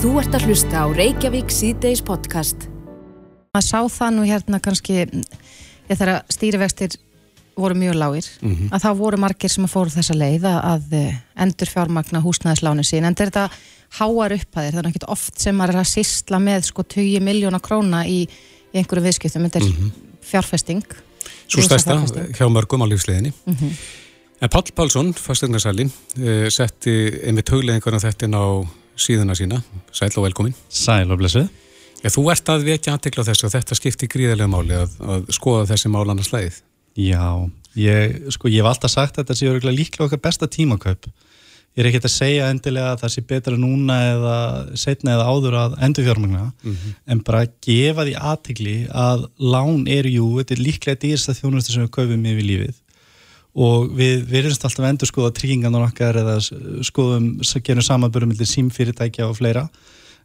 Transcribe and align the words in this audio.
Þú 0.00 0.10
ert 0.20 0.32
að 0.36 0.46
hlusta 0.48 0.80
á 0.80 0.86
Reykjavík 0.96 1.52
síðdeis 1.52 2.00
podcast. 2.04 2.68
maður 3.50 3.66
sá 3.66 3.80
það 3.90 4.12
nú 4.14 4.24
hérna 4.28 4.60
kannski 4.62 4.94
ég 5.00 5.10
þegar 5.90 6.22
stýrivextir 6.30 6.94
voru 7.58 7.74
mjög 7.74 7.96
lágir 7.98 8.26
Mhm. 8.40 8.70
að 8.70 8.80
þá 8.84 8.90
voru 8.96 9.16
margir 9.18 9.50
sem 9.50 9.64
að 9.64 9.72
fóru 9.74 9.90
þessa 9.90 10.14
leið 10.14 10.44
að, 10.46 10.60
að 10.64 11.16
endur 11.36 11.66
fjármagna 11.66 12.22
húsnæðislánu 12.22 12.84
sín 12.86 13.04
en 13.04 13.14
þetta 13.14 13.50
háar 13.98 14.32
upphæðir 14.38 14.72
það 14.72 14.78
er 14.84 14.88
ekkert 14.90 15.08
oft 15.08 15.40
sem 15.40 15.56
maður 15.56 15.74
er 15.74 15.80
að 15.82 15.92
sýsla 15.96 16.38
með 16.38 16.62
sko 16.70 16.82
20 16.82 17.20
miljóna 17.20 17.60
króna 17.60 18.04
í, 18.06 18.28
í 18.72 18.78
einhverju 18.78 19.02
viðskiptum, 19.02 19.50
þetta 19.50 19.60
er 19.60 19.92
fjárfesting 20.22 20.84
Svo 21.50 21.60
stærsta 21.62 21.98
hjá 22.32 22.46
mörgum 22.48 22.80
á 22.80 22.86
lífsleginni. 22.86 23.32
Mhm. 23.46 23.74
En 24.42 24.48
Páll 24.48 24.70
Pálsson, 24.72 25.12
fasteignarsali, 25.12 25.84
uh, 25.84 26.48
setti 26.48 27.20
einmitt 27.26 27.50
hugleðingarna 27.50 27.98
þetta 28.00 28.24
inn 28.24 28.38
á 28.38 28.64
síðuna 28.98 29.36
sína. 29.38 29.60
Sæl 29.94 30.10
og 30.14 30.26
velkomin. 30.28 30.56
Sæl 30.68 31.10
og 31.10 31.20
blessuð. 31.20 31.48
Þú 32.00 32.26
ert 32.32 32.48
að 32.48 32.66
vekja 32.70 32.94
aðtekla 32.96 33.24
á 33.24 33.28
þessu 33.28 33.46
og 33.48 33.54
þetta 33.54 33.76
skiptir 33.76 34.08
gríðarlega 34.08 34.48
máli 34.48 34.76
að, 34.78 34.92
að 35.04 35.32
skoða 35.36 35.66
þessi 35.68 35.90
mál 35.92 36.06
annars 36.08 36.30
slæðið. 36.30 36.60
Já, 37.00 37.26
ég, 37.76 38.14
sko, 38.32 38.48
ég 38.48 38.64
hef 38.64 38.70
alltaf 38.70 38.94
sagt 38.94 39.18
að 39.18 39.26
þetta 39.26 39.36
sé 39.36 39.50
örugglega 39.50 39.76
líklega 39.76 40.06
okkar 40.08 40.22
besta 40.24 40.48
tímakaup. 40.50 41.10
Ég 41.76 41.84
er 41.84 41.90
ekkert 41.90 42.08
að 42.08 42.14
segja 42.16 42.48
endilega 42.50 42.94
að 42.94 43.02
það 43.04 43.12
sé 43.14 43.22
betra 43.30 43.58
núna 43.60 43.96
eða 44.08 44.36
setna 44.80 45.12
eða 45.14 45.26
áður 45.30 45.56
að 45.60 45.76
endur 45.86 46.06
fjármagna, 46.08 46.46
en 47.06 47.20
bara 47.28 47.44
gefa 47.62 48.06
því 48.08 48.14
aðtegli 48.32 48.74
að 48.90 49.28
lán 49.38 49.84
eru 49.86 50.10
jú, 50.16 50.30
þetta 50.40 50.56
er 50.56 50.64
líklega 50.64 51.00
dýrsta 51.04 51.36
þjónustu 51.38 51.76
sem 51.76 51.84
við 51.84 51.92
kaupum 51.94 52.26
yfir 52.32 52.48
lífið 52.48 52.79
og 53.54 53.90
við 53.98 54.26
verðumst 54.30 54.64
alltaf 54.64 54.84
að 54.84 54.92
endur 54.92 55.10
skoða 55.10 55.32
tryggingarnar 55.34 55.88
okkar 55.88 56.20
eða 56.20 56.36
skoðum, 56.86 57.32
gerum 57.66 57.86
samanbörum 57.86 58.30
millir 58.30 58.48
símfyrirtækja 58.48 59.26
og 59.26 59.38
fleira 59.40 59.66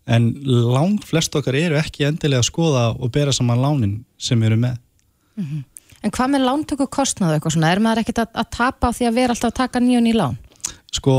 en 0.06 0.30
lang 0.46 1.00
flest 1.06 1.34
okkar 1.38 1.58
eru 1.58 1.80
ekki 1.80 2.06
endilega 2.06 2.44
að 2.44 2.50
skoða 2.52 2.84
og 2.94 3.12
bera 3.14 3.34
saman 3.34 3.62
lánin 3.62 3.96
sem 4.22 4.40
við 4.40 4.52
erum 4.52 4.66
með. 4.68 4.82
En 6.06 6.14
hvað 6.14 6.36
með 6.36 6.46
lántöku 6.46 6.86
kostnaðu 6.94 7.40
eitthvað 7.40 7.56
svona? 7.56 7.72
Er 7.74 7.82
maður 7.82 8.04
ekkert 8.04 8.22
að, 8.22 8.36
að 8.38 8.52
tapa 8.54 8.92
því 8.94 9.08
að 9.10 9.18
vera 9.18 9.34
alltaf 9.34 9.50
að 9.50 9.58
taka 9.64 9.82
nýjun 9.82 10.12
í 10.12 10.14
lán? 10.14 10.38
Sko, 10.94 11.16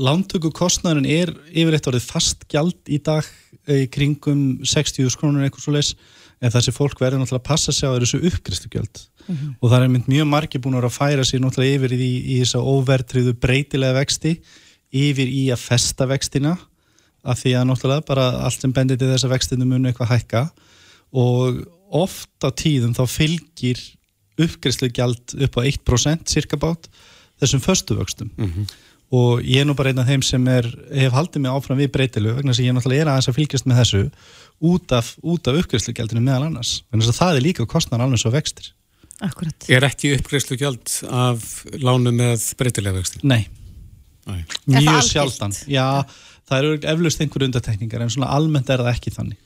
lántöku 0.00 0.50
kostnæðurinn 0.56 1.10
er 1.12 1.34
yfirleitt 1.52 1.86
orðið 1.86 2.08
fast 2.08 2.48
gjald 2.50 2.88
í 2.90 2.98
dag 3.04 3.28
í 3.70 3.84
kringum 3.92 4.64
60 4.66 5.12
krónur 5.20 5.44
eitthvað 5.44 5.66
svo 5.66 5.76
leis, 5.76 5.92
en 6.40 6.50
þessi 6.50 6.72
fólk 6.74 6.98
verður 6.98 7.20
náttúrulega 7.20 7.44
að 7.44 7.50
passa 7.50 7.74
sig 7.76 7.86
á 7.86 7.94
þessu 7.94 8.22
uppgristu 9.30 9.46
gjald 9.50 9.60
og 9.60 9.70
það 9.70 9.84
er 9.84 9.92
mynd 9.94 10.10
mjög 10.10 10.26
margir 10.30 10.60
búin 10.64 10.78
að 10.78 10.90
færa 10.94 11.24
sig 11.24 11.40
náttúrulega 11.40 11.78
yfir 11.78 11.94
í, 11.94 12.10
í 12.34 12.40
þess 12.42 12.58
að 12.58 12.68
óvertriðu 12.74 13.36
breytilega 13.40 13.98
vexti 14.00 14.34
yfir 14.90 15.30
í 15.30 15.46
að 15.54 15.62
festa 15.62 16.06
vextina 16.10 16.56
af 17.22 17.40
því 17.42 17.54
að 17.58 17.68
náttúrulega 17.68 18.06
bara 18.08 18.26
allt 18.46 18.62
sem 18.62 18.72
bendir 18.72 18.98
til 18.98 19.10
þess 19.10 19.26
að 19.28 19.34
vextinu 19.34 19.68
munu 19.68 19.90
eitthvað 19.90 20.12
hækka. 20.14 20.44
Og 21.12 21.62
oft 21.90 22.46
á 22.46 22.48
tíðum 22.54 22.94
þá 22.96 23.04
fylgir 23.10 23.80
uppgriðslu 24.40 24.90
gjald 24.94 25.34
upp 25.36 25.58
á 25.58 25.60
1% 25.68 26.30
cirka 26.30 26.56
bát 26.60 26.88
þessum 27.40 27.60
föstu 27.64 27.98
vöxtum. 27.98 28.30
Og 29.10 29.42
ég 29.42 29.60
er 29.60 29.66
nú 29.66 29.74
bara 29.74 29.90
einn 29.90 29.98
af 29.98 30.06
þeim 30.06 30.22
sem 30.22 30.44
er, 30.48 30.68
hef 30.94 31.12
haldið 31.12 31.42
mig 31.42 31.50
áfram 31.52 31.80
við 31.80 31.90
breytilu 31.92 32.36
vegna 32.36 32.54
að 32.54 32.64
ég 32.64 32.76
náttúrulega 32.76 33.02
er 33.02 33.10
aðeins 33.10 33.28
að 33.28 33.38
fylgjast 33.40 33.66
með 33.66 33.80
þessu 33.82 34.02
út 34.70 34.92
af, 34.92 35.16
af 35.50 35.58
uppgriðslugjaldinu 35.60 36.22
meðal 36.22 36.46
annars. 36.46 36.84
Vegna 36.90 37.04
þess 37.04 37.16
að 37.16 37.22
það 37.24 37.40
er 37.40 37.46
líka 37.48 37.66
kostnar 37.66 38.04
alveg 38.04 38.22
svo 38.22 38.30
vextir 38.30 38.70
Akkurat. 39.26 39.68
Er 39.68 39.84
ekki 39.84 40.14
uppgreifslu 40.16 40.56
gjald 40.60 40.94
af 41.12 41.44
lánu 41.76 42.12
með 42.16 42.46
breytilega 42.60 42.96
vexti? 42.96 43.20
Nei, 43.28 43.42
Nei. 44.28 44.40
Mjög 44.70 45.02
sjaldan 45.08 45.54
Já, 45.68 46.02
það 46.48 46.62
eru 46.62 46.72
eflaust 46.94 47.22
einhverju 47.24 47.50
undatekningar 47.50 48.04
en 48.04 48.12
svona 48.12 48.32
almennt 48.36 48.72
er 48.72 48.82
það 48.84 48.94
ekki 48.94 49.12
þannig 49.14 49.38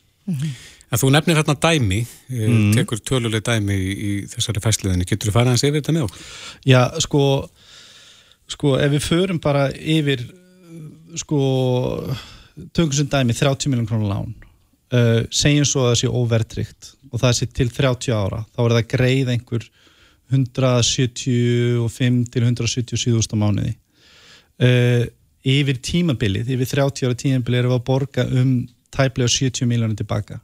En 0.95 1.01
þú 1.01 1.09
nefnir 1.11 1.39
hérna 1.41 1.57
dæmi, 1.59 2.05
mm. 2.31 2.73
Tekur 2.77 3.01
töluleg 3.03 3.43
dæmi 3.45 3.75
í, 3.75 3.95
í 3.95 4.11
þessari 4.31 4.61
fæsliðinni. 4.63 5.07
Getur 5.09 5.31
þú 5.31 5.35
farið 5.35 5.51
hans 5.51 5.65
yfir 5.67 5.81
þetta 5.81 5.95
með 5.97 6.05
okkur? 6.07 6.29
Já, 6.71 6.81
sko 7.03 7.23
sko, 8.51 8.77
ef 8.79 8.93
við 8.93 9.05
förum 9.05 9.41
bara 9.43 9.67
yfir 9.73 10.25
sko 11.19 11.41
tökum 12.75 12.95
sem 12.95 13.11
dæmi 13.11 13.37
30 13.37 13.73
miljón 13.73 13.89
krónar 13.89 14.11
lán 14.13 14.35
uh, 14.95 15.21
segjum 15.35 15.67
svo 15.69 15.85
að 15.85 15.91
það 15.91 16.01
sé 16.01 16.13
óvertrygt 16.21 16.91
og 17.11 17.23
það 17.23 17.37
sé 17.39 17.49
til 17.51 17.69
30 17.75 18.15
ára 18.15 18.41
þá 18.55 18.61
er 18.65 18.75
það 18.75 18.81
að 18.81 18.93
greið 18.95 19.33
einhver 19.35 19.67
175 20.35 22.23
til 22.33 22.47
177 22.47 23.39
mánuði. 23.39 23.75
Uh, 24.63 25.05
yfir 25.45 25.77
tímabilið, 25.85 26.49
yfir 26.55 26.71
30 26.73 27.09
ára 27.09 27.19
tímabilið 27.21 27.61
erum 27.61 27.75
við 27.75 27.81
að 27.81 27.87
borga 27.91 28.23
um 28.31 28.51
tæplega 28.95 29.31
70 29.35 29.69
miljónir 29.69 29.99
tilbaka. 29.99 30.41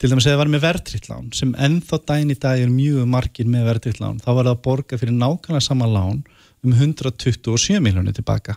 Til 0.00 0.08
dæmis 0.08 0.24
að 0.24 0.32
það 0.32 0.40
var 0.40 0.50
með 0.54 0.64
verðtritt 0.64 1.10
lán 1.10 1.26
sem 1.36 1.52
ennþá 1.60 1.98
dæn 2.08 2.32
í 2.32 2.38
dag 2.40 2.62
er 2.62 2.72
mjög 2.72 3.04
margir 3.12 3.48
með 3.52 3.66
verðtritt 3.68 4.00
lán, 4.00 4.16
þá 4.16 4.30
var 4.32 4.46
það 4.46 4.54
að 4.54 4.62
borga 4.64 4.98
fyrir 5.00 5.16
nákvæmlega 5.20 5.66
sama 5.66 5.88
lán 5.90 6.22
um 6.64 6.72
127 6.72 7.82
miljónir 7.84 8.16
tilbaka 8.16 8.56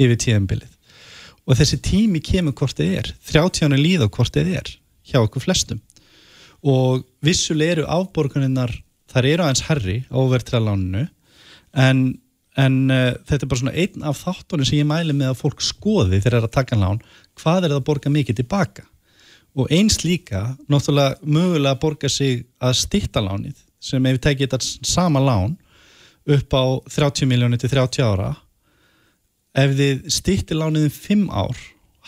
yfir 0.00 0.16
tíðanbilið 0.24 0.77
og 1.48 1.56
þessi 1.56 1.78
tími 1.80 2.20
kemur 2.24 2.54
hvort 2.56 2.76
þið 2.76 2.96
er. 3.00 3.10
30 3.30 3.64
ára 3.64 3.80
líða 3.80 4.10
hvort 4.12 4.34
þið 4.34 4.50
er 4.60 4.72
hjá 5.08 5.22
okkur 5.22 5.44
flestum. 5.46 5.80
Og 6.60 7.06
vissulega 7.24 7.78
eru 7.78 7.86
afborganinnar 7.88 8.74
þar 9.08 9.28
eru 9.30 9.44
aðeins 9.46 9.64
herri 9.68 9.98
á 10.12 10.18
verðtriláninu 10.28 11.06
en, 11.78 12.02
en 12.58 12.76
uh, 12.92 13.14
þetta 13.28 13.44
er 13.44 13.50
bara 13.50 13.62
svona 13.62 13.76
einn 13.78 14.04
af 14.10 14.20
þáttunum 14.24 14.68
sem 14.68 14.80
ég 14.82 14.88
mæli 14.88 15.16
með 15.16 15.32
að 15.32 15.40
fólk 15.42 15.64
skoði 15.64 16.18
þegar 16.18 16.34
það 16.34 16.40
er 16.40 16.48
að 16.48 16.56
taka 16.58 16.80
lán 16.80 17.00
hvað 17.38 17.62
er 17.62 17.72
það 17.72 17.78
að 17.78 17.86
borga 17.88 18.12
mikið 18.12 18.40
tilbaka? 18.42 18.84
Og 19.58 19.72
eins 19.74 20.02
líka 20.04 20.42
náttúrulega 20.68 21.16
mögulega 21.24 21.72
að 21.72 21.80
borga 21.86 22.10
sig 22.12 22.44
að 22.60 22.76
stýtta 22.82 23.22
lánið 23.24 23.56
sem 23.80 24.04
ef 24.04 24.18
við 24.18 24.24
tekið 24.26 24.52
þetta 24.52 24.92
sama 24.92 25.22
lán 25.22 25.56
upp 26.28 26.52
á 26.52 26.64
30 26.92 27.30
miljónir 27.30 27.62
til 27.62 27.72
30 27.72 28.04
ára 28.04 28.34
ef 29.54 29.76
þið 29.78 30.08
stýttir 30.12 30.60
lánið 30.60 30.88
um 30.88 30.96
5 30.96 31.24
ár 31.32 31.62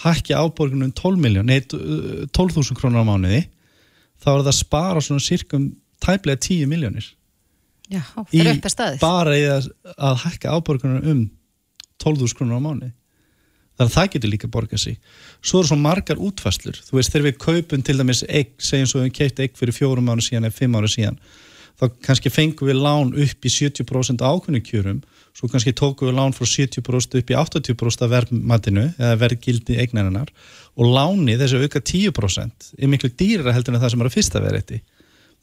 hækki 0.05 0.37
áborgunum 0.37 0.93
12 0.97 1.21
miljón 1.21 1.49
nei, 1.51 1.61
12.000 1.61 2.77
krónar 2.78 3.05
á 3.05 3.09
mánuði 3.09 3.43
þá 4.21 4.28
er 4.33 4.43
það 4.43 4.53
að 4.53 4.61
spara 4.61 5.03
svona 5.05 5.25
sirkum 5.25 5.71
tæplega 6.01 6.41
10 6.41 6.71
miljónir 6.71 7.11
Já, 7.91 8.03
upp 8.15 8.33
er 8.37 8.71
staðið. 8.71 9.03
bara 9.03 9.34
í 9.37 9.45
að, 9.51 9.69
að 9.99 10.25
hækka 10.25 10.55
áborgunum 10.55 11.11
um 11.11 11.23
12.000 12.01 12.39
krónar 12.39 12.62
á 12.62 12.65
mánuði. 12.65 12.93
Þannig 13.81 13.91
að 13.91 13.97
það 13.97 14.11
getur 14.15 14.31
líka 14.31 14.49
borgað 14.53 14.83
sig. 14.83 14.97
Svo 15.41 15.61
eru 15.61 15.71
svo 15.71 15.78
margar 15.81 16.21
útfæslur 16.21 16.78
þú 16.84 16.99
veist 16.99 17.12
þegar 17.15 17.27
við 17.27 17.39
kaupum 17.41 17.84
til 17.84 17.97
dæmis 17.97 18.22
egg 18.28 18.53
segjum 18.61 18.91
svo 18.93 19.05
við 19.05 19.15
keipt 19.17 19.41
egg 19.41 19.57
fyrir 19.59 19.77
fjórum 19.77 20.11
ára 20.12 20.25
síðan 20.25 20.49
eða 20.49 20.59
fimm 20.59 20.77
ára 20.77 20.91
síðan 20.91 21.17
þá 21.80 21.84
kannski 22.04 22.32
fengum 22.32 22.68
við 22.68 22.78
lán 22.80 23.14
upp 23.16 23.48
í 23.48 23.52
70% 23.52 24.20
ákveðnu 24.20 24.60
kjörum 24.66 25.00
svo 25.36 25.48
kannski 25.48 25.72
tókum 25.76 26.10
við 26.10 26.18
lán 26.18 26.34
frá 26.36 26.44
70% 26.44 27.18
upp 27.20 27.32
í 27.32 27.36
80% 27.38 28.04
af 28.04 28.12
verðmatinu 28.12 28.86
eða 28.98 29.18
verðgildi 29.20 29.78
eignarinnar 29.80 30.32
og 30.76 30.91
lánið 30.96 31.44
þessi 31.44 31.60
auka 31.64 31.84
10% 31.92 32.72
er 32.76 32.91
miklu 32.92 33.12
dýrara 33.14 33.54
heldur 33.56 33.76
en 33.76 33.82
það 33.82 33.94
sem 33.94 34.02
er 34.04 34.10
að 34.10 34.16
fyrsta 34.18 34.42
verðetti 34.44 34.80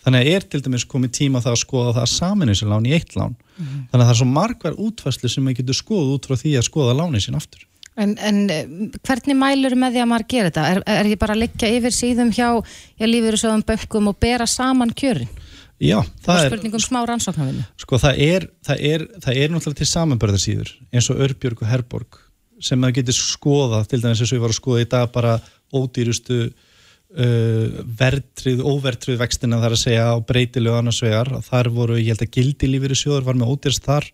þannig 0.05 0.23
að 0.25 0.35
er 0.35 0.45
til 0.51 0.61
dæmis 0.65 0.85
komið 0.89 1.15
tíma 1.21 1.41
það 1.41 1.55
að 1.55 1.63
skoða 1.63 1.95
það 1.95 2.03
að 2.03 2.13
saminu 2.13 2.53
þessi 2.53 2.69
lán 2.69 2.85
í 2.85 2.93
eitt 2.97 3.17
lán 3.17 3.33
þannig 3.57 3.97
að 3.97 4.05
það 4.05 4.13
er 4.13 4.19
svo 4.21 4.29
margar 4.35 4.77
útfæslu 4.77 5.31
sem 5.31 5.47
maður 5.47 5.63
getur 5.63 5.79
skoða 5.81 6.13
út 6.13 6.29
frá 6.29 6.37
því 6.37 6.53
að 6.59 6.69
skoða 6.69 6.99
lánið 6.99 7.25
sín 7.25 7.39
aftur 7.39 7.65
En, 7.97 8.11
en 8.21 8.43
eh, 8.53 8.67
hvernig 9.01 9.33
mælur 9.33 9.73
með 9.73 9.95
því 9.95 10.01
að 10.03 10.09
maður 10.11 10.25
gera 10.29 10.49
þetta? 10.51 10.65
Er, 10.69 10.79
er 10.99 11.07
ég 11.09 11.17
bara 11.17 11.33
að 11.33 11.39
liggja 11.41 11.69
yfir 11.79 11.95
síðum 11.95 12.29
hjá 12.29 12.49
þessu 12.93 13.53
bönkum 13.65 14.11
og 14.11 14.19
bera 14.21 14.45
saman 14.45 14.93
kjörin? 14.93 15.31
Já, 15.77 15.99
Það 16.25 16.39
er 16.39 16.45
er, 16.47 16.51
spurningum 16.51 16.81
smá 16.81 16.99
rannsóknarvinnu. 17.05 17.65
sko 17.83 17.99
það 18.01 18.21
er, 18.25 18.45
það 18.65 18.79
er, 18.91 19.03
það 19.21 19.41
er 19.43 19.51
náttúrulega 19.53 19.81
til 19.83 19.89
samanbörðarsýður 19.91 20.71
eins 20.89 21.09
og 21.13 21.19
Örbjörg 21.27 21.61
og 21.61 21.69
Herborg 21.69 22.17
sem 22.65 22.79
maður 22.81 22.95
getur 23.01 23.17
skoðað, 23.19 23.83
til 23.91 23.99
dæmis 24.01 24.23
eins 24.23 24.31
og 24.31 24.39
ég 24.39 24.41
var 24.47 24.53
að 24.55 24.57
skoða 24.57 24.81
í 24.81 24.89
dag 24.89 25.11
bara 25.13 25.35
ódýrustu 25.77 26.39
uh, 26.47 27.77
verðtrið, 27.99 28.63
óverðtrið 28.65 29.19
vextina 29.21 29.59
þar 29.61 29.75
að 29.77 29.83
segja 29.83 30.07
á 30.09 30.15
breytilegu 30.25 30.79
annars 30.79 31.03
vegar, 31.05 31.29
þar 31.45 31.69
voru, 31.75 31.99
ég 32.01 32.09
held 32.15 32.25
að 32.25 32.33
gildi 32.39 32.71
lífyrir 32.71 32.97
sjóður 32.97 33.27
var 33.29 33.37
með 33.37 33.53
ódýrst 33.53 33.85
þar 33.85 34.09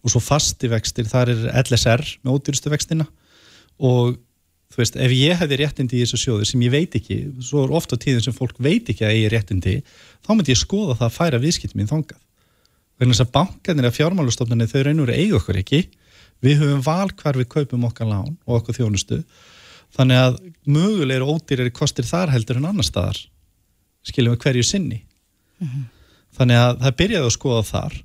og 0.00 0.14
svo 0.14 0.22
fasti 0.22 0.70
vextir, 0.70 1.10
þar 1.10 1.34
er 1.34 1.42
LSR 1.66 2.06
með 2.22 2.38
ódýrustu 2.38 2.70
vextina 2.72 3.08
og 3.80 4.14
þú 4.80 4.86
veist, 4.86 4.96
ef 4.96 5.12
ég 5.12 5.36
hefði 5.36 5.60
réttindi 5.60 5.98
í 5.98 6.02
þessu 6.06 6.18
sjóði 6.22 6.48
sem 6.48 6.64
ég 6.64 6.72
veit 6.72 6.94
ekki, 6.96 7.18
svo 7.44 7.66
er 7.66 7.74
ofta 7.76 7.98
tíðin 8.00 8.24
sem 8.24 8.36
fólk 8.36 8.56
veit 8.56 8.88
ekki 8.88 9.04
að 9.04 9.16
ég 9.18 9.26
er 9.28 9.34
réttindi 9.36 9.74
þá 10.24 10.30
myndi 10.32 10.54
ég 10.54 10.60
skoða 10.60 10.96
það 10.96 11.06
að 11.10 11.16
færa 11.18 11.40
viðskipt 11.42 11.76
mín 11.76 11.90
þangað. 11.90 12.20
Vegna 13.00 13.16
þess 13.16 13.24
að 13.26 13.32
bankanir 13.36 13.88
að 13.88 13.96
fjármálustofnarnir 13.98 14.70
þau 14.72 14.82
reynur 14.86 15.12
að 15.12 15.20
eiga 15.20 15.38
okkur 15.40 15.60
ekki. 15.60 15.82
Við 16.40 16.62
höfum 16.62 16.82
val 16.84 17.10
hvar 17.20 17.36
við 17.36 17.48
kaupum 17.52 17.86
okkar 17.88 18.08
lán 18.08 18.34
og 18.46 18.58
okkur 18.60 18.76
þjónustu. 18.76 19.20
Þannig 19.96 20.20
að 20.24 20.40
mögulega 20.68 21.20
eru 21.20 21.34
ódýrari 21.34 21.72
kostir 21.74 22.08
þar 22.08 22.32
heldur 22.32 22.60
en 22.60 22.68
annar 22.70 22.86
staðar 22.86 23.20
skiljum 24.06 24.36
við 24.36 24.44
hverju 24.44 24.64
sinni. 24.64 25.02
Þannig 26.36 26.60
að 26.60 26.78
það 26.84 26.96
byrjaði 27.00 27.28
að 27.28 27.36
skoða 27.36 27.64
þar. 27.68 27.96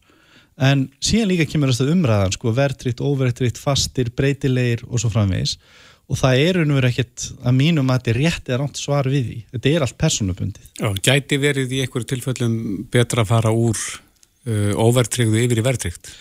En 0.65 0.85
síðan 1.03 1.31
líka 1.31 1.47
kemur 1.51 1.71
þess 1.71 1.83
að 1.83 1.91
umræðan 1.91 2.35
sko, 2.35 2.53
verðtritt, 2.55 3.03
óverðtritt, 3.03 3.59
fastir, 3.59 4.11
breytilegir 4.15 4.85
og 4.87 5.01
svo 5.01 5.11
framvegis 5.11 5.57
og 6.05 6.19
það 6.19 6.41
er 6.43 6.61
unnur 6.61 6.85
ekkert 6.85 7.27
að 7.41 7.57
mínum 7.57 7.89
að 7.89 7.99
þetta 7.99 8.11
er 8.11 8.19
rétt 8.21 8.49
eða 8.49 8.59
rámt 8.61 8.79
svar 8.79 9.09
við 9.09 9.29
því. 9.29 9.37
Þetta 9.55 9.71
er 9.71 9.85
allt 9.85 9.97
personabundið 10.01 10.67
Já, 10.77 10.89
gæti 11.09 11.39
verið 11.41 11.73
í 11.73 11.81
einhverju 11.83 12.09
tilfellum 12.11 12.57
betra 12.93 13.25
að 13.25 13.31
fara 13.31 13.53
úr 13.55 13.79
uh, 13.79 14.73
óvertrygðu 14.85 15.41
yfir 15.45 15.61
í 15.61 15.65
vertrygt 15.65 16.11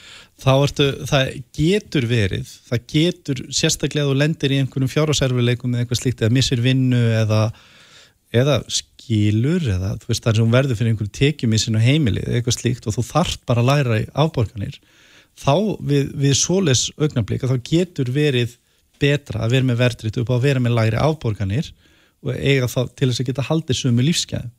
þá 0.41 0.51
ertu, 0.55 0.89
það 1.09 1.29
getur 1.55 2.09
verið 2.11 2.49
það 2.69 2.89
getur, 2.91 3.45
sérstaklega 3.55 4.09
þú 4.09 4.17
lendir 4.19 4.55
í 4.55 4.59
einhvernum 4.63 4.91
fjárháserfileikum 4.91 5.75
eða 5.75 5.85
eitthvað 5.85 6.01
slíkt 6.01 6.25
eða 6.25 6.35
missir 6.35 6.65
vinnu 6.65 7.03
eða, 7.21 7.45
eða 8.35 8.59
skilur 8.67 9.69
eða 9.77 9.95
þú 10.01 10.11
veist 10.11 10.25
það 10.25 10.33
er 10.33 10.41
sem 10.41 10.57
verður 10.57 10.81
fyrir 10.81 10.95
einhverju 10.95 11.15
tekjumissin 11.21 11.79
og 11.79 11.87
heimilið 11.87 12.27
eða 12.27 12.41
eitthvað 12.41 12.59
slíkt 12.59 12.89
og 12.91 12.97
þú 12.97 13.07
þarft 13.13 13.45
bara 13.47 13.63
að 13.63 13.71
læra 13.71 14.01
í 14.03 14.09
afborganir 14.25 14.81
þá 15.39 15.55
við, 15.79 16.11
við 16.25 16.37
betra 19.03 19.45
að 19.45 19.57
vera 19.57 19.69
með 19.69 19.81
verðrið 19.83 20.21
upp 20.23 20.33
á 20.33 20.35
að 20.37 20.45
vera 20.49 20.63
með 20.65 20.77
læri 20.79 21.01
afborganir 21.01 21.71
og 22.25 22.35
eiga 22.35 22.69
þá 22.71 22.81
til 22.97 23.09
þess 23.11 23.23
að 23.23 23.31
geta 23.31 23.49
haldið 23.49 23.81
sömu 23.81 24.07
lífsgæðum 24.07 24.53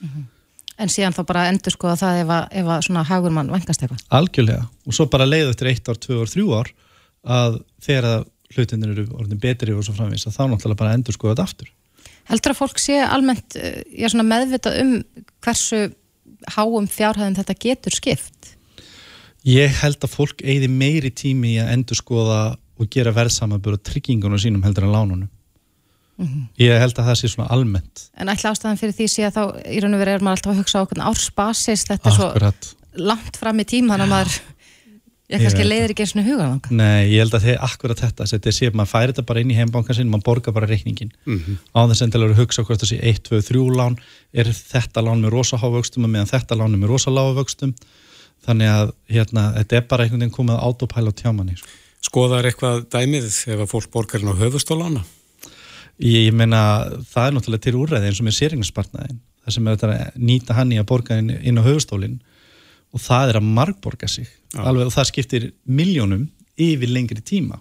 mm 0.00 0.08
-hmm. 0.08 0.30
En 0.74 0.88
síðan 0.90 1.14
þá 1.14 1.22
bara 1.22 1.46
endur 1.46 1.70
sko 1.70 1.86
að 1.86 2.00
það 2.00 2.16
ef 2.20 2.30
að, 2.34 2.46
ef 2.50 2.66
að 2.66 2.80
svona 2.82 3.02
hagur 3.06 3.30
mann 3.30 3.50
vangast 3.50 3.82
eitthvað 3.82 4.00
Algjörlega, 4.10 4.66
og 4.86 4.94
svo 4.94 5.06
bara 5.06 5.26
leiðu 5.26 5.50
eftir 5.50 5.68
eitt 5.70 5.88
ár, 5.88 5.98
tvö 6.02 6.20
ár, 6.20 6.30
þrjú 6.32 6.48
ár 6.50 6.70
að 7.22 7.60
þegar 7.80 8.24
hlutinir 8.54 8.90
eru 8.90 9.04
orðin 9.14 9.40
betri 9.40 9.72
og 9.72 9.84
svo 9.84 9.94
framvís 9.94 10.26
að 10.26 10.34
þá 10.34 10.44
náttúrulega 10.50 10.82
bara 10.82 10.94
endur 10.94 11.14
sko 11.14 11.30
þetta 11.30 11.42
aftur 11.42 11.70
Heldur 12.24 12.54
að 12.54 12.58
fólk 12.58 12.78
sé 12.80 12.98
almennt 13.04 13.56
eh, 13.56 14.24
meðvitað 14.24 14.80
um 14.80 14.92
hversu 15.44 15.94
háum 16.56 16.86
fjárhæðin 16.90 17.38
þetta 17.38 17.56
getur 17.60 17.96
skipt? 17.96 18.54
Ég 19.44 19.72
held 19.82 20.00
að 20.04 20.14
fólk 20.14 20.40
eigði 20.42 20.70
meiri 20.72 21.10
tími 21.12 21.58
að 21.60 21.72
endur 21.74 21.98
skoða 22.00 22.56
og 22.78 22.90
gera 22.90 23.12
verðsamabur 23.14 23.78
og 23.78 23.82
tryggingunum 23.86 24.40
sínum 24.40 24.64
heldur 24.66 24.88
en 24.88 24.94
lánunum. 24.94 25.28
Mm 26.16 26.26
-hmm. 26.26 26.46
Ég 26.58 26.78
held 26.78 26.98
að 26.98 27.06
það 27.08 27.18
sé 27.18 27.28
svona 27.28 27.50
almennt. 27.50 28.10
En 28.16 28.28
ætla 28.28 28.50
ástæðan 28.50 28.78
fyrir 28.78 28.94
því 28.94 29.06
sé 29.08 29.22
að 29.26 29.34
þá 29.36 29.44
í 29.66 29.80
raun 29.82 29.94
og 29.94 30.00
verið 30.00 30.14
er 30.14 30.22
maður 30.22 30.36
alltaf 30.36 30.52
að 30.52 30.58
hugsa 30.58 30.78
á 30.78 30.84
okkur 30.84 31.00
ársbasis, 31.10 31.84
þetta 31.84 32.08
er 32.10 32.20
Akkurat. 32.20 32.64
svo 32.64 32.84
langt 32.94 33.36
fram 33.36 33.60
í 33.60 33.64
tíma 33.64 33.94
þannig 33.94 34.06
að 34.06 34.14
maður 34.14 34.40
ég 35.32 35.42
kannski 35.42 35.64
leiðir 35.64 35.94
ekki 35.94 36.04
eins 36.04 36.14
og 36.14 36.26
huga 36.28 36.48
Nei, 36.70 37.10
ég 37.14 37.24
held 37.24 37.34
að 37.34 37.46
það 37.46 37.52
er 37.54 37.62
akkurat 37.66 38.00
þetta 38.04 38.26
þetta 38.30 38.52
sé 38.52 38.68
að 38.68 38.78
maður 38.78 38.90
færi 38.92 39.12
þetta 39.12 39.26
bara 39.30 39.42
inn 39.42 39.52
í 39.52 39.58
heimbankan 39.58 39.96
sin 39.98 40.10
maður 40.12 40.26
borgar 40.28 40.56
bara 40.56 40.68
reikningin 40.70 41.12
mm 41.24 41.38
-hmm. 41.38 41.56
á 41.72 41.80
þess 41.88 42.02
að 42.02 42.06
endilega 42.06 42.38
hugsa 42.38 42.64
hvort 42.64 42.82
það 42.82 42.92
sé 42.92 42.98
1, 43.00 43.22
2, 43.30 43.40
3 43.48 43.76
lán 43.78 43.96
er 44.32 44.50
þetta 44.52 45.04
lán 45.04 45.24
með 45.24 45.34
rosa 45.34 45.56
hávöxtum 45.56 46.04
og 46.04 46.12
meðan 46.12 46.30
þetta 46.30 46.58
lán 46.60 46.74
er 46.74 46.82
með 46.82 46.92
rosa 46.92 47.10
lágvöxtum 47.10 47.74
þannig 48.44 48.68
að 48.68 48.92
hérna, 49.08 49.52
þetta 49.56 49.76
er 49.76 49.88
bara 49.88 50.04
einhvern 50.04 50.20
veginn 50.20 50.36
komið 50.36 50.60
á 50.60 50.68
tjámanni 51.16 51.56
sko. 51.56 51.68
Skoðar 52.04 52.48
eitthvað 52.48 52.84
dæmið 52.92 53.28
ef 53.54 53.62
að 53.64 53.70
fólk 53.70 53.90
borgar 53.92 54.20
inn 54.20 54.32
á 54.32 54.36
höfustólána? 54.36 55.04
Ég, 56.02 56.26
ég 56.28 56.34
meina, 56.36 56.60
það 57.08 57.26
er 57.28 57.36
náttúrulega 57.36 57.64
til 57.64 57.78
úrræði 57.78 58.10
eins 58.10 58.20
og 58.20 58.26
með 58.26 58.38
séringspartnaðin. 58.40 59.20
Það 59.44 59.56
sem 59.56 59.68
er 59.68 59.84
að 59.86 60.18
nýta 60.20 60.56
hann 60.56 60.72
í 60.74 60.80
að 60.80 60.88
borga 60.90 61.18
inn, 61.20 61.30
inn 61.40 61.60
á 61.60 61.64
höfustólinn 61.64 62.18
og 62.94 63.02
það 63.02 63.32
er 63.32 63.38
að 63.40 63.52
margborga 63.58 64.08
sig. 64.10 64.28
Alveg, 64.54 64.88
og 64.88 64.94
það 64.94 65.08
skiptir 65.10 65.46
miljónum 65.64 66.26
yfir 66.60 66.92
lengri 66.92 67.22
tíma. 67.24 67.60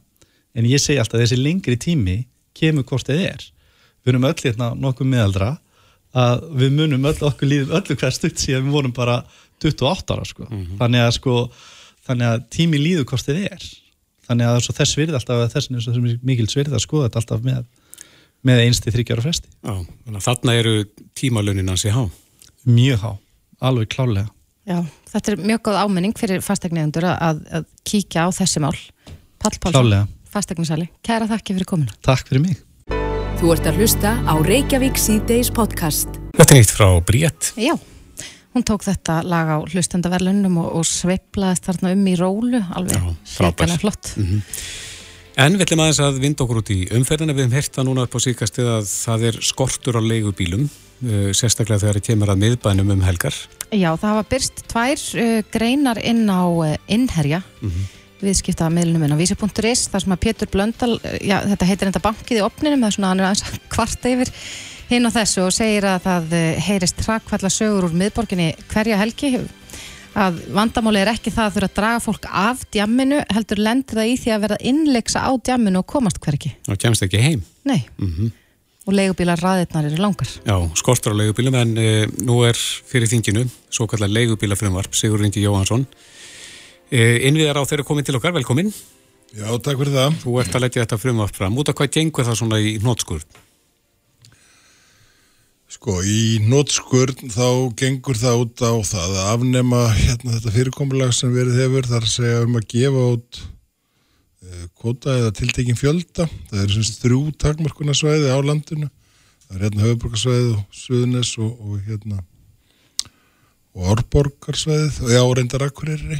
En 0.53 0.67
ég 0.69 0.81
segi 0.81 0.99
alltaf 1.01 1.21
þessi 1.21 1.39
lengri 1.39 1.77
tími 1.81 2.17
kemur 2.57 2.85
hvort 2.89 3.07
þið 3.09 3.23
er. 3.27 3.45
Við 4.03 4.13
erum 4.13 4.27
öll 4.29 4.41
hérna 4.43 4.73
nokkuð 4.77 5.09
meðaldra 5.09 5.53
að 6.13 6.43
við 6.59 6.75
munum 6.77 7.07
öll 7.09 7.29
okkur 7.29 7.49
líðum 7.49 7.77
öllu 7.79 7.97
hver 7.97 8.13
stutt 8.13 8.41
síðan 8.41 8.67
við 8.67 8.75
vorum 8.75 8.93
bara 8.93 9.21
28 9.63 10.13
ára 10.13 10.27
sko. 10.27 10.45
Mm 10.49 10.59
-hmm. 10.59 10.77
þannig, 10.81 11.05
að, 11.07 11.13
sko, 11.17 11.37
þannig 12.05 12.27
að 12.27 12.45
tími 12.53 12.81
líður 12.81 13.07
hvort 13.09 13.25
þið 13.25 13.41
er 13.47 13.65
þannig 14.27 14.49
að 14.49 14.67
þess 14.79 14.99
virði 14.99 15.17
alltaf 15.19 15.53
þessin 15.53 15.79
er 15.79 15.85
svo 15.85 16.03
mikil 16.23 16.49
svirði 16.51 16.77
að 16.77 16.85
skoða 16.85 17.09
þetta 17.09 17.21
alltaf 17.23 17.43
með, 17.45 17.63
með 18.43 18.63
einsti 18.67 18.93
þryggjára 18.93 19.25
fresti. 19.25 19.51
Já, 19.63 19.73
þannig 20.27 20.61
eru 20.63 20.75
tímalönin 21.19 21.73
hans 21.73 21.85
í 21.87 21.93
há. 21.93 22.05
Mjög 22.63 23.03
há, 23.03 23.11
alveg 23.59 23.91
klálega 23.91 24.29
Já, 24.63 24.77
þetta 25.11 25.33
er 25.33 25.41
mjög 25.43 25.63
góð 25.67 25.77
ámenning 25.83 26.15
fyrir 26.15 26.43
fastegniðundur 26.43 27.09
að, 27.11 27.41
að 27.51 27.65
kíkja 27.83 28.23
á 28.23 28.27
þessi 28.31 28.61
mál. 28.63 28.75
Pall 29.43 29.57
Pálsson, 29.59 30.11
fastegninsali 30.31 30.87
Kæra 31.03 31.27
þakki 31.27 31.57
fyrir 31.57 31.67
komina 31.67 31.97
Takk 32.05 32.29
fyrir 32.29 32.45
mig. 32.45 32.61
Þú 33.41 33.51
ert 33.57 33.67
að 33.67 33.81
hlusta 33.81 34.15
á 34.23 34.33
Reykjavík 34.39 34.95
C-Days 34.95 35.51
podcast. 35.51 36.15
Þetta 36.37 36.53
er 36.55 36.61
nýtt 36.61 36.71
frá 36.71 36.87
Bríett 37.03 37.51
Já 37.59 37.75
Hún 38.53 38.65
tók 38.67 38.83
þetta 38.85 39.21
lag 39.25 39.50
á 39.50 39.57
hlustendaverlunum 39.65 40.59
og, 40.61 40.67
og 40.77 40.85
sveiplaðist 40.85 41.65
þarna 41.65 41.94
um 41.95 42.03
í 42.05 42.13
rólu, 42.19 42.59
alveg 42.77 43.07
hlækana 43.38 43.77
flott. 43.81 44.13
Mm 44.17 44.27
-hmm. 44.27 44.41
En 45.41 45.55
við 45.57 45.65
ætlum 45.65 45.81
aðeins 45.81 46.00
að 46.03 46.19
vinda 46.21 46.44
okkur 46.44 46.59
út 46.61 46.69
í 46.69 46.79
umferðina. 46.94 47.33
Við 47.33 47.47
hefum 47.47 47.57
hérta 47.57 47.85
núna 47.85 48.03
upp 48.05 48.13
á 48.13 48.19
síkastið 48.21 48.67
að 48.69 48.83
það 48.85 49.23
er 49.29 49.39
skortur 49.41 49.97
á 49.97 50.01
leigubílum, 50.05 50.67
uh, 50.69 51.31
sérstaklega 51.33 51.81
þegar 51.81 51.97
það 51.97 52.07
kemur 52.09 52.29
að 52.29 52.41
miðbænum 52.44 52.94
um 52.94 53.01
helgar. 53.01 53.33
Já, 53.71 53.89
það 53.97 54.11
hafa 54.11 54.27
byrst 54.29 54.63
tvær 54.69 55.01
uh, 55.17 55.41
greinar 55.55 55.97
inn 56.05 56.29
á 56.29 56.45
uh, 56.45 56.75
innherja. 56.88 57.41
Mm 57.61 57.69
-hmm. 57.69 57.89
viðskipta 58.23 58.69
meðlunum 58.69 59.03
en 59.03 59.17
á 59.17 59.21
vísi.is 59.21 59.88
þar 59.89 60.01
sem 60.01 60.13
að 60.13 60.21
Pétur 60.23 60.47
Blöndal, 60.47 61.00
já 61.19 61.41
þetta 61.44 61.65
heitir 61.65 61.88
enda 61.88 62.00
bankið 62.00 62.38
í 62.38 62.45
opninum, 62.45 62.79
það 62.79 62.88
er 62.88 62.95
svona 62.95 63.09
hann 63.09 63.19
er 63.19 63.25
aðeins 63.25 63.59
kvarta 63.73 64.09
yfir 64.13 64.29
hinn 64.89 65.06
og 65.06 65.13
þessu 65.15 65.47
og 65.47 65.53
segir 65.56 65.88
að 65.88 66.06
það 66.07 66.38
eh, 66.38 66.62
heyrist 66.68 67.00
trakvalla 67.01 67.51
sögur 67.53 67.89
úr 67.89 67.97
miðborginni 67.97 68.53
hverja 68.71 69.00
helgi 69.00 69.35
að 70.13 70.39
vandamáli 70.53 71.01
er 71.01 71.12
ekki 71.13 71.33
það 71.33 71.47
að 71.47 71.56
þurfa 71.56 71.69
að 71.69 71.75
draga 71.80 72.03
fólk 72.03 72.30
af 72.30 72.63
djamminu, 72.74 73.19
heldur 73.33 73.62
lendur 73.65 74.00
það 74.00 74.12
í 74.12 74.15
því 74.21 74.33
að 74.35 74.45
verða 74.45 74.62
innleiksa 74.71 75.25
á 75.25 75.31
djamminu 75.50 75.81
og 75.81 75.89
komast 75.89 76.19
hverki. 76.24 76.53
Og 76.69 76.80
kemst 76.81 77.06
ekki 77.06 77.21
heim. 77.21 77.44
Nei. 77.65 77.81
Mm 77.97 78.13
-hmm. 78.13 78.31
Og 78.85 78.94
leigubílar 78.94 79.39
raðirnar 79.39 79.85
eru 79.85 79.97
langar. 79.97 80.27
Já, 80.45 80.75
skortur 80.75 81.13
á 81.15 81.19
leigubílum 81.19 81.56
en 81.56 81.77
e, 81.77 82.06
nú 82.21 82.44
er 82.44 82.53
fyrir 82.56 83.07
þinginu 83.07 83.50
svo 83.69 83.88
kallar 83.88 84.09
leigubílafrömmvarp 84.09 84.94
Sigur 84.94 85.19
Rindi 85.19 85.41
Jóhansson. 85.41 85.88
E, 86.91 87.27
innviðar 87.27 87.57
á 87.57 87.63
þeirra 87.63 87.83
komin 87.83 88.03
til 88.03 88.15
okkar, 88.15 88.33
velkomin. 88.33 88.74
Já, 89.33 89.47
takk 89.57 89.77
fyrir 89.79 89.94
það. 89.94 90.13
Þú 90.24 90.39
ert 90.41 90.56
að 90.56 90.62
leggja 90.62 90.83
þetta 90.83 90.97
frömmvarp 90.97 91.36
fram. 91.36 91.57
Út 91.57 91.69
af 91.69 91.75
hvað 91.75 91.89
gengur 91.89 92.25
það 92.25 92.36
svona 92.36 92.59
í 92.59 92.77
nótskurð? 92.83 93.25
Sko 95.73 95.95
í 96.05 96.37
nótskurn 96.45 97.31
þá 97.33 97.73
gengur 97.79 98.17
það 98.19 98.41
út 98.43 98.61
á 98.61 98.73
það 98.85 99.15
að 99.17 99.29
afnema 99.31 99.79
hérna 99.95 100.35
þetta 100.35 100.51
fyrirkomulag 100.53 101.13
sem 101.17 101.31
verið 101.33 101.61
hefur 101.63 101.87
þar 101.89 102.05
segja 102.11 102.43
um 102.43 102.59
að 102.59 102.67
gefa 102.75 103.05
út 103.15 103.39
uh, 103.39 104.67
kvota 104.77 105.15
eða 105.17 105.31
tiltekin 105.39 105.79
fjölda. 105.79 106.27
Það 106.51 106.61
er 106.61 106.75
svona 106.75 106.99
þrjú 106.99 107.21
takmarkunarsvæði 107.41 108.29
á 108.29 108.37
landinu. 108.45 108.91
Það 109.48 109.55
er 109.55 109.65
hérna 109.65 109.88
höfuborgarsvæðið 109.88 110.51
og 110.53 110.77
Suðunes 110.83 111.33
og, 111.41 111.50
og 111.65 111.81
hérna 111.88 112.21
og 113.74 113.89
Árborgarsvæðið 113.95 115.01
og 115.07 115.15
já, 115.15 115.24
reyndarakkurirri. 115.39 116.19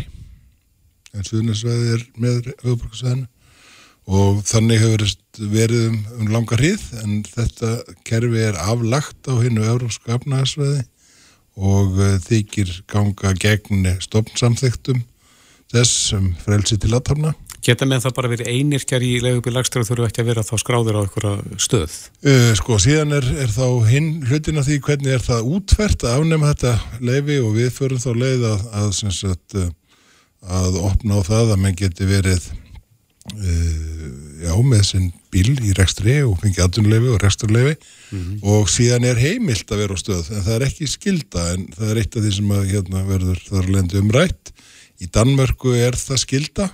En 1.14 1.30
Suðunesvæðið 1.30 1.94
er 2.00 2.08
með 2.18 2.52
höfuborgarsvæðinu 2.66 3.30
og 4.10 4.42
þannig 4.48 4.82
hefur 4.82 5.06
verið 5.54 5.86
um, 5.90 6.00
um 6.20 6.32
langa 6.34 6.58
hrið 6.60 6.84
en 7.04 7.22
þetta 7.28 7.78
kerfi 8.08 8.44
er 8.50 8.60
aflagt 8.60 9.30
á 9.32 9.34
hinnu 9.40 9.64
európsku 9.64 10.12
afnæðarsveði 10.18 10.84
og 11.54 11.98
uh, 12.02 12.18
þykir 12.24 12.74
ganga 12.92 13.34
gegn 13.40 13.88
stofnsamþygtum 14.04 15.04
þess 15.74 16.10
sem 16.12 16.30
frelsi 16.44 16.78
til 16.78 16.94
aðtapna. 16.94 17.34
Geta 17.64 17.88
með 17.88 18.04
það 18.04 18.16
bara 18.18 18.30
verið 18.34 18.50
einirkjar 18.52 19.04
í 19.08 19.12
legubílagstur 19.24 19.84
og 19.84 19.88
þurfu 19.88 20.08
ekki 20.10 20.20
að 20.20 20.30
vera 20.34 20.44
þá 20.44 20.56
skráður 20.60 20.98
á 21.00 21.02
einhverja 21.06 21.60
stöð? 21.64 21.94
Uh, 22.26 22.50
sko, 22.60 22.76
síðan 22.84 23.16
er, 23.16 23.28
er 23.46 23.54
þá 23.54 23.68
hinn 23.88 24.10
hlutin 24.28 24.60
af 24.60 24.68
því 24.68 24.80
hvernig 24.84 25.16
er 25.16 25.24
það 25.24 25.48
útfært 25.58 26.04
að 26.04 26.18
afnema 26.18 26.52
þetta 26.52 26.74
leifi 27.00 27.40
og 27.40 27.56
við 27.56 27.72
förum 27.78 28.04
þá 28.04 28.10
leið 28.20 28.46
að, 28.50 28.68
að, 28.82 28.92
sagt, 29.00 29.58
að 30.60 30.82
opna 30.84 31.22
á 31.24 31.28
það 31.30 31.56
að 31.56 31.64
mann 31.64 31.80
geti 31.80 32.10
verið 32.10 32.50
uh, 32.52 33.73
já, 34.54 34.62
með 34.70 34.84
sinn 34.88 35.10
bíl 35.34 35.56
í 35.66 35.74
rekstri 35.78 36.20
og 36.28 36.38
fengi 36.42 36.62
aðunleifi 36.62 37.10
og 37.14 37.22
reksturleifi 37.24 37.74
mm 37.74 38.20
-hmm. 38.20 38.38
og 38.54 38.70
síðan 38.70 39.08
er 39.10 39.18
heimilt 39.18 39.72
að 39.72 39.82
vera 39.82 39.98
á 39.98 40.00
stöð 40.00 40.30
en 40.32 40.46
það 40.46 40.56
er 40.56 40.68
ekki 40.68 40.88
skilda 40.88 41.46
en 41.54 41.66
það 41.74 41.90
er 41.90 41.98
eitt 42.02 42.16
af 42.16 42.24
því 42.24 42.32
sem 42.36 42.52
að 42.52 42.70
hérna, 42.72 43.04
verður 43.08 43.44
þar 43.50 43.70
lendi 43.76 43.98
umrætt 43.98 44.54
í 45.02 45.10
Danmörku 45.10 45.74
er 45.76 45.98
það 45.98 46.24
skilda 46.26 46.70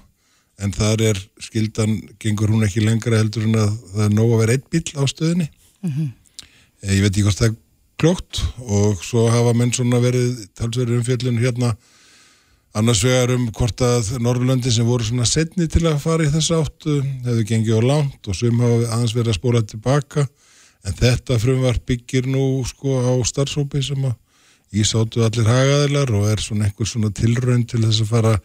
en 0.59 0.75
þar 0.75 1.01
er 1.01 1.21
skildan 1.39 1.95
gengur 2.19 2.51
hún 2.51 2.67
ekki 2.67 2.83
lengra 2.83 3.17
heldur 3.17 3.47
en 3.47 3.55
að 3.55 3.71
það 3.93 4.05
er 4.05 4.13
nóg 4.13 4.33
að 4.33 4.41
vera 4.43 4.53
eitt 4.57 4.69
bíl 4.69 4.83
á 4.99 5.03
stöðinni 5.07 5.47
mm 5.81 5.91
-hmm. 5.91 6.09
ég 6.83 7.01
veit 7.01 7.13
ekki 7.15 7.23
hvort 7.23 7.39
það 7.39 7.49
er 7.49 7.55
klókt 7.99 8.41
og 8.59 9.03
svo 9.03 9.29
hafa 9.31 9.53
menn 9.53 9.73
svona 9.73 9.99
verið 9.99 10.47
talsverður 10.55 10.99
umfjöldun 10.99 11.39
hérna 11.39 11.75
Annars 12.77 13.01
vegar 13.01 13.31
um 13.33 13.47
hvort 13.49 13.81
að 13.81 14.11
Norrlöndi 14.21 14.69
sem 14.71 14.85
voru 14.85 15.05
svona 15.05 15.25
setni 15.25 15.65
til 15.71 15.87
að 15.89 16.03
fara 16.03 16.25
í 16.27 16.29
þess 16.29 16.51
áttu 16.53 16.99
hefur 17.25 17.45
gengið 17.49 17.79
á 17.81 17.89
langt 17.89 18.29
og 18.29 18.37
sum 18.37 18.61
hafa 18.61 18.91
aðeins 18.93 19.15
verið 19.17 19.31
að 19.33 19.37
spóla 19.39 19.61
tilbaka. 19.65 20.25
En 20.85 20.95
þetta 20.99 21.39
frumvar 21.41 21.79
byggir 21.89 22.29
nú 22.29 22.43
sko 22.69 22.99
á 23.01 23.13
starfsópi 23.25 23.81
sem 23.83 24.05
að 24.05 24.13
ísáttu 24.83 25.23
allir 25.25 25.49
hagaðilar 25.49 26.13
og 26.13 26.27
er 26.29 26.43
svona 26.43 26.67
einhver 26.67 26.87
svona 26.87 27.09
tilraun 27.09 27.65
til 27.65 27.81
þess 27.87 28.03
að 28.05 28.11
fara 28.11 28.35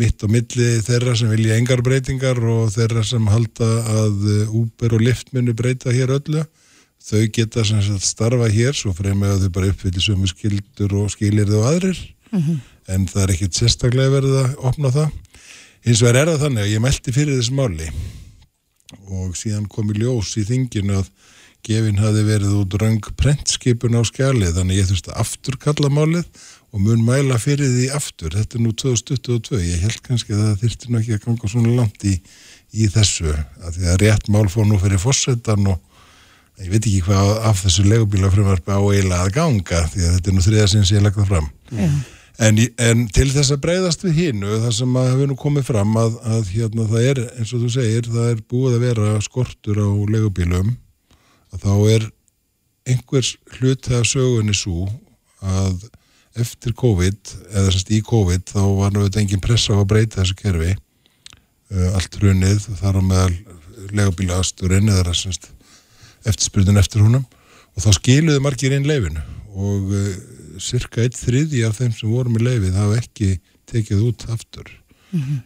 mitt 0.00 0.24
á 0.24 0.26
milli 0.26 0.68
þeirra 0.82 1.14
sem 1.20 1.30
vilja 1.30 1.60
engar 1.60 1.84
breytingar 1.86 2.42
og 2.42 2.72
þeirra 2.74 3.06
sem 3.06 3.30
halda 3.30 3.70
að 3.92 4.26
uh, 4.26 4.58
Uber 4.58 4.96
og 4.98 5.06
Lyft 5.06 5.30
munu 5.36 5.54
breyta 5.54 5.94
hér 5.94 6.16
öllu. 6.18 6.42
Þau 7.02 7.22
geta 7.34 7.62
sem 7.66 7.78
sagt 7.82 8.10
starfa 8.10 8.50
hér 8.50 8.74
svo 8.74 8.90
fremið 8.96 9.36
að 9.36 9.46
þau 9.46 9.54
bara 9.54 9.70
uppfyllir 9.70 10.02
sömu 10.02 10.28
skildur 10.30 10.98
og 10.98 11.14
skilir 11.14 11.46
þau 11.50 11.62
aðrir 11.70 12.02
en 12.90 13.06
það 13.10 13.22
er 13.24 13.34
ekkit 13.34 13.58
sérstaklega 13.58 14.14
verið 14.16 14.38
að 14.40 14.56
opna 14.70 14.92
það. 14.94 15.12
Hins 15.82 16.02
vegar 16.04 16.20
er 16.22 16.32
það 16.32 16.42
þannig 16.46 16.64
að 16.64 16.72
ég 16.72 16.82
meldi 16.84 17.14
fyrir 17.14 17.38
þessu 17.38 17.58
máli. 17.58 17.90
Og 19.12 19.36
síðan 19.38 19.68
kom 19.70 19.90
í 19.92 19.98
ljós 19.98 20.32
í 20.38 20.46
þinginu 20.46 21.00
að 21.00 21.12
gefin 21.66 22.00
hafi 22.02 22.24
verið 22.26 22.56
út 22.58 22.74
röng 22.80 23.04
prentskipun 23.18 23.98
á 23.98 24.02
skjalið 24.06 24.56
þannig 24.56 24.80
ég 24.80 24.88
þurfti 24.88 25.12
að 25.12 25.20
afturkalla 25.22 25.90
málið 25.94 26.26
og 26.72 26.82
mun 26.82 27.04
mæla 27.06 27.38
fyrir 27.42 27.70
því 27.70 27.88
aftur. 27.94 28.34
Þetta 28.34 28.58
er 28.58 28.64
nú 28.64 28.72
2022, 28.74 29.60
ég 29.68 29.84
held 29.84 30.02
kannski 30.06 30.34
að 30.34 30.42
það 30.46 30.64
þyrfti 30.64 30.90
nú 30.90 31.00
ekki 31.00 31.16
að 31.16 31.24
ganga 31.26 31.52
svona 31.52 31.76
langt 31.76 32.06
í, 32.08 32.16
í 32.72 32.88
þessu, 32.90 33.34
að 33.62 33.78
því 33.78 33.90
að 33.92 33.98
rétt 34.02 34.30
mál 34.32 34.46
fór 34.50 34.66
nú 34.66 34.80
fyrir 34.82 35.02
fórsetan 35.02 35.68
og 35.74 35.80
ég 36.62 36.72
veit 36.72 36.82
ekki 36.82 37.04
hvað 37.06 37.30
af 37.48 37.62
þessu 37.64 37.84
legubílafrömmarfi 37.90 38.74
á 38.74 38.80
eiginlega 38.80 39.26
að 39.26 39.36
ganga 39.36 39.84
því 39.92 40.02
að 40.06 40.16
þetta 40.16 40.30
er 40.30 40.36
nú 40.36 40.44
þriðasins 40.46 40.92
ég 40.92 41.06
það 41.06 41.30
fram 41.30 41.48
en, 42.38 42.60
en 42.80 43.04
til 43.12 43.28
þess 43.32 43.52
að 43.52 43.62
breyðast 43.66 44.04
við 44.06 44.18
hinu 44.18 44.58
það 44.64 44.74
sem 44.78 44.96
að 44.96 45.10
hefur 45.10 45.30
nú 45.32 45.38
komið 45.40 45.68
fram 45.68 45.96
að, 46.00 46.18
að 46.24 46.52
hérna 46.54 46.88
það 46.90 47.08
er, 47.10 47.22
eins 47.36 47.52
og 47.52 47.64
þú 47.64 47.72
segir 47.76 48.08
það 48.08 48.30
er 48.30 48.42
búið 48.52 48.76
að 48.76 48.86
vera 48.86 49.14
skortur 49.24 49.82
á 49.82 49.90
legubílum 50.14 50.76
að 51.52 51.66
þá 51.66 51.74
er 51.94 52.06
einhvers 52.88 53.34
hluti 53.58 53.94
af 53.94 54.06
sögunni 54.08 54.54
svo 54.56 54.88
að 55.42 55.84
eftir 56.40 56.72
COVID 56.78 57.34
eða 57.52 57.72
semst 57.74 57.92
í 57.92 58.00
COVID 58.06 58.54
þá 58.54 58.62
var 58.78 58.94
þetta 58.96 59.20
engin 59.20 59.42
pressa 59.44 59.76
á 59.76 59.82
að 59.82 59.90
breyta 59.90 60.22
þessu 60.22 60.38
kerfi. 60.38 60.72
Uh, 61.72 61.90
allt 61.96 62.16
hrunið 62.20 62.66
þar 62.80 63.00
á 63.00 63.02
meðal 63.04 63.36
legubílasturinn 63.92 64.90
eða 64.92 65.14
semst 65.16 65.50
eftirspyrðin 66.28 66.80
eftir 66.80 67.04
húnum 67.04 67.24
og 67.72 67.84
þá 67.84 67.90
skiluðu 67.96 68.42
margir 68.44 68.74
inn 68.76 68.88
leifinu 68.88 69.22
og 69.52 69.92
uh, 69.92 70.10
cirka 70.60 71.02
eitt 71.04 71.16
þriði 71.16 71.64
af 71.68 71.78
þeim 71.80 71.92
sem 71.96 72.12
voru 72.12 72.32
með 72.32 72.46
leifið 72.48 72.78
hafa 72.78 73.00
ekki 73.00 73.32
tekið 73.70 74.06
út 74.08 74.26
aftur. 74.32 74.68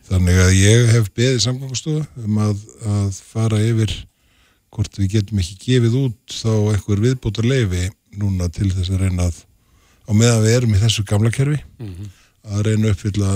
Þannig 0.06 0.36
að 0.38 0.52
ég 0.54 0.92
hef 0.94 1.08
beðið 1.14 1.40
samgangastofu 1.42 2.04
um 2.22 2.38
að, 2.38 2.60
að 2.86 3.16
fara 3.32 3.58
yfir 3.62 3.92
hvort 4.70 4.98
við 5.00 5.16
getum 5.16 5.40
ekki 5.42 5.56
gefið 5.64 5.96
út 6.04 6.36
þá 6.36 6.52
einhver 6.74 7.02
viðbótar 7.02 7.48
leifi 7.48 7.88
núna 8.16 8.48
til 8.52 8.70
þess 8.70 8.92
að 8.92 9.02
reyna 9.06 9.26
að 9.30 9.40
á 10.06 10.10
meðan 10.14 10.44
við 10.44 10.56
erum 10.56 10.76
í 10.76 10.82
þessu 10.82 11.04
gamla 11.08 11.32
kerfi 11.34 11.58
að 12.46 12.62
reyna 12.68 12.86
að 12.86 12.92
uppfylla 12.94 13.32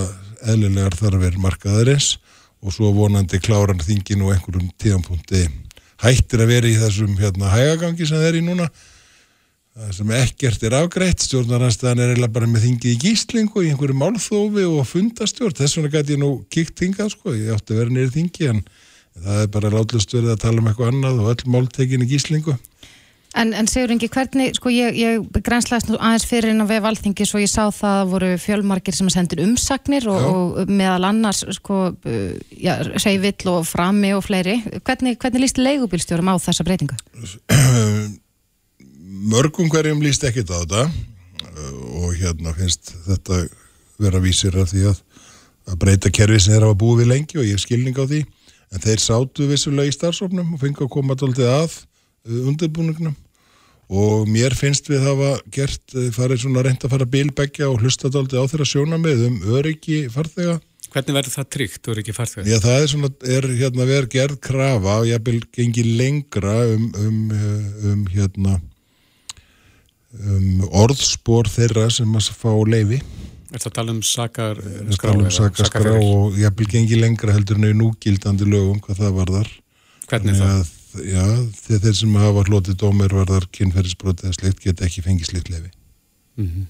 eðlilegar 0.53 0.97
þarfir 1.01 1.39
markaðarins 1.43 2.13
og 2.61 2.75
svo 2.77 2.93
vonandi 2.95 3.41
kláran 3.43 3.83
þingin 3.83 4.23
og 4.23 4.35
einhverjum 4.35 4.71
tíðanpunkti 4.79 5.43
hættir 6.05 6.45
að 6.45 6.53
vera 6.55 6.71
í 6.71 6.79
þessum 6.79 7.17
hérna 7.19 7.51
hægagangi 7.53 8.07
sem 8.07 8.23
þeir 8.23 8.39
í 8.41 8.45
núna 8.47 8.69
það 9.79 9.91
sem 9.97 10.13
ekkert 10.19 10.65
er 10.67 10.77
afgreitt 10.81 11.25
stjórnaranstæðan 11.25 12.03
er 12.03 12.13
eiginlega 12.13 12.35
bara 12.35 12.49
með 12.51 12.67
þingið 12.67 12.95
í 12.95 13.01
gíslingu 13.05 13.65
í 13.65 13.71
einhverju 13.71 13.99
málþófi 14.01 14.65
og 14.67 14.89
fundastjórn 14.91 15.59
þess 15.61 15.79
vegna 15.79 15.93
gæti 15.95 16.17
ég 16.17 16.23
nú 16.23 16.31
kíkt 16.53 16.83
hingað 16.83 17.13
sko 17.15 17.37
ég 17.37 17.53
átti 17.55 17.77
að 17.77 17.83
vera 17.85 17.95
nýrið 17.95 18.17
þingi 18.17 18.51
en 18.51 18.65
það 19.21 19.45
er 19.45 19.53
bara 19.55 19.75
látlust 19.75 20.17
verið 20.17 20.35
að 20.35 20.43
tala 20.43 20.63
um 20.63 20.71
eitthvað 20.71 20.93
annað 20.93 21.23
og 21.23 21.31
öll 21.35 21.55
máltekin 21.55 22.05
í 22.07 22.11
gíslingu 22.11 22.57
En, 23.39 23.53
en 23.55 23.69
segur 23.71 23.93
Ingi, 23.95 24.09
hvernig, 24.11 24.57
sko 24.59 24.73
ég, 24.75 24.97
ég 24.99 25.43
grænslaðist 25.47 25.93
nú 25.93 25.99
aðeins 26.03 26.25
fyrir 26.27 26.51
inn 26.51 26.65
á 26.65 26.67
vef 26.67 26.87
alþingi 26.89 27.27
svo 27.29 27.39
ég 27.39 27.51
sá 27.51 27.71
það 27.71 27.99
að 28.01 28.11
voru 28.11 28.31
fjölmargir 28.43 28.97
sem 28.97 29.11
sendur 29.13 29.45
umsagnir 29.45 30.09
og, 30.11 30.25
og 30.59 30.73
meðal 30.73 31.07
annars 31.13 31.45
sko, 31.55 31.79
já, 32.59 32.73
Seyvill 32.99 33.53
og 33.53 33.69
Frami 33.71 34.11
og 34.17 34.25
fleiri. 34.27 34.57
Hvernig, 34.83 35.21
hvernig 35.23 35.45
líst 35.45 35.63
leigubílstjórum 35.63 36.33
á 36.33 36.43
þessa 36.43 36.67
breytingu? 36.67 36.99
mörgum 39.21 39.69
hverjum 39.71 40.01
líst 40.03 40.25
ekkert 40.25 40.51
á 40.53 40.63
þetta 40.63 40.85
uh, 40.87 42.05
og 42.05 42.17
hérna 42.17 42.55
finnst 42.57 42.95
þetta 43.07 43.45
vera 44.01 44.21
vísir 44.23 44.57
af 44.61 44.71
því 44.73 44.87
að, 44.91 45.01
að 45.69 45.81
breyta 45.83 46.13
kerfi 46.15 46.41
sem 46.41 46.55
þeir 46.55 46.69
hafa 46.69 46.79
búið 46.81 47.03
við 47.03 47.11
lengi 47.13 47.41
og 47.41 47.49
ég 47.49 47.57
hef 47.57 47.65
skilning 47.67 47.99
á 48.01 48.05
því. 48.05 48.23
En 48.71 48.85
þeir 48.85 49.03
sátu 49.03 49.49
vissulega 49.51 49.91
í 49.91 49.97
starfsofnum 49.97 50.55
og 50.55 50.63
fengi 50.63 50.85
að 50.87 50.93
koma 50.95 51.19
tóltið 51.19 51.51
að 51.51 51.75
uh, 51.75 52.41
undirbúningnum. 52.49 53.19
Og 53.91 54.29
mér 54.31 54.55
finnst 54.55 54.87
við 54.89 55.03
hafa 55.05 55.35
gert, 55.53 55.85
uh, 55.99 56.09
farið 56.15 56.45
svona 56.45 56.65
reynd 56.65 56.87
að 56.87 56.95
fara 56.95 57.11
bílbeggja 57.11 57.69
og 57.69 57.85
hlusta 57.85 58.13
tóltið 58.13 58.47
á 58.47 58.51
þeirra 58.53 58.69
sjónamið 58.73 59.25
um 59.29 59.39
öryggi 59.59 60.05
farþega. 60.15 60.61
Hvernig 60.91 61.15
verður 61.15 61.35
það 61.37 61.51
tryggt, 61.55 61.89
ekki 62.03 62.15
farþegar? 62.17 62.49
Já, 62.51 62.57
það 62.65 62.81
er 62.81 62.89
svona, 62.91 63.11
er 63.37 63.47
hérna 63.61 63.85
verið 63.87 64.15
gerð 64.17 64.41
krafa 64.43 64.97
og 65.03 65.07
ég 65.07 65.23
vil 65.29 65.39
gengi 65.55 65.85
lengra 65.87 66.57
um, 66.73 66.89
um, 66.99 67.21
um 67.93 68.01
hérna 68.11 68.57
um 70.19 70.65
orðspor 70.83 71.49
þeirra 71.51 71.87
sem 71.95 72.17
að 72.19 72.31
fá 72.35 72.51
leifi 72.67 73.01
Er 73.51 73.59
það 73.59 73.67
að 73.71 73.77
tala 73.79 73.93
um 73.97 74.03
sakar 74.07 74.59
Við 74.63 74.99
tala 75.03 75.25
um 75.25 75.31
sakaskrá 75.35 75.95
og 75.99 76.37
ég 76.39 76.55
vil 76.59 76.69
gengi 76.71 76.99
lengra 77.01 77.35
heldur 77.35 77.59
en 77.59 77.67
í 77.67 77.73
núgildandi 77.75 78.47
lögum 78.47 78.79
hvað 78.85 79.01
það 79.03 79.17
varðar. 79.17 79.49
Hvernig 80.07 80.37
Þannig 80.37 80.43
það? 80.43 80.61
að, 80.61 80.77
Já, 81.07 81.25
þeir, 81.55 81.81
þeir 81.85 81.97
sem 82.01 82.15
hafa 82.19 82.43
hlotið 82.49 82.77
dómir 82.83 83.13
varðar 83.15 83.45
kynferðisbrot 83.55 84.23
eða 84.25 84.35
slikt 84.35 84.63
get 84.65 84.81
ekki 84.87 85.03
fengið 85.07 85.29
slikt 85.33 85.51
leifi 85.55 85.71
Mhm. 86.41 86.67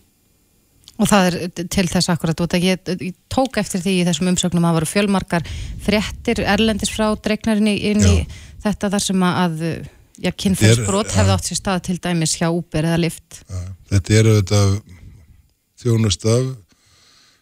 Og 1.00 1.08
það 1.08 1.26
er 1.30 1.64
til 1.72 1.86
þess 1.88 2.10
akkurat 2.12 2.40
út 2.44 2.52
að 2.56 2.64
ég, 2.66 2.90
ég 3.00 3.14
tók 3.32 3.56
eftir 3.56 3.80
því 3.80 3.92
í 4.00 4.04
þessum 4.04 4.28
umsögnum 4.34 4.64
að 4.64 4.68
það 4.68 4.76
voru 4.76 4.88
fjölmargar 4.90 5.46
fréttir 5.80 6.42
erlendis 6.44 6.92
frá 6.92 7.06
dregnarinn 7.16 7.70
inn 7.72 8.04
í 8.04 8.26
þetta 8.64 8.90
þar 8.92 9.04
sem 9.06 9.22
að 9.24 9.62
já, 10.20 10.30
kynferðsbrot 10.32 11.10
Er- 11.10 11.16
hefði 11.18 11.34
átt 11.36 11.48
sér 11.50 11.60
stað 11.60 11.82
til 11.88 11.98
dæmis 12.04 12.36
hjá 12.38 12.48
Uber 12.52 12.84
eða 12.90 12.98
Lyft. 13.00 13.40
Þetta 13.90 14.14
er 14.20 14.30
auðvitað 14.34 14.74
þjónustaf 15.80 16.50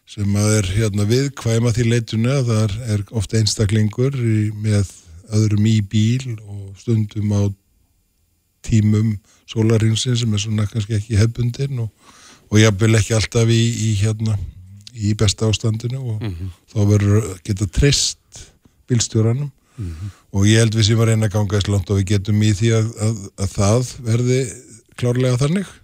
sem 0.08 0.36
að 0.40 0.52
er 0.58 0.68
hérna 0.78 1.04
viðkvæma 1.10 1.72
því 1.76 1.84
leituna 1.90 2.36
að 2.40 2.52
það 2.52 2.76
er- 2.94 3.06
ofta 3.20 3.38
einstaklingur 3.40 4.14
í, 4.16 4.50
með 4.56 4.92
öðrum 5.36 5.66
í 5.68 5.80
bíl 5.84 6.38
og 6.48 6.78
stundum 6.80 7.32
á 7.36 7.42
tímum 8.64 9.18
sólarinsin 9.48 10.16
sem 10.16 10.32
er 10.34 10.40
svona 10.42 10.66
kannski 10.68 10.96
ekki 10.96 11.18
hefbundin 11.20 11.82
og, 11.84 11.90
og 12.50 12.58
jafnvel 12.62 12.96
ekki 12.98 13.14
alltaf 13.16 13.48
í, 13.52 13.60
í 13.90 13.90
hérna 14.00 14.38
í 14.98 15.12
besta 15.14 15.46
ástandinu 15.48 16.00
og 16.14 16.24
þá 16.72 16.78
verður 16.88 17.28
geta 17.46 17.68
treyst 17.70 18.18
bílstjóranum 18.88 19.50
og 20.34 20.46
ég 20.48 20.62
held 20.62 20.78
við 20.78 20.88
sem 20.88 21.02
að 21.02 21.10
reyna 21.12 21.28
að 21.28 21.34
ganga 21.36 21.58
þess 21.58 21.70
langt 21.72 21.90
og 21.92 22.00
við 22.00 22.08
getum 22.12 22.42
í 22.42 22.52
því 22.58 22.72
að, 22.78 22.88
að, 23.06 23.20
að 23.38 23.52
það 23.54 23.92
verði 24.08 24.38
klárlega 24.98 25.40
þannig. 25.44 25.74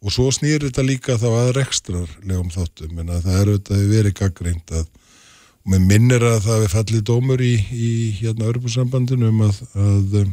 Og 0.00 0.14
svo 0.14 0.30
snýr 0.32 0.64
þetta 0.64 0.84
líka 0.84 1.18
þá 1.20 1.28
að 1.28 1.50
rekstrarlegum 1.58 2.52
þáttum. 2.54 3.00
En 3.02 3.10
að 3.12 3.26
það 3.26 3.40
er 3.40 3.50
auðvitað 3.50 3.80
hefur 3.80 3.94
verið 3.96 4.16
gaggreind 4.20 4.74
að 4.78 4.86
og 5.60 5.74
mér 5.74 5.82
minnir 5.84 6.24
að 6.24 6.38
það 6.46 6.62
hefur 6.62 6.72
fallið 6.72 7.02
dómur 7.10 7.42
í, 7.44 7.52
í 7.70 7.90
hérna 8.16 8.48
Örbjörnsambandinu 8.48 9.28
um 9.28 9.42
að, 9.44 9.58
að, 9.76 10.14
um, 10.22 10.30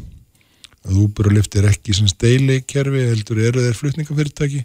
að 0.87 1.33
Lyft 1.35 1.57
er 1.59 1.67
ekki 1.67 1.95
sem 1.97 2.07
steili 2.07 2.61
kerfi 2.63 3.03
heldur 3.09 3.41
eru 3.43 3.65
þeir 3.65 3.75
flutningafyrirtæki. 3.81 4.63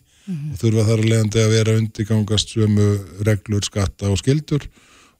Og 0.52 0.60
þurfa 0.60 0.84
þar 0.86 1.00
að 1.00 1.08
leiðandi 1.10 1.42
að 1.42 1.52
vera 1.56 1.74
undirgangast 1.80 2.52
sömu 2.54 2.88
reglur, 3.26 3.64
skatta 3.66 4.06
og 4.06 4.20
skildur 4.20 4.68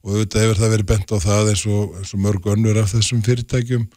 og 0.03 0.13
auðvitað 0.13 0.45
hefur 0.45 0.61
það 0.61 0.73
verið 0.75 0.89
bent 0.91 1.15
á 1.15 1.17
það 1.23 1.51
eins 1.53 1.65
og, 1.71 1.97
eins 1.99 2.13
og 2.13 2.23
mörg 2.25 2.47
önnur 2.53 2.79
af 2.81 2.91
þessum 2.91 3.23
fyrirtækjum 3.25 3.87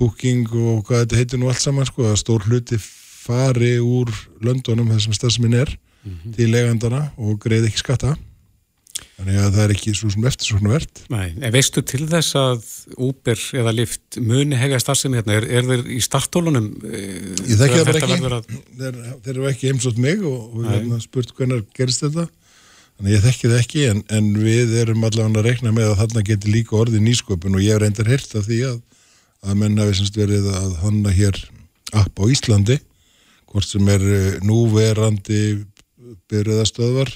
booking 0.00 0.48
og 0.54 0.86
hvað 0.88 1.04
þetta 1.04 1.20
heitir 1.20 1.42
nú 1.42 1.50
allt 1.50 1.62
saman 1.62 1.88
sko, 1.88 2.06
að 2.08 2.20
stór 2.22 2.46
hluti 2.48 2.78
fari 2.80 3.76
úr 3.82 4.10
löndunum 4.44 4.90
þessum 4.94 5.16
stafsminn 5.16 5.58
er 5.58 5.74
til 6.36 6.48
legandana 6.48 7.10
og 7.20 7.36
greið 7.42 7.68
ekki 7.68 7.82
skatta. 7.82 8.16
Þannig 9.20 9.36
að 9.36 9.54
það 9.54 9.62
er 9.62 9.72
ekki 9.74 9.92
svo 9.96 10.08
sem 10.12 10.26
eftir 10.28 10.48
svona 10.48 10.70
verðt 10.72 11.00
Nei, 11.12 11.26
en 11.44 11.52
veistu 11.52 11.82
til 11.84 12.06
þess 12.08 12.36
að 12.40 12.62
Uber 13.04 13.42
eða 13.60 13.72
Lyft 13.76 14.18
muni 14.24 14.56
hefja 14.56 14.80
starfsemi 14.80 15.20
hérna, 15.20 15.36
er, 15.36 15.46
er 15.58 15.68
þeir 15.68 15.90
í 15.92 16.00
startólunum? 16.04 16.70
Ég 16.88 17.60
þekki 17.60 17.78
það 17.78 17.90
bara 17.90 18.00
ekki, 18.00 18.18
Að... 18.36 18.50
þeir, 18.80 18.98
þeir 19.24 19.32
eru 19.34 19.48
ekki 19.50 19.70
heimsótt 19.72 20.00
mig 20.00 20.24
og, 20.24 20.38
og 20.56 20.68
hérna, 20.68 21.00
spurt 21.04 21.34
hvernig 21.36 21.66
gerist 21.76 22.04
þetta 22.06 22.26
þannig 23.00 23.14
að 23.14 23.14
ég 23.14 23.22
þekki 23.24 23.48
það 23.48 23.60
ekki 23.62 23.82
en, 23.88 24.00
en 24.12 24.26
við 24.36 24.72
erum 24.82 25.04
allavega 25.08 25.40
að 25.40 25.46
rekna 25.46 25.70
með 25.72 25.86
að 25.88 26.00
þarna 26.02 26.22
geti 26.28 26.50
líka 26.52 26.76
orðið 26.76 27.04
nýsköpun 27.06 27.56
og 27.56 27.62
ég 27.64 27.72
hef 27.72 27.80
reyndar 27.80 28.10
heyrt 28.12 28.34
af 28.36 28.44
því 28.44 28.58
að, 28.68 28.74
að 29.40 29.56
menn 29.62 29.80
hafi 29.80 29.94
semst 29.96 30.18
verið 30.20 30.50
að 30.52 30.74
hanna 30.82 31.14
hér 31.16 31.38
app 31.96 32.20
á 32.20 32.24
Íslandi 32.28 32.76
hvort 33.48 33.66
sem 33.66 33.88
er 33.88 34.04
eh, 34.04 34.36
núverandi 34.44 35.40
byrjuðastöðvar 36.28 37.08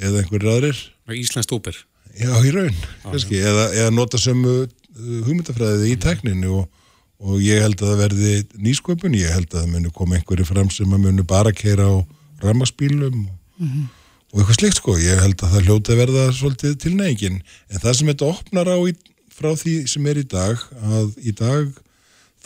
eða 0.00 0.22
einhverjir 0.22 0.50
aðrir. 0.54 0.80
Íslenskt 1.20 1.52
Uber. 1.52 1.76
Já, 2.16 2.32
í 2.40 2.50
raun, 2.56 2.80
kannski, 3.04 3.38
eða, 3.44 3.68
eða 3.76 3.92
nota 3.94 4.18
sömu 4.18 4.56
uh, 4.64 5.20
hugmyndafræðið 5.28 5.92
í 5.92 5.98
tækninu 6.00 6.56
og, 6.62 6.88
og 7.20 7.44
ég 7.44 7.60
held 7.62 7.76
að 7.76 7.92
það 7.92 8.02
verði 8.06 8.32
nýsköpun, 8.64 9.20
ég 9.20 9.36
held 9.36 9.52
að 9.52 9.60
það 9.60 9.70
muni 9.76 9.92
koma 9.94 10.16
einhverju 10.16 10.48
fram 10.48 10.72
sem 10.74 10.96
að 10.96 11.04
muni 11.04 11.26
bara 11.28 11.52
keira 11.54 11.86
á 11.86 11.94
rammaspílum 12.42 13.28
og, 13.28 13.99
og 14.30 14.40
eitthvað 14.40 14.58
slikt 14.58 14.78
sko, 14.78 14.96
ég 15.02 15.22
held 15.24 15.40
að 15.42 15.54
það 15.54 15.68
hljóti 15.68 15.94
að 15.94 16.00
verða 16.04 16.26
svolítið 16.36 16.74
til 16.84 16.92
neygin, 16.98 17.40
en 17.70 17.82
það 17.82 17.96
sem 17.98 18.10
þetta 18.12 18.28
opnar 18.30 18.70
á 18.70 18.78
í, 18.86 18.92
frá 19.34 19.50
því 19.58 19.76
sem 19.90 20.10
er 20.10 20.20
í 20.20 20.26
dag 20.30 20.60
að 20.80 21.16
í 21.24 21.32
dag 21.34 21.72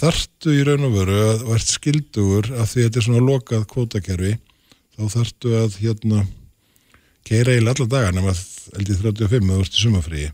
þartu 0.00 0.54
í 0.54 0.62
raun 0.66 0.86
og 0.88 0.94
veru 0.96 1.18
að 1.28 1.44
verðt 1.50 1.74
skildugur 1.74 2.48
af 2.56 2.72
því 2.72 2.80
að 2.80 2.88
þetta 2.88 3.00
er 3.00 3.06
svona 3.08 3.26
lokað 3.28 3.66
kvótakerfi, 3.70 4.32
þá 4.96 5.04
þartu 5.12 5.54
að 5.60 5.76
hérna 5.82 6.24
keira 7.24 7.54
í 7.56 7.60
alla 7.62 7.88
daga 7.88 8.14
nema 8.14 8.34
eldið 8.78 9.04
35 9.04 9.50
eða 9.50 9.60
úrstu 9.60 9.80
sumafríi. 9.80 10.30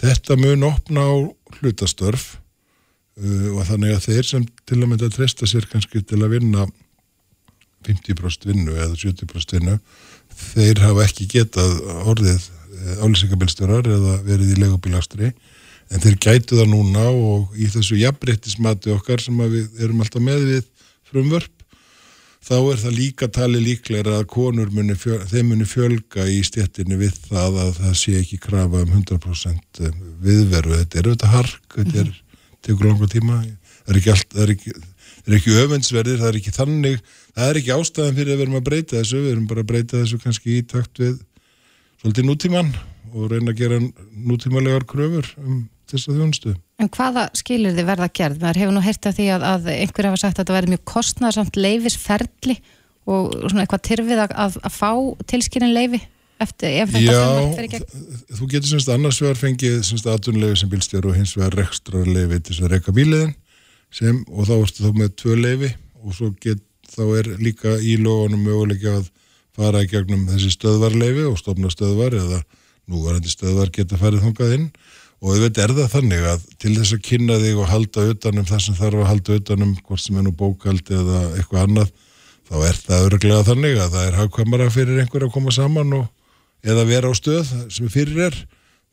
Þetta 0.00 0.36
mun 0.40 0.66
opna 0.66 1.04
á 1.06 1.14
hlutastörf 1.58 2.24
uh, 2.34 3.50
og 3.54 3.62
þannig 3.68 3.94
að 3.94 4.08
þeir 4.08 4.28
sem 4.28 4.48
til 4.66 4.80
að 4.80 4.88
mynda 4.90 5.08
að 5.08 5.18
treysta 5.18 5.48
sér 5.48 5.68
kannski 5.70 6.02
til 6.02 6.20
að 6.22 6.38
vinna 6.38 6.66
50% 7.84 8.48
vinnu 8.48 8.74
eða 8.74 8.96
70% 8.96 9.58
vinnu 9.58 9.78
þeir 10.38 10.82
hafa 10.84 11.08
ekki 11.08 11.28
getað 11.34 11.74
orðið 12.04 12.38
eh, 12.38 13.02
álýsingabilstjórar 13.04 13.90
eða 13.96 14.16
verið 14.26 14.54
í 14.54 14.60
legubílastri 14.62 15.32
en 15.92 16.00
þeir 16.02 16.16
gætu 16.20 16.58
það 16.58 16.72
núna 16.72 17.08
og 17.10 17.52
í 17.58 17.68
þessu 17.70 17.98
jafnbrettismati 18.00 18.94
okkar 18.94 19.22
sem 19.22 19.42
við 19.42 19.84
erum 19.84 20.00
alltaf 20.04 20.24
með 20.24 20.48
við 20.50 20.70
frumvörp 21.10 21.64
þá 22.44 22.56
er 22.58 22.80
það 22.82 22.96
líka 22.98 23.28
tali 23.32 23.60
líklega 23.62 24.18
að 24.18 24.26
konur 24.32 24.72
muni 24.74 24.96
fjöl, 24.98 25.20
muni 25.46 25.66
fjölga 25.68 26.26
í 26.28 26.42
stjettinni 26.44 26.98
við 27.00 27.16
það 27.28 27.60
að 27.62 27.70
það 27.78 27.94
sé 28.00 28.16
ekki 28.20 28.40
krafa 28.42 28.82
um 28.84 28.96
100% 28.98 29.80
eh, 29.80 30.00
viðveru. 30.24 30.80
Þetta 30.82 31.00
er 31.00 31.08
auðvitað 31.08 31.34
hark, 31.38 31.62
þetta 31.76 32.02
er 32.02 32.10
tegur 32.64 32.90
langa 32.90 33.08
tíma, 33.12 33.40
það 33.84 33.94
er 33.94 34.00
ekki 34.00 34.12
allt 34.14 34.34
það 34.34 34.44
er 34.44 34.54
ekki, 34.54 34.74
ekki 35.38 35.56
öfunnsverðir, 35.62 36.20
það 36.20 36.30
er 36.30 36.40
ekki 36.40 36.54
þannig 36.58 37.00
það 37.34 37.50
er 37.50 37.60
ekki 37.60 37.74
ástæðan 37.74 38.18
fyrir 38.18 38.34
að 38.34 38.40
við 38.40 38.46
erum 38.46 38.58
að 38.58 38.66
breyta 38.70 38.98
þessu, 38.98 39.22
við 39.22 39.32
erum 39.34 39.46
bara 39.50 39.64
að 39.64 39.70
breyta 39.72 40.00
þessu 40.00 40.20
kannski 40.22 40.58
í 40.58 40.66
takt 40.70 41.02
við 41.02 41.16
svolítið 42.02 42.28
nútíman 42.30 42.72
og 43.14 43.30
reyna 43.30 43.52
að 43.52 43.60
gera 43.62 43.80
nútímalegar 44.12 44.86
kröfur 44.90 45.28
um 45.42 45.64
þessa 45.90 46.14
þjónustu. 46.14 46.54
En 46.82 46.90
hvaða 46.90 47.26
skilir 47.36 47.74
þið 47.76 47.90
verða 47.90 48.08
gerð? 48.18 48.40
Mér 48.42 48.58
hefur 48.62 48.74
nú 48.74 48.82
hert 48.84 49.06
að 49.08 49.18
því 49.18 49.28
að, 49.34 49.44
að 49.50 49.68
einhver 49.74 50.08
hafa 50.08 50.20
sagt 50.22 50.32
að 50.32 50.40
þetta 50.42 50.56
verði 50.56 50.72
mjög 50.74 50.84
kostnarsamt 50.90 51.60
leifisferli 51.60 52.56
og 53.04 53.30
svona 53.44 53.64
eitthvað 53.64 53.84
tyrfið 53.90 54.24
að, 54.24 54.34
að, 54.44 54.58
að 54.64 54.76
fá 54.78 54.90
tilskynning 55.30 55.74
leifi 55.76 56.00
eftir 56.42 56.78
ef 56.82 56.92
þetta 56.94 57.14
fyrir 57.14 57.56
fyrir 57.58 57.72
gegn. 57.74 57.86
Já, 57.86 58.36
þú 58.38 58.48
getur 58.50 58.70
semst 58.72 58.92
annars 58.92 59.20
vegar 59.22 59.38
fengið 59.38 59.80
semst 59.86 60.08
aðtunleifi 60.10 60.60
sem 60.60 60.72
bílstjár 60.72 61.08
og 61.10 61.18
hins 61.18 61.34
vegar 61.38 61.58
rekstra 61.60 62.02
leifi 62.08 62.40
til 62.40 62.54
þess 62.54 62.64
að 62.64 62.74
reyka 62.74 62.94
bíliðin 62.96 63.34
sem 63.94 64.22
og 64.32 64.48
þá 64.48 64.54
ertu 64.56 64.86
þá 64.86 64.98
með 64.98 65.12
tvö 65.20 65.36
leifi 65.38 65.70
og 66.02 66.16
svo 66.16 66.30
get 66.42 66.62
þá 66.94 67.04
er 67.18 67.30
líka 67.42 67.76
í 67.82 67.96
logunum 68.00 68.44
möguleika 68.46 68.98
að 69.00 69.08
fara 69.54 69.84
í 69.84 69.90
gegnum 69.90 70.26
þessi 70.28 70.52
stöðvarleifi 70.54 71.26
og 71.28 71.38
stopna 71.38 71.70
stöðvar 71.72 72.16
eða 72.18 72.40
núvarandi 72.90 73.30
stöðvar 73.32 73.72
geta 73.74 73.98
farið 74.00 74.26
þongað 74.26 74.56
inn. 74.58 74.66
Og 75.24 75.36
auðvitað 75.36 75.62
er 75.64 75.74
það 75.78 75.92
þannig 75.94 76.24
að 76.28 76.48
til 76.60 76.72
þess 76.74 76.96
að 76.96 77.04
kynna 77.06 77.36
þig 77.40 77.60
og 77.62 77.70
halda 77.70 78.08
utanum 78.12 78.48
það 78.48 78.64
sem 78.64 78.76
þarf 78.76 78.98
að 79.00 79.08
halda 79.08 79.38
utanum 79.38 79.76
hvort 79.86 80.02
sem 80.02 80.18
er 80.18 80.26
nú 80.26 80.32
bókaldi 80.36 80.98
eða 80.98 81.20
eitthvað 81.38 81.62
annað 81.62 81.94
þá 82.44 82.56
er 82.58 82.80
það 82.82 83.06
öruglega 83.06 83.46
þannig 83.46 83.78
að 83.80 83.94
það 83.94 84.08
er 84.08 84.18
hagkvæmara 84.18 84.66
fyrir 84.74 85.00
einhver 85.00 85.24
að 85.24 85.32
koma 85.32 85.54
saman 85.54 85.96
og, 85.96 86.10
eða 86.66 86.84
vera 86.90 87.08
á 87.08 87.14
stöð 87.16 87.54
sem 87.72 87.88
fyrir 87.92 88.26
er, 88.26 88.36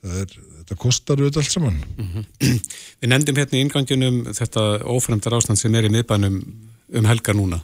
er 0.08 0.30
þetta 0.30 0.78
kostar 0.80 1.20
auðvitað 1.20 1.42
allt 1.42 1.56
saman. 1.58 1.82
Mm 1.98 2.08
-hmm. 2.14 2.62
Við 3.02 3.12
nefndum 3.12 3.42
hérna 3.42 3.58
í 3.58 3.66
inganginum 3.66 4.22
þetta 4.32 4.64
ófremdar 4.88 5.36
ástand 5.36 5.60
sem 5.60 5.76
er 5.76 5.90
í 5.90 5.92
miðbænum 5.92 6.40
um 6.96 7.12
helga 7.12 7.36
núna 7.36 7.60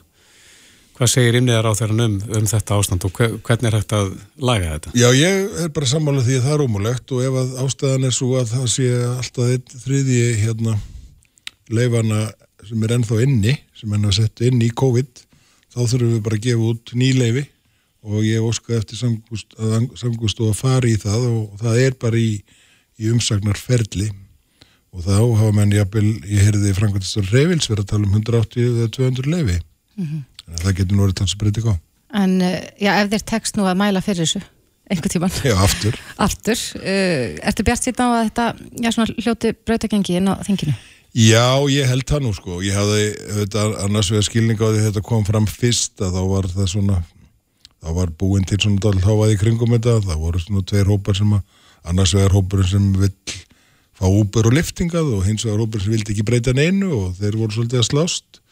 Hvað 0.98 1.10
segir 1.12 1.36
innniðar 1.38 1.68
á 1.70 1.78
þeirra 1.78 2.06
um, 2.08 2.14
um 2.40 2.46
þetta 2.50 2.76
ástand 2.80 3.04
og 3.06 3.12
hvernig 3.14 3.68
er 3.68 3.74
hægt 3.76 3.92
að 3.94 4.08
laga 4.42 4.70
þetta? 4.72 4.92
Já, 4.98 5.06
ég 5.14 5.58
er 5.62 5.68
bara 5.70 5.86
sammálað 5.86 6.24
því 6.26 6.38
að 6.38 6.46
það 6.46 6.54
er 6.54 6.62
ómulegt 6.64 7.12
og 7.14 7.20
ef 7.22 7.36
að 7.38 7.52
ástæðan 7.62 8.06
er 8.08 8.14
svo 8.16 8.30
að 8.40 8.48
það 8.50 8.64
sé 8.72 8.86
alltaf 9.06 9.52
eitt 9.52 9.74
þriðji 9.84 10.24
hérna 10.40 10.72
leifana 11.70 12.22
sem 12.66 12.82
er 12.82 12.94
ennþá 12.96 13.18
inni, 13.22 13.54
sem 13.78 13.94
að 13.94 14.08
setja 14.16 14.48
inn 14.50 14.64
í 14.66 14.72
COVID, 14.82 15.22
þá 15.70 15.78
þurfum 15.84 16.10
við 16.16 16.24
bara 16.24 16.38
að 16.40 16.48
gefa 16.48 16.70
út 16.72 16.92
ný 16.98 17.10
leifi 17.14 17.44
og 18.08 18.24
ég 18.26 18.48
óska 18.48 18.74
eftir 18.80 18.98
samgust, 18.98 19.54
að 19.54 19.86
samgust 20.00 20.42
og 20.42 20.50
að 20.50 20.58
fara 20.64 20.90
í 20.90 20.96
það 20.98 21.28
og 21.28 21.60
það 21.60 21.78
er 21.84 21.94
bara 22.02 22.18
í, 22.18 22.32
í 22.98 23.12
umsagnarferli 23.12 24.08
og 24.90 25.06
þá 25.06 25.14
hafa 25.14 25.52
menn 25.60 25.76
jafnvel, 25.76 26.10
ég 26.26 26.42
heyrði 26.48 26.74
Frankvæmstur 26.74 27.30
Reyvils 27.30 27.70
verið 27.70 27.84
að 27.86 27.92
tala 27.92 28.10
um 28.10 28.18
180 28.18 28.66
eða 28.72 28.90
200 28.98 29.30
leifi. 29.36 29.60
Mm 29.94 30.08
-hmm 30.08 30.26
það 30.62 30.78
getur 30.80 30.96
nú 30.96 31.06
verið 31.06 31.18
talsbreyting 31.22 31.72
á 31.72 31.74
En 32.18 32.38
eh, 32.40 32.62
já, 32.80 32.94
ef 33.02 33.10
þér 33.12 33.26
tekst 33.28 33.58
nú 33.58 33.66
að 33.68 33.80
mæla 33.82 34.00
fyrir 34.04 34.24
þessu 34.24 34.40
einhver 34.88 35.12
tíman 35.12 35.34
Já, 35.44 35.54
aftur. 35.60 35.98
Aftur, 36.26 36.62
uh, 36.80 37.24
ertu 37.50 37.66
bjart 37.66 37.84
síðan 37.84 38.08
á 38.08 38.16
að 38.16 38.30
þetta 38.30 38.46
já, 38.80 38.88
svona 38.94 39.18
hljóti 39.18 39.52
breytagengi 39.68 40.16
inn 40.16 40.30
á 40.32 40.40
þinginu? 40.46 40.76
Já, 41.18 41.44
ég 41.72 41.88
held 41.88 42.04
það 42.08 42.24
nú 42.24 42.32
sko. 42.36 42.58
Ég 42.62 42.76
hafði, 42.76 43.04
auðvitað, 43.32 43.76
annars 43.84 44.10
vegar 44.12 44.26
skilning 44.26 44.60
á 44.60 44.68
því 44.68 44.82
þetta 44.86 45.02
kom 45.08 45.24
fram 45.26 45.48
fyrst 45.50 46.02
að 46.04 46.18
þá 46.18 46.22
var 46.30 46.48
það 46.52 46.70
svona 46.72 46.98
þá 47.78 47.90
var 47.96 48.12
búinn 48.20 48.46
til 48.48 48.58
svona 48.60 48.82
dálháað 48.84 49.34
í 49.34 49.38
kringum 49.40 49.74
þetta, 49.76 49.98
það 50.06 50.24
voru 50.24 50.42
svona 50.42 50.64
tveir 50.68 50.90
hópar 50.90 51.18
sem 51.18 51.36
að, 51.36 51.44
annars 51.88 52.14
vegar 52.16 52.36
hópurinn 52.36 52.70
sem 52.72 52.88
vill 52.98 53.36
fá 53.98 54.06
úper 54.06 54.48
og 54.48 54.56
liftingað 54.56 55.12
og 55.16 55.24
hins 55.26 55.46
vegar 55.46 55.62
hópurinn 55.62 55.86
sem 55.86 55.94
vildi 55.94 56.14
ekki 56.14 56.26
breyta 56.26 56.54
neinu 56.56 56.90
og 56.96 57.16
þeir 57.18 57.38
voru 57.38 57.54
svolítið 57.54 57.82
að 57.82 57.88
slást 57.88 58.42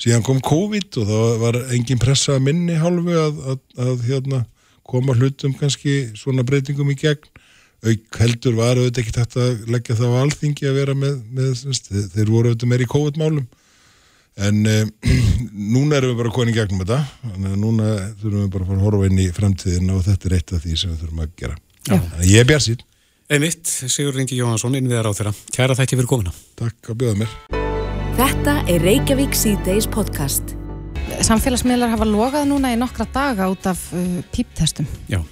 síðan 0.00 0.24
kom 0.26 0.40
COVID 0.44 0.98
og 1.02 1.10
það 1.10 1.36
var 1.42 1.60
engin 1.76 2.00
pressa 2.00 2.38
minni 2.42 2.78
hálfu 2.80 3.14
að, 3.20 3.44
að, 3.52 3.60
að 3.86 4.08
hérna, 4.08 4.42
koma 4.90 5.14
hlutum 5.14 5.54
kannski 5.58 6.10
svona 6.18 6.44
breytingum 6.46 6.90
í 6.92 6.98
gegn. 6.98 7.30
Auk 7.80 8.18
heldur 8.20 8.58
var 8.58 8.76
auðvitað 8.76 9.02
ekki 9.02 9.16
þetta 9.16 9.44
að 9.46 9.70
leggja 9.72 9.96
það 9.96 10.12
á 10.12 10.20
alþingi 10.20 10.68
að 10.68 10.76
vera 10.82 10.96
með, 10.98 11.14
með 11.32 11.62
þeir 12.12 12.28
voru 12.28 12.50
auðvitað 12.50 12.72
meir 12.72 12.84
í 12.84 12.90
COVID-málum. 12.90 13.46
En 14.40 14.60
e, 14.68 14.76
núna 15.76 15.96
erum 15.96 16.12
við 16.12 16.20
bara 16.20 16.34
konið 16.34 16.60
gegnum 16.60 16.84
þetta. 16.84 17.00
Þannig 17.24 17.54
að 17.54 17.64
núna 17.64 17.88
þurfum 18.20 18.44
við 18.44 18.52
bara 18.52 18.66
að 18.66 18.70
fara 18.72 18.80
að 18.80 18.86
horfa 18.88 19.08
inn 19.08 19.24
í 19.24 19.32
framtíðin 19.36 19.96
og 19.96 20.04
þetta 20.10 20.28
er 20.28 20.36
eitt 20.36 20.54
af 20.56 20.64
því 20.66 20.76
sem 20.76 20.92
við 20.92 21.02
þurfum 21.06 21.24
að 21.24 21.34
gera. 21.40 21.58
Þannig 21.88 22.18
að 22.18 22.28
ég 22.28 22.42
er 22.42 22.50
bjart 22.50 22.66
sín 22.66 22.84
Einmitt, 23.30 23.70
Sigur 23.70 24.16
Ringi 24.18 24.40
Jóhansson, 24.40 24.76
innviðar 24.76 25.10
á 25.10 25.12
þeirra 25.16 25.34
Kæra 25.54 25.78
þætti 25.78 26.00
fyrir 26.00 26.12
komina 26.12 26.36
Takk 26.58 26.92
að 26.92 27.02
bjóða 27.04 27.22
mér 27.22 27.59
Þetta 28.20 28.52
er 28.68 28.82
Reykjavík 28.84 29.32
C-Days 29.32 29.86
podcast. 29.88 30.50
Samfélagsmiðlar 31.24 31.88
hafa 31.94 32.04
logað 32.04 32.50
núna 32.50 32.68
í 32.74 32.76
nokkra 32.76 33.06
daga 33.08 33.46
út 33.48 33.64
af 33.70 33.80
uh, 33.96 34.18
píptestum. 34.28 34.84
Já. 35.08 35.22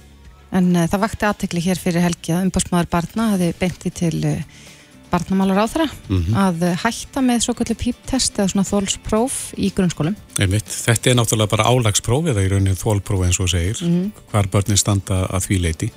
En 0.49 0.71
uh, 0.73 0.87
það 0.89 1.03
vakti 1.03 1.27
aðtekli 1.27 1.61
hér 1.67 1.77
fyrir 1.77 2.01
helgi 2.01 2.33
að 2.33 2.47
umbásmaður 2.47 2.89
barna 2.89 3.27
hafi 3.35 3.51
beinti 3.59 3.91
til 3.93 4.15
uh, 4.25 4.63
barnamálar 5.11 5.61
á 5.61 5.65
þeirra 5.69 5.85
mm 5.85 6.23
-hmm. 6.23 6.39
að 6.45 6.65
uh, 6.65 6.79
hætta 6.81 7.21
með 7.27 7.43
svo 7.45 7.55
kallu 7.59 7.75
píptest 7.77 8.39
eða 8.39 8.49
svona 8.55 8.65
þólspróf 8.71 9.35
í 9.53 9.69
grunnskólum. 9.69 10.15
Einmitt. 10.41 10.73
Þetta 10.73 11.11
er 11.11 11.19
náttúrulega 11.19 11.53
bara 11.53 11.69
álagspróf 11.69 12.31
eða 12.33 12.41
í 12.41 12.49
raunin 12.49 12.79
þólpróf 12.79 13.27
eins 13.27 13.39
og 13.39 13.51
segir, 13.53 13.77
mm 13.83 13.93
-hmm. 13.93 14.09
hvar 14.31 14.49
börnin 14.49 14.81
standa 14.81 15.27
að 15.29 15.45
því 15.45 15.61
leiti. 15.61 15.91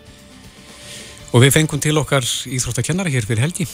Og 1.32 1.40
við 1.40 1.56
fengum 1.56 1.80
til 1.80 1.96
okkar 1.96 2.20
íþróttakennari 2.20 3.16
hér 3.16 3.24
fyrir 3.24 3.48
helgi 3.48 3.66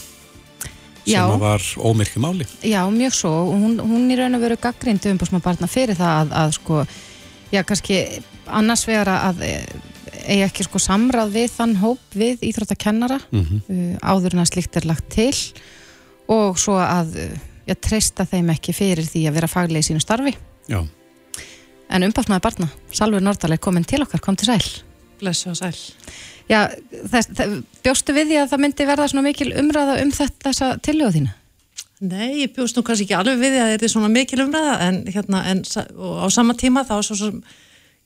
sem 1.11 1.41
var 1.41 1.67
ómyrkju 1.77 2.21
máli. 2.23 2.47
Já, 2.65 2.81
mjög 2.93 3.15
svo 3.17 3.31
og 3.43 3.53
hún, 3.57 3.77
hún 3.81 4.09
í 4.11 4.17
raun 4.19 4.37
og 4.37 4.43
veru 4.43 4.57
gaggrind 4.61 5.05
umbúrsmann 5.11 5.43
barna 5.45 5.69
fyrir 5.71 5.97
það 5.99 6.15
að, 6.21 6.35
að 6.41 6.55
sko, 6.57 6.83
já, 7.51 7.63
kannski 7.63 7.99
annars 8.45 8.85
vegar 8.87 9.11
að 9.13 9.43
eigi 10.29 10.45
ekki 10.45 10.65
sko 10.67 10.81
samrað 10.81 11.33
við 11.33 11.51
þann 11.55 11.75
hóp 11.81 12.17
við 12.17 12.43
íþróttakennara 12.49 13.19
mm 13.29 13.43
-hmm. 13.45 13.61
uh, 13.69 13.95
áður 14.01 14.35
en 14.35 14.43
að 14.43 14.51
slikt 14.53 14.77
er 14.77 14.85
lagt 14.89 15.09
til 15.13 15.33
og 16.29 16.59
svo 16.61 16.77
að 16.77 17.15
já, 17.69 17.75
treysta 17.75 18.25
þeim 18.25 18.51
ekki 18.53 18.73
fyrir 18.75 19.05
því 19.05 19.27
að 19.29 19.37
vera 19.39 19.51
faglega 19.51 19.83
í 19.83 19.89
sínu 19.89 20.01
starfi. 20.03 20.35
Já. 20.69 20.83
En 21.89 22.05
umbúrsmann 22.05 22.41
barna, 22.41 22.69
Salver 22.93 23.21
Nordaleg 23.21 23.59
komin 23.59 23.85
til 23.87 24.03
okkar, 24.05 24.21
kom 24.21 24.35
til 24.37 24.51
sæl. 24.51 24.65
Blessu 25.19 25.49
og 25.49 25.57
sæl. 25.57 25.77
Já, 26.49 26.63
þess, 27.11 27.29
það, 27.37 27.57
bjóstu 27.85 28.15
við 28.15 28.31
því 28.31 28.37
að 28.41 28.47
það 28.49 28.61
myndi 28.63 28.87
verða 28.89 29.07
svona 29.11 29.25
mikil 29.27 29.51
umræða 29.61 29.99
um 30.01 30.13
þetta, 30.15 30.39
þessa 30.47 30.69
tillögu 30.85 31.15
þína? 31.19 31.35
Nei, 31.99 32.29
ég 32.41 32.53
bjóst 32.55 32.77
nú 32.77 32.83
kannski 32.87 33.05
ekki 33.05 33.17
alveg 33.19 33.41
við 33.41 33.53
því 33.53 33.61
að 33.61 33.71
þetta 33.73 33.85
er 33.85 33.93
svona 33.93 34.11
mikil 34.13 34.39
umræða 34.45 34.75
en, 34.87 34.99
hérna, 35.13 35.41
en 35.51 35.61
á 35.67 36.27
sama 36.33 36.55
tíma 36.57 36.85
þá 36.87 36.95
svo, 37.05 37.17
svo, 37.19 37.29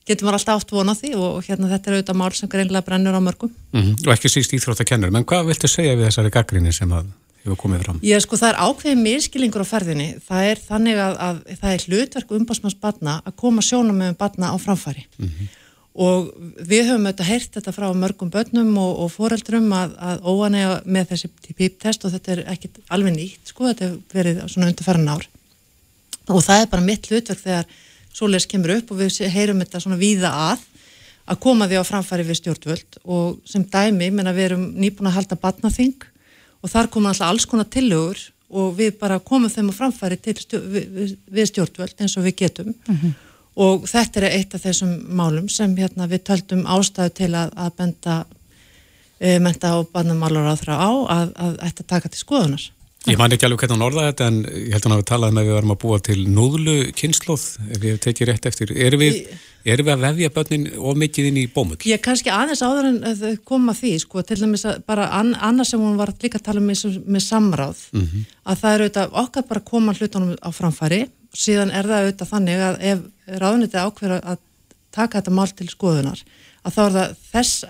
getur 0.10 0.28
maður 0.28 0.40
alltaf 0.42 0.64
átt 0.64 0.76
vona 0.76 0.96
því 0.98 1.14
og 1.16 1.38
hérna, 1.48 1.70
þetta 1.72 1.92
er 1.92 1.98
auðvitað 1.98 2.20
mál 2.20 2.32
sem 2.36 2.52
greinlega 2.52 2.88
brennur 2.90 3.16
á 3.16 3.22
mörgum. 3.24 3.54
Mm 3.72 3.82
-hmm. 3.82 4.08
Og 4.08 4.14
ekki 4.18 4.34
síst 4.34 4.58
íþróttakennur, 4.58 5.14
menn 5.14 5.30
hvað 5.30 5.48
viltu 5.54 5.70
segja 5.72 5.96
við 5.96 6.10
þessari 6.10 6.34
gaggrinni 6.34 6.74
sem 6.74 6.92
að 6.92 7.06
hefur 7.46 7.62
komið 7.64 7.84
fram? 7.86 8.00
Já, 8.04 8.20
sko 8.20 8.36
það 8.36 8.50
er 8.50 8.62
ákveðið 8.66 9.04
miskilingur 9.08 9.64
á 9.64 9.72
ferðinni. 9.72 10.10
Það 10.28 10.42
er 10.52 10.58
þannig 10.68 10.98
að, 10.98 11.18
að 11.28 11.36
það 11.62 11.72
er 11.74 11.84
hlutverk 11.88 12.32
umbásmanns 12.32 12.80
batna 12.82 13.22
að 13.24 13.36
koma 13.36 13.62
sjónum 13.62 13.96
með 13.96 14.18
batna 14.18 14.52
á 14.52 14.58
framfæri. 14.60 15.08
Mm 15.20 15.30
-hmm 15.30 15.63
og 15.94 16.32
við 16.58 16.88
höfum 16.90 17.06
auðvitað 17.06 17.30
heyrt 17.30 17.56
þetta 17.58 17.74
frá 17.76 17.86
mörgum 17.94 18.32
börnum 18.34 18.72
og, 18.82 19.04
og 19.04 19.12
foreldrum 19.14 19.70
að, 19.78 19.94
að 20.02 20.26
óanega 20.26 20.82
með 20.86 21.12
þessi 21.14 21.30
píptest 21.54 22.06
og 22.06 22.16
þetta 22.16 22.34
er 22.34 22.44
ekkit 22.56 22.80
alveg 22.90 23.14
nýtt 23.14 23.54
sko, 23.54 23.68
þetta 23.70 23.86
er 23.86 23.98
verið 24.14 24.44
svona 24.48 24.72
undarferðan 24.72 25.14
ár. 25.14 25.28
Og 26.34 26.42
það 26.42 26.62
er 26.64 26.70
bara 26.72 26.88
mitt 26.88 27.10
hlutverk 27.12 27.44
þegar 27.44 27.70
svoleiðis 28.14 28.50
kemur 28.50 28.74
upp 28.78 28.94
og 28.94 29.02
við 29.04 29.20
heyrum 29.34 29.62
þetta 29.62 29.84
svona 29.84 30.02
víða 30.02 30.34
að 30.52 30.70
að 31.24 31.40
koma 31.44 31.68
því 31.70 31.80
á 31.80 31.84
framfæri 31.88 32.26
við 32.28 32.40
stjórnvöld. 32.42 32.98
Og 33.06 33.38
sem 33.48 33.64
dæmi, 33.64 34.10
menna 34.12 34.34
við 34.36 34.50
erum 34.50 34.66
nýbúin 34.76 35.10
að 35.12 35.20
halda 35.20 35.40
batnaþing 35.40 36.08
og 36.64 36.72
þar 36.72 36.90
koma 36.92 37.12
alltaf 37.12 37.30
alls 37.30 37.48
konar 37.50 37.70
tillögur 37.72 38.20
og 38.54 38.74
við 38.78 38.98
bara 39.00 39.22
komum 39.24 39.52
þeim 39.52 39.72
á 39.72 39.74
framfæri 39.78 40.20
stjórn, 40.20 40.68
við, 40.74 41.16
við 41.26 41.50
stjórnvöld 41.50 42.04
eins 42.04 42.18
og 42.20 42.28
við 42.28 42.36
getum. 42.44 42.74
Mm 42.74 42.98
-hmm. 42.98 43.14
Og 43.56 43.88
þetta 43.90 44.22
er 44.22 44.30
eitt 44.32 44.56
af 44.56 44.64
þessum 44.66 44.94
málum 45.14 45.50
sem 45.50 45.76
hérna, 45.78 46.08
við 46.10 46.24
töldum 46.30 46.64
ástæðu 46.66 47.14
til 47.20 47.34
að, 47.38 47.52
að 47.56 47.76
benda 47.78 48.16
e, 49.20 49.40
menta 49.40 49.76
og 49.80 49.92
barnamálar 49.94 50.54
á 50.54 50.56
þrá 50.58 50.74
á 50.78 50.92
að, 51.18 51.36
að 51.36 51.60
þetta 51.62 51.90
taka 51.96 52.14
til 52.14 52.24
skoðunar 52.24 52.72
Ég 53.04 53.18
man 53.20 53.34
ekki 53.36 53.44
alveg 53.44 53.60
hvernig 53.60 53.76
hún 53.76 53.84
orðaði 53.84 54.12
þetta 54.14 54.28
en 54.30 54.36
ég 54.48 54.70
held 54.72 54.78
að 54.78 54.86
hún 54.86 54.94
hafi 54.96 55.06
talað 55.10 55.34
með 55.34 55.34
um 55.34 55.40
að 55.42 55.48
við 55.48 55.58
varum 55.58 55.72
að 55.74 55.80
búa 55.82 55.98
til 56.08 56.22
núðlu 56.32 56.76
kynnslóð, 56.96 57.48
ef 57.76 57.84
ég 57.84 57.98
tekið 58.06 58.30
rétt 58.30 58.46
eftir. 58.48 58.70
Erum 58.86 59.02
við, 59.02 59.18
erum 59.74 59.90
við 59.90 59.94
að 59.94 60.06
vefja 60.06 60.30
börnin 60.38 60.70
of 60.80 61.00
mikið 61.02 61.28
inn 61.28 61.40
í 61.42 61.44
bómull? 61.52 61.80
Ég 61.90 62.00
kannski 62.06 62.32
aðeins 62.32 62.64
áður 62.64 62.88
en 62.94 63.02
þau 63.20 63.34
koma 63.50 63.76
því, 63.76 63.92
sko, 64.06 64.24
til 64.24 64.38
dæmis 64.40 64.64
að 64.70 64.80
bara 64.88 65.10
an, 65.20 65.34
annars 65.36 65.74
sem 65.74 65.84
hún 65.84 66.00
var 66.00 66.14
líka 66.16 66.40
að 66.40 66.46
tala 66.48 66.64
með, 66.64 66.86
með 67.04 67.26
samráð, 67.28 67.84
mm 67.92 68.06
-hmm. 68.06 68.32
að 68.48 68.64
það 68.64 68.78
er 68.78 68.86
auðvitað 68.86 69.20
okkar 69.26 69.48
bara 69.52 69.64
að 69.66 69.70
koma 69.74 69.98
hlutunum 70.00 70.38
á 70.40 70.50
framfæri, 70.56 71.02
síðan 71.34 71.74
er 71.74 71.90
það 71.90 72.04
auðvitað 72.06 72.32
þannig 72.32 72.64
að 72.64 72.82
ef 72.92 73.04
ráðnitið 73.44 73.86
ákveður 73.88 74.18
að 74.22 74.42
taka 74.94 75.20
þetta 75.20 75.34
mál 75.34 75.48
til 75.50 75.70
skoðunar, 75.72 76.20
að 76.64 76.76
þá 76.76 76.82
er 76.84 76.94
það 76.96 77.16
þess, 77.32 77.64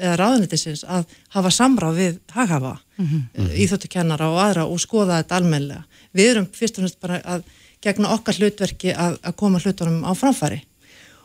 eða 0.00 0.14
ráðunitisins 0.20 0.84
að 0.88 1.12
hafa 1.36 1.52
samráð 1.54 2.00
við 2.00 2.16
haghafa 2.32 2.72
mm 2.96 3.06
-hmm. 3.10 3.50
íþjóttukennara 3.64 4.30
og 4.30 4.40
aðra 4.44 4.64
og 4.64 4.80
skoða 4.80 5.20
þetta 5.20 5.36
almenlega. 5.36 5.84
Við 6.12 6.30
erum 6.30 6.48
fyrst 6.52 6.78
og 6.78 6.82
fremst 6.82 7.00
bara 7.00 7.20
að 7.20 7.44
gegna 7.80 8.14
okkar 8.14 8.34
hlutverki 8.40 8.94
að, 8.94 9.18
að 9.22 9.36
koma 9.36 9.60
hlutunum 9.60 10.04
á 10.04 10.12
framfari 10.16 10.62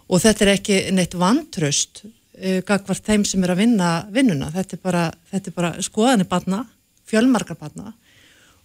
og 0.08 0.22
þetta 0.22 0.46
er 0.46 0.52
ekki 0.54 0.92
neitt 0.92 1.16
vantraust 1.18 2.04
uh, 2.06 2.62
gagvart 2.68 3.06
þeim 3.06 3.26
sem 3.26 3.44
er 3.44 3.52
að 3.52 3.64
vinna 3.64 4.06
vinnuna. 4.12 4.52
Þetta 4.52 4.76
er 4.76 4.82
bara, 4.84 5.12
þetta 5.32 5.50
er 5.50 5.56
bara 5.56 5.72
skoðanir 5.82 6.28
batna, 6.28 6.66
fjölmarkar 7.08 7.58
batna 7.58 7.94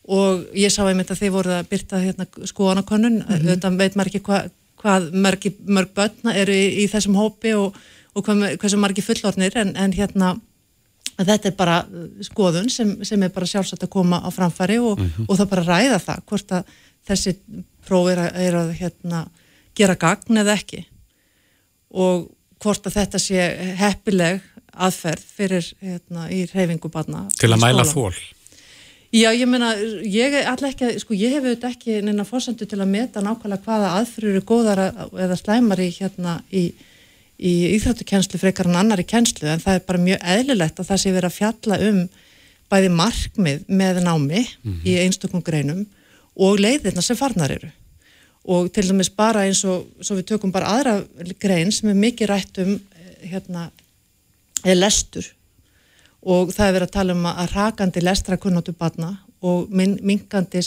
og 0.08 0.46
ég 0.56 0.72
sá 0.72 0.82
einmitt 0.86 1.10
að 1.12 1.22
þeir 1.22 1.32
voru 1.34 1.54
að 1.54 1.68
byrta 1.70 2.00
hérna, 2.00 2.26
skoðanakönnun, 2.48 3.20
mm 3.20 3.26
-hmm. 3.28 3.48
þetta 3.48 3.70
veit 3.76 3.96
maður 3.96 4.12
ekki 4.12 4.22
hva, 4.26 4.42
hvað 4.80 5.10
mörg, 5.12 5.48
mörg 5.66 5.94
börna 5.94 6.34
eru 6.34 6.52
í, 6.52 6.84
í 6.84 6.86
þessum 6.88 7.18
hópi 7.18 7.54
og, 7.54 7.76
og 8.14 8.24
hvað, 8.24 8.68
sem 8.68 8.80
margi 8.80 9.04
fullornir 9.04 9.56
en, 9.56 9.76
en 9.76 9.92
hérna 9.92 10.36
þetta 11.20 11.50
er 11.50 11.56
bara 11.56 11.80
uh, 11.84 12.08
skoðun 12.24 12.70
sem, 12.72 12.96
sem 13.04 13.22
er 13.22 13.32
bara 13.34 13.46
sjálfsagt 13.46 13.84
að 13.84 13.92
koma 13.92 14.22
á 14.24 14.28
framfæri 14.32 14.78
og, 14.78 14.98
mm 14.98 15.06
-hmm. 15.06 15.26
og 15.28 15.36
það 15.36 15.50
bara 15.50 15.66
ræða 15.68 15.98
það 15.98 16.22
hvort 16.26 16.52
að 16.52 16.64
þessi 17.06 17.36
próf 17.86 18.10
er 18.10 18.18
að, 18.18 18.30
er 18.36 18.54
að 18.54 18.72
hérna, 18.80 19.26
gera 19.74 19.94
gagn 19.94 20.36
eða 20.36 20.54
ekki. 20.54 20.84
Og 21.90 22.30
hvort 22.60 22.86
að 22.86 22.96
þetta 22.98 23.18
sé 23.18 23.46
heppileg 23.76 24.42
aðferð 24.70 25.24
fyrir 25.36 25.72
hérna, 25.80 26.28
í 26.30 26.44
reyfingu 26.46 26.88
barna 26.92 27.26
til 27.40 27.50
að 27.52 27.60
mæla 27.64 27.84
þól 27.84 28.14
Já, 29.11 29.33
ég 29.35 29.49
meina, 29.51 29.73
ég 30.07 30.37
er 30.38 30.46
alltaf 30.46 30.70
ekki, 30.70 31.01
sko, 31.03 31.16
ég 31.18 31.33
hef 31.35 31.42
auðvitað 31.42 31.73
ekki 31.75 31.96
neina 32.07 32.25
fórsendu 32.25 32.66
til 32.68 32.79
að 32.79 32.92
meta 32.92 33.23
nákvæmlega 33.25 33.64
hvaða 33.64 33.94
aðfyrir 33.99 34.37
eru 34.37 34.44
góðar 34.46 34.85
eða 35.18 35.38
slæmar 35.40 35.83
í 35.83 35.90
hérna 35.96 36.37
í 36.55 36.70
í 37.40 37.53
íþróttukenslu 37.77 38.40
frekar 38.40 38.68
en 38.68 38.79
annari 38.83 39.07
kenslu 39.09 39.49
en 39.49 39.62
það 39.62 39.79
er 39.79 39.87
bara 39.88 40.03
mjög 40.05 40.25
eðlilegt 40.35 40.81
að 40.81 40.90
það 40.90 41.03
sé 41.03 41.12
verið 41.14 41.31
að 41.31 41.38
fjalla 41.38 41.79
um 41.88 42.01
bæði 42.70 42.90
markmið 42.94 43.62
með 43.81 44.01
námi 44.05 44.42
mm 44.42 44.73
-hmm. 44.73 44.81
í 44.85 44.96
einstaklega 45.05 45.46
greinum 45.49 45.87
og 46.37 46.61
leiðirna 46.61 47.03
sem 47.03 47.16
farnar 47.16 47.55
eru 47.57 47.70
og 48.44 48.70
til 48.73 48.88
dæmis 48.88 49.11
bara 49.11 49.44
eins 49.46 49.64
og 49.64 49.87
við 50.01 50.27
tökum 50.33 50.53
bara 50.53 50.77
aðra 50.77 51.05
grein 51.40 51.73
sem 51.73 51.88
er 51.88 51.94
mikið 51.94 52.29
rætt 52.29 52.59
um 52.59 52.75
eh, 52.75 53.31
hérna, 53.33 53.70
er 54.64 54.77
lestur 54.77 55.25
og 56.22 56.52
það 56.52 56.66
er 56.66 56.76
verið 56.76 56.88
að 56.88 56.96
tala 56.98 57.16
um 57.16 57.26
að 57.30 57.54
rakandi 57.54 58.04
lestra 58.04 58.37
kunnáttu 58.37 58.74
barna 58.76 59.14
og 59.40 59.70
mingandi 59.72 60.61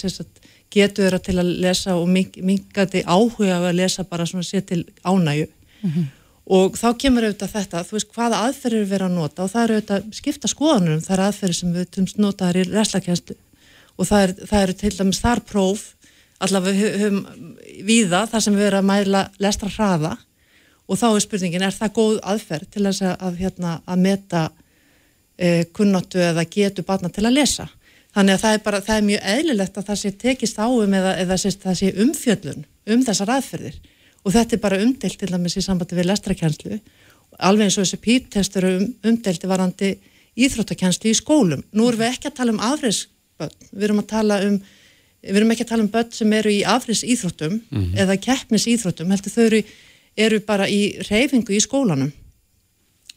getur 0.73 1.05
þeirra 1.05 1.19
til 1.21 1.37
að 1.37 1.53
lesa 1.61 1.95
og 1.95 2.07
mingandi 2.09 3.03
áhuga 3.05 3.59
að 3.61 3.77
lesa 3.77 4.03
bara 4.03 4.25
svona 4.25 4.43
sér 4.43 4.65
til 4.65 4.85
ánægu 5.05 5.47
mm 5.47 5.89
-hmm 5.89 6.11
og 6.43 6.75
þá 6.75 6.89
kemur 6.99 7.27
auðvitað 7.27 7.53
þetta, 7.53 7.83
þú 7.87 7.95
veist 7.95 8.13
hvaða 8.15 8.41
aðferðir 8.47 8.87
við 8.87 8.97
erum 8.97 9.11
að 9.11 9.19
nota? 9.21 9.45
Og 9.45 9.51
það 9.53 9.63
eru 9.63 9.77
auðvitað 9.77 10.07
skipta 10.17 10.51
skoðanur 10.51 10.97
um 10.97 11.03
þar 11.03 11.23
aðferðir 11.27 11.59
sem 11.59 11.73
við 11.75 11.89
tömst 11.95 12.19
notaðar 12.19 12.59
í 12.59 12.65
reslakjænstu 12.71 13.37
og 13.93 14.09
það 14.09 14.23
eru 14.25 14.59
er 14.59 14.73
til 14.81 14.91
dæmis 14.97 15.21
þar 15.23 15.43
próf 15.47 15.85
allavega 16.43 16.91
höfum 16.99 17.21
víða 17.87 18.25
þar 18.31 18.43
sem 18.43 18.57
við 18.57 18.67
erum 18.67 18.83
að 18.83 18.89
mæla 18.89 19.23
lestra 19.39 19.71
hraða 19.71 20.17
og 20.83 20.99
þá 20.99 21.05
er 21.13 21.23
spurningin, 21.23 21.63
er 21.63 21.75
það 21.77 21.93
góð 21.95 22.17
aðferð 22.33 22.71
til 22.73 22.83
að, 22.89 23.01
að, 23.13 23.37
hérna, 23.39 23.77
að 23.87 24.01
meta 24.03 24.41
e, 25.37 25.63
kunnáttu 25.73 26.21
eða 26.21 26.45
getu 26.49 26.83
barna 26.83 27.09
til 27.09 27.25
að 27.25 27.39
lesa. 27.39 27.69
Þannig 28.13 28.35
að 28.35 28.43
það 28.43 28.55
er, 28.55 28.61
bara, 28.63 28.81
það 28.81 28.97
er 28.97 29.07
mjög 29.07 29.23
eðlilegt 29.35 29.77
að 29.77 29.87
það 29.87 29.99
sé 30.01 30.11
tekist 30.21 30.59
áum 30.59 30.93
eða, 30.93 31.15
eða 31.17 31.37
það 31.37 31.79
sé 31.79 31.93
umfjöllun 32.03 32.65
um 32.93 33.05
þessar 33.07 33.31
aðferðir. 33.37 33.79
Og 34.23 34.35
þetta 34.35 34.55
er 34.55 34.61
bara 34.63 34.81
umdelt 34.83 35.17
til 35.19 35.31
dæmis 35.31 35.57
í 35.57 35.63
sambandi 35.65 35.97
við 35.97 36.11
lestrakjænslu 36.11 36.77
alveg 37.39 37.67
eins 37.67 37.77
og 37.77 37.85
þessi 37.85 37.99
píttestur 38.01 38.67
um, 38.67 38.85
umdelti 39.07 39.49
varandi 39.49 39.91
íþróttakjænslu 40.43 41.11
í 41.11 41.17
skólum. 41.17 41.63
Nú 41.73 41.87
erum 41.89 42.01
við 42.01 42.11
ekki 42.11 42.29
að 42.29 42.37
tala 42.39 42.55
um 42.55 42.63
afriðsbönn, 42.63 43.55
við 43.71 43.87
erum 43.87 44.01
að 44.01 44.09
tala 44.13 44.39
um 44.47 44.57
við 45.23 45.39
erum 45.39 45.53
ekki 45.53 45.63
að 45.63 45.69
tala 45.69 45.85
um 45.85 45.91
bönn 45.93 46.11
sem 46.11 46.33
eru 46.35 46.51
í 46.51 46.63
afriðs 46.67 47.05
íþróttum 47.07 47.53
mm 47.53 47.79
-hmm. 47.79 47.99
eða 48.03 48.19
keppnis 48.19 48.67
íþróttum 48.67 49.11
heldur 49.13 49.31
þau 49.31 49.43
eru, 49.45 49.61
eru 50.17 50.39
bara 50.39 50.67
í 50.67 50.99
reyfingu 51.09 51.55
í 51.55 51.61
skólanum. 51.63 52.11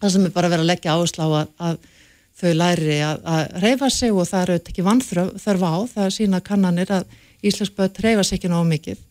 Það 0.01 0.13
sem 0.13 0.25
er 0.25 0.31
bara 0.31 0.49
verið 0.49 0.65
að 0.65 0.71
leggja 0.71 0.95
áherslu 0.95 1.25
á 1.27 1.29
að, 1.41 1.49
að 1.59 1.79
þau 2.37 2.53
læri 2.53 2.99
að, 3.05 3.21
að 3.33 3.45
reyfa 3.65 3.91
sig 3.93 4.13
og 4.13 4.29
það 4.29 4.43
eru 4.43 4.57
ekki 4.61 4.87
vannþörf 4.87 5.65
á. 5.65 5.75
Það 5.95 6.11
sína 6.17 6.43
kannanir 6.45 6.93
að 6.93 7.07
Íslands 7.47 7.73
bönn 7.77 8.03
reyfa 8.03 8.25
sig 8.27 8.39
ekki 8.39 8.51
náðu 8.53 8.69
mikið. 8.73 9.05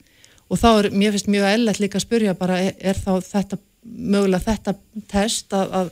Og 0.50 0.62
þá 0.62 0.68
er, 0.72 0.90
mér 0.94 1.16
finnst 1.16 1.32
mjög 1.32 1.48
ellert 1.50 1.82
líka 1.82 1.98
að 2.00 2.06
spurja 2.06 2.36
bara, 2.38 2.60
er, 2.62 2.76
er 2.78 3.00
þá 3.00 3.14
þetta 3.26 3.60
mögulega 3.86 4.46
þetta 4.46 4.76
test 5.10 5.54
að, 5.56 5.74
að 5.80 5.92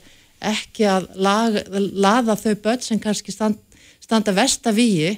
ekki 0.54 0.88
að 0.90 1.08
laga, 1.16 1.64
laða 2.06 2.38
þau 2.40 2.54
börn 2.66 2.84
sem 2.84 3.02
kannski 3.02 3.34
stand, 3.34 3.60
standa 4.04 4.34
vestavíi 4.36 5.16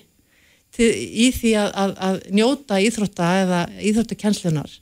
í 0.75 1.29
því 1.31 1.53
að, 1.59 1.93
að 1.95 2.17
njóta 2.35 2.79
íþrótta 2.83 3.29
eða 3.43 3.61
íþróttakenslunar 3.79 4.73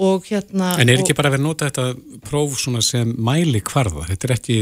og 0.00 0.26
hérna 0.30 0.72
En 0.80 0.88
er 0.88 1.02
ekki 1.02 1.16
bara 1.16 1.32
að 1.34 1.42
nota 1.44 1.68
þetta 1.68 2.20
próf 2.26 2.58
sem 2.84 3.14
mæli 3.18 3.60
hvarða? 3.60 4.06
Þetta 4.08 4.28
er 4.28 4.34
ekki 4.36 4.58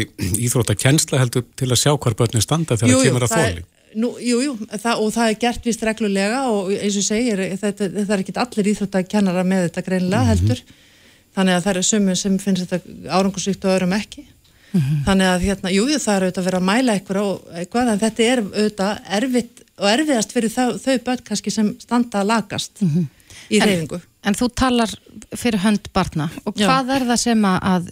íþróttakensla 0.46 1.20
heldur 1.22 1.44
til 1.58 1.70
að 1.70 1.82
sjá 1.82 1.92
hvar 1.94 2.16
börnir 2.18 2.44
standa 2.44 2.78
þegar 2.78 2.94
það 2.94 3.04
kemur 3.08 3.26
að 3.28 3.34
þóli? 3.36 3.66
Nú, 3.98 4.10
jú, 4.20 4.40
jú, 4.44 4.54
það, 4.68 5.00
og 5.00 5.12
það 5.14 5.30
er 5.30 5.38
gert 5.40 5.64
vist 5.64 5.84
reglulega 5.86 6.40
og 6.52 6.72
eins 6.76 6.98
og 7.00 7.06
segir, 7.06 7.40
þetta, 7.56 7.86
þetta 7.94 8.16
er 8.16 8.24
ekki 8.24 8.34
allir 8.42 8.72
íþrótt 8.74 8.98
að 8.98 9.06
kennara 9.14 9.44
með 9.48 9.62
þetta 9.68 9.84
greinlega 9.86 10.28
heldur, 10.28 10.60
mm 10.60 10.72
-hmm. 10.74 11.30
þannig 11.38 11.54
að 11.54 11.62
það 11.64 11.72
eru 11.72 11.84
sömur 11.88 12.18
sem 12.20 12.36
finnst 12.42 12.66
þetta 12.66 13.14
árangursvíkt 13.16 13.64
og 13.64 13.72
öðrum 13.72 13.94
ekki 13.96 14.26
mm 14.72 14.80
-hmm. 14.80 15.04
þannig 15.06 15.26
að 15.26 15.46
hérna, 15.46 15.72
jú, 15.72 15.86
það 15.88 16.16
er 16.16 16.22
auðvitað 16.26 16.42
að 16.42 16.48
vera 16.50 16.58
að 16.58 16.68
mæla 16.68 16.94
eitthvað 16.94 17.22
og 17.22 17.48
eitthvað, 17.54 17.88
en 17.92 18.02
þetta 18.04 18.22
er 18.22 18.44
auðvitað 18.44 19.00
erfitt 19.18 19.64
og 19.78 19.88
erfiðast 19.92 20.34
fyrir 20.34 20.52
þau, 20.52 20.68
þau 20.78 20.98
börn 21.06 21.24
kannski 21.24 21.50
sem 21.54 21.72
standa 21.80 22.22
að 22.22 22.30
lagast 22.32 22.82
mm 22.82 22.88
-hmm. 22.88 23.06
í 23.50 23.60
reyfingu. 23.62 23.96
En, 23.96 24.06
en 24.28 24.36
þú 24.36 24.50
talar 24.56 24.92
fyrir 25.36 25.62
hönd 25.64 25.90
barna 25.96 26.28
og 26.44 26.56
hvað 26.58 26.92
Já. 26.92 26.94
er 26.96 27.06
það 27.10 27.20
sem 27.24 27.46
að, 27.48 27.90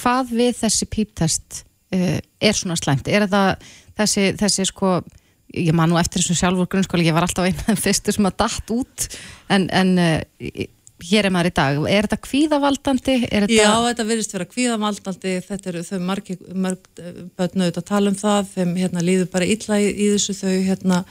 hvað 0.00 0.34
við 0.42 0.52
þessi 0.60 0.90
píptest 0.92 1.60
uh, 1.94 2.18
er 2.18 2.58
svona 2.58 2.78
slæmt? 2.78 3.08
Er 3.08 3.28
það 3.30 3.68
þessi, 3.96 4.28
þessi 4.40 4.68
sko 4.70 4.98
ég 5.56 5.74
man 5.76 5.90
nú 5.90 5.98
eftir 6.00 6.22
þessu 6.22 6.36
sjálfur 6.40 6.68
grunnskóli, 6.70 7.06
ég 7.06 7.16
var 7.16 7.26
alltaf 7.26 7.46
einn 7.46 7.60
af 7.72 7.82
fyrstu 7.82 8.14
sem 8.14 8.26
að 8.28 8.40
dætt 8.42 8.72
út 8.74 9.06
en, 9.54 9.68
en 9.70 9.92
uh, 10.02 10.66
hér 11.04 11.28
er 11.28 11.32
maður 11.34 11.50
í 11.50 11.54
dag, 11.56 11.78
er 11.92 12.06
þetta 12.06 12.18
kvíðavaldandi? 12.24 13.16
Er 13.28 13.44
þetta... 13.44 13.56
Já, 13.56 13.70
þetta 13.86 14.06
verðist 14.08 14.34
vera 14.36 14.48
kvíðavaldandi 14.48 15.34
þetta 15.44 15.70
eru 15.72 15.84
þau 15.84 15.98
margi 16.08 16.36
mörg 16.54 16.90
eh, 17.02 17.22
börnu 17.36 17.66
auðvitað 17.66 17.82
að 17.82 17.88
tala 17.90 18.12
um 18.12 18.18
það 18.20 18.52
þeim 18.54 18.74
hérna, 18.80 19.04
líður 19.04 19.30
bara 19.34 19.48
illa 19.56 19.80
í, 19.82 19.90
í 19.92 20.08
þessu 20.14 20.36
þau 20.38 20.54
hérna, 20.70 21.02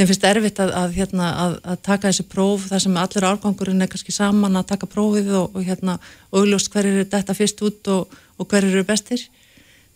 þeim 0.00 0.08
finnst 0.08 0.24
erfitt 0.24 0.60
að, 0.64 0.72
að, 0.80 0.94
hérna, 0.96 1.28
að, 1.44 1.56
að 1.72 1.82
taka 1.84 2.08
þessi 2.08 2.26
próf 2.32 2.66
þar 2.70 2.84
sem 2.86 2.98
allir 3.02 3.26
árgangurinn 3.28 3.84
er 3.84 3.90
kannski 3.92 4.14
saman 4.16 4.56
að 4.56 4.70
taka 4.72 4.88
prófið 4.88 5.34
og, 5.36 5.52
og 5.52 5.66
hérna 5.66 5.98
augljóst 6.32 6.72
hver 6.72 6.88
eru 6.88 7.04
þetta 7.04 7.36
fyrst 7.36 7.60
út 7.66 7.90
og, 7.92 8.20
og 8.40 8.48
hver 8.48 8.68
eru 8.70 8.84
bestir. 8.88 9.26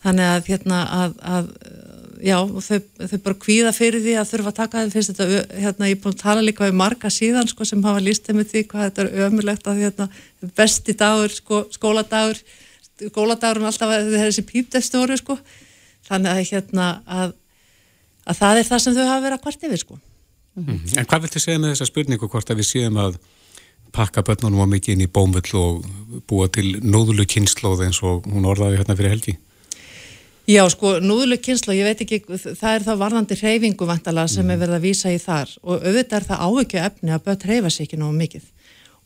Þannig 0.05 0.29
að 0.29 0.51
hérna 0.53 0.81
já, 2.25 2.37
þau, 2.45 2.81
þau 3.09 3.21
bara 3.25 3.39
kvíða 3.45 3.73
fyrir 3.77 4.05
því 4.05 4.17
að 4.21 4.29
þurfa 4.33 4.53
að 4.53 4.59
taka 4.59 4.83
þeim 4.83 4.93
finnst 4.93 5.13
þetta, 5.13 5.41
hérna, 5.63 5.89
ég 5.89 5.97
er 5.97 6.03
búin 6.03 6.17
að 6.17 6.25
tala 6.25 6.45
líka 6.45 6.69
um 6.69 6.79
marga 6.81 7.11
síðan, 7.13 7.49
sko, 7.51 7.67
sem 7.69 7.85
hafa 7.85 8.03
lístið 8.05 8.39
með 8.39 8.51
því 8.53 8.65
hvað 8.71 8.87
þetta 8.89 9.05
er 9.05 9.25
ömulegt 9.29 9.71
að, 9.71 9.81
hérna, 9.85 10.09
besti 10.57 10.97
dagur, 11.01 11.33
sko, 11.33 11.63
skóladagur 11.75 12.43
skóladagur 13.01 13.63
er 13.63 13.71
alltaf 13.71 13.95
þessi 14.13 14.45
píptestóru, 14.47 15.17
sko. 15.19 15.39
Þannig 16.07 16.31
að, 16.31 16.45
hérna, 16.53 16.89
að 18.25 18.35
að 18.35 18.41
það 18.41 18.59
er 18.59 18.69
það 18.71 18.83
sem 18.85 18.97
þau 18.97 19.07
hafa 19.07 19.25
verið 19.25 19.39
að 19.39 19.45
kvart 19.47 19.65
yfir, 19.69 19.81
sko 19.85 19.95
mm 19.99 20.65
-hmm. 20.67 20.99
En 20.99 21.07
hvað 21.07 21.23
viltu 21.23 21.41
segja 21.41 21.59
með 21.59 21.73
þessa 21.75 21.91
spurningu 21.91 22.29
hvort 22.29 22.51
að 22.51 22.61
við 22.61 22.71
séum 22.71 22.97
að 22.97 23.19
pakka 23.93 24.23
börnunum 24.23 24.65
á 24.65 24.67
mikið 24.67 24.95
inn 24.95 25.07
í 25.07 25.13
bómull 25.13 25.55
og 25.55 25.85
búa 26.27 26.49
til 26.49 26.81
nóðulu 26.83 27.27
kynnslóð 27.27 27.85
eins 27.87 28.03
og 28.03 28.27
hún 28.27 28.47
orðaði 28.47 28.81
hérna 28.81 28.97
fyrir 28.97 29.15
helgi? 29.15 29.39
Já, 30.45 30.61
sko, 30.69 30.99
núðuleg 31.01 31.41
kynsla, 31.41 31.73
ég 31.73 31.87
veit 31.89 32.01
ekki, 32.05 32.19
það 32.37 32.75
er 32.75 32.83
það 32.85 32.99
varðandi 33.01 33.37
hreyfingu 33.39 33.87
vantala 33.89 34.27
sem 34.29 34.45
er 34.45 34.57
mm. 34.57 34.61
verið 34.61 34.75
að 34.77 34.85
vísa 34.85 35.13
í 35.15 35.19
þar 35.19 35.55
og 35.63 35.87
auðvitað 35.87 36.19
er 36.19 36.27
það 36.29 36.43
ávikið 36.45 36.85
efni 36.85 37.15
að 37.15 37.25
börn 37.25 37.47
hreyfa 37.47 37.71
sér 37.71 37.87
ekki 37.87 38.01
nógu 38.01 38.17
mikið 38.19 38.51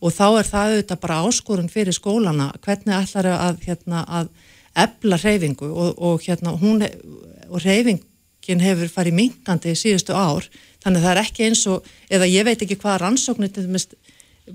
og 0.03 0.15
þá 0.15 0.27
er 0.27 0.49
það 0.49 0.73
auðvitað 0.73 1.01
bara 1.05 1.21
áskorun 1.23 1.71
fyrir 1.71 1.95
skólana, 1.95 2.49
hvernig 2.65 2.97
ætlar 2.97 3.31
að, 3.37 3.63
hérna, 3.69 4.03
að 4.09 4.33
ebla 4.79 5.19
hreyfingu 5.23 5.71
og, 5.71 6.03
og, 6.09 6.19
hérna, 6.27 6.57
hún, 6.59 6.83
og 7.49 7.63
hreyfingin 8.49 8.65
hefur 8.65 8.89
farið 8.89 9.15
minkandi 9.15 9.73
í 9.73 9.77
síðustu 9.77 10.15
ár, 10.15 10.47
þannig 10.83 11.03
það 11.03 11.13
er 11.13 11.21
ekki 11.23 11.45
eins 11.49 11.67
og, 11.69 11.85
eða 12.11 12.27
ég 12.27 12.45
veit 12.45 12.63
ekki 12.63 12.79
hvað 12.81 13.01
rannsóknir 13.03 13.53
til 13.53 13.67
dæmis 13.67 13.89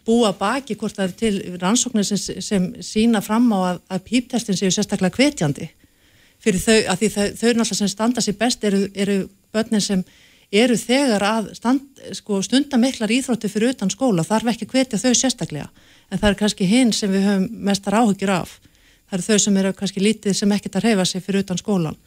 búa 0.06 0.34
baki 0.34 0.75
hvort 0.75 0.95
það 0.95 1.06
er 1.06 1.13
til 1.13 1.58
rannsóknir 1.62 2.03
sem, 2.03 2.41
sem 2.41 2.73
sína 2.82 3.21
fram 3.21 3.51
á 3.53 3.60
að, 3.73 3.82
að 3.89 4.03
píptestin 4.08 4.58
séu 4.58 4.71
sérstaklega 4.71 5.15
hvetjandi. 5.15 5.69
Fyrir 6.41 6.60
þau, 6.60 6.79
að 6.89 6.97
því 6.99 7.10
þau, 7.10 7.27
þau 7.38 7.47
náttúrulega 7.47 7.77
sem 7.77 7.91
standa 7.91 8.21
sér 8.21 8.38
best 8.39 8.63
eru, 8.63 8.88
eru 8.95 9.29
börnin 9.53 9.82
sem 9.82 10.03
eru 10.51 10.75
þegar 10.77 11.23
að 11.23 11.53
stand, 11.56 11.86
sko, 12.17 12.41
stunda 12.41 12.77
miklar 12.77 13.13
íþrótti 13.13 13.49
fyrir 13.49 13.75
utan 13.75 13.93
skóla, 13.93 14.25
þarf 14.25 14.51
ekki 14.53 14.67
hvetja 14.69 14.99
þau 15.01 15.13
sérstaklega, 15.13 15.69
en 16.10 16.19
það 16.19 16.29
er 16.32 16.39
kannski 16.41 16.67
hinn 16.69 16.93
sem 16.93 17.13
við 17.13 17.29
höfum 17.29 17.47
mestar 17.69 17.97
áhugir 18.01 18.34
af. 18.34 18.58
Það 19.08 19.19
eru 19.19 19.27
þau 19.29 19.45
sem 19.45 19.62
eru 19.62 19.73
kannski 19.77 20.01
lítið 20.01 20.38
sem 20.38 20.53
ekkert 20.58 20.77
að 20.79 20.89
reyfa 20.89 21.06
sig 21.06 21.25
fyrir 21.25 21.45
utan 21.45 21.62
skólan 21.62 21.97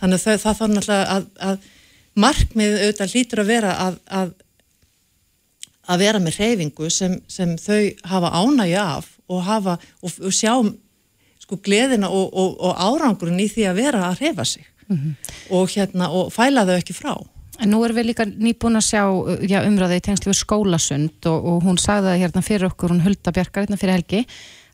þannig 0.00 0.22
þau, 0.24 0.36
það 0.36 0.58
þarf 0.60 0.74
náttúrulega 0.74 1.16
að, 1.16 1.26
að 1.48 1.68
markmið 2.20 2.76
auðvitað 2.78 3.14
lítur 3.14 3.42
að 3.42 3.50
vera 3.50 3.74
að, 3.86 3.98
að, 4.20 4.30
að 5.86 6.04
vera 6.04 6.22
með 6.22 6.38
reyfingu 6.42 6.92
sem, 6.92 7.18
sem 7.30 7.56
þau 7.60 7.80
hafa 8.12 8.32
ánægja 8.40 8.86
af 8.98 9.10
og 9.30 9.42
hafa 9.46 9.76
og, 10.02 10.14
og 10.18 10.34
sjá 10.34 10.54
sko 11.40 11.58
gleðina 11.64 12.10
og, 12.12 12.30
og, 12.34 12.56
og 12.60 12.80
árangurinn 12.86 13.42
í 13.42 13.48
því 13.50 13.68
að 13.70 13.82
vera 13.82 14.06
að 14.10 14.24
reyfa 14.24 14.46
sig 14.46 14.64
mm 14.88 14.96
-hmm. 14.96 15.12
og, 15.56 15.68
hérna, 15.68 16.10
og 16.10 16.32
fæla 16.32 16.66
þau 16.66 16.76
ekki 16.78 16.94
frá. 16.94 17.14
En 17.60 17.70
nú 17.70 17.84
erum 17.84 17.96
við 17.96 18.06
líka 18.08 18.24
nýbúin 18.24 18.78
að 18.78 18.88
sjá 18.88 19.02
já, 19.44 19.60
umræði 19.68 19.96
í 20.00 20.04
tengslu 20.06 20.32
skólasund 20.32 21.26
og 21.28 21.62
hún 21.62 21.78
sagði 21.78 22.08
það 22.08 22.20
hérna 22.22 22.42
fyrir 22.42 22.66
okkur, 22.70 22.90
hún 22.90 23.04
hulda 23.04 23.32
bjargar 23.32 23.66
hérna 23.66 23.76
fyrir 23.76 23.94
helgi 23.98 24.26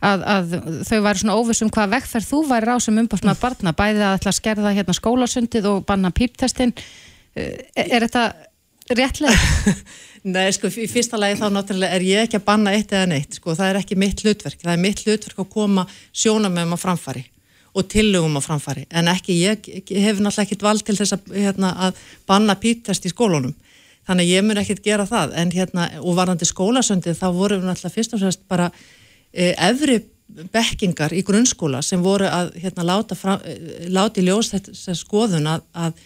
að, 0.07 0.27
að 0.33 0.57
þau 0.89 0.99
væri 1.07 1.23
svona 1.23 1.37
óvissum 1.39 1.71
hvað 1.75 1.95
vegferð 1.97 2.29
þú 2.31 2.43
væri 2.51 2.75
á 2.75 2.79
sem 2.83 3.01
umbásmaður 3.03 3.43
barna, 3.43 3.77
bæði 3.77 4.03
að 4.03 4.19
ætla 4.19 4.33
að 4.33 4.39
skerða 4.41 4.75
hérna 4.77 4.97
skólasundið 4.97 5.71
og 5.71 5.87
banna 5.89 6.13
píptestin. 6.15 6.75
Er, 7.37 7.65
er 7.87 8.07
þetta 8.07 8.27
réttlega? 8.95 9.77
Nei, 10.27 10.49
sko, 10.55 10.67
í 10.67 10.89
fyrsta 10.91 11.19
lagi 11.21 11.39
þá 11.39 11.47
náttúrulega 11.55 11.95
er 11.95 12.03
ég 12.03 12.27
ekki 12.27 12.41
að 12.41 12.47
banna 12.49 12.73
eitt 12.75 12.91
eða 12.91 13.07
neitt, 13.13 13.37
sko, 13.39 13.55
það 13.55 13.69
er 13.69 13.81
ekki 13.83 13.99
mitt 14.01 14.23
hlutverk, 14.25 14.59
það 14.63 14.73
er 14.73 14.81
mitt 14.83 15.03
hlutverk 15.05 15.43
að 15.43 15.53
koma 15.53 15.85
sjónamöfum 16.11 16.75
á 16.75 16.79
framfari 16.83 17.23
og 17.77 17.87
tillögum 17.93 18.39
á 18.41 18.43
framfari, 18.43 18.87
en 18.91 19.11
ekki 19.13 19.37
ég, 19.39 19.69
ég 19.69 20.03
hef 20.03 20.19
náttúrulega 20.19 20.47
ekkit 20.49 20.65
vald 20.67 20.83
til 20.83 20.97
þess 20.99 21.15
að, 21.15 21.31
hérna, 21.37 21.71
að 21.87 22.01
banna 22.27 22.57
píptest 22.59 23.07
í 23.07 23.13
skólunum, 23.13 23.55
þannig 24.09 24.33
ég 24.33 24.47
mun 24.49 24.59
ekkit 24.63 24.83
gera 24.83 25.07
það, 25.07 25.37
en 25.39 25.55
hérna, 25.55 25.87
og 26.01 26.19
varandi 26.19 26.49
skólasöndið, 26.49 27.21
þá 27.21 27.29
voru 27.37 27.61
við 27.61 27.69
náttúrulega 27.71 27.99
fyrst 28.01 28.17
og 28.17 28.25
fremst 28.25 28.43
bara 28.51 28.71
efri 29.37 30.01
bekkingar 30.53 31.15
í 31.15 31.23
grunnskóla 31.27 31.81
sem 31.85 32.03
voru 32.03 32.27
að 32.29 32.53
hérna, 32.61 32.85
láta, 32.87 33.17
fram, 33.19 33.41
e, 33.45 33.89
láta 33.93 34.21
í 34.21 34.27
ljós 34.27 34.51
þetta 34.53 34.97
skoðun 34.99 35.49
að, 35.49 35.65
að 35.73 36.03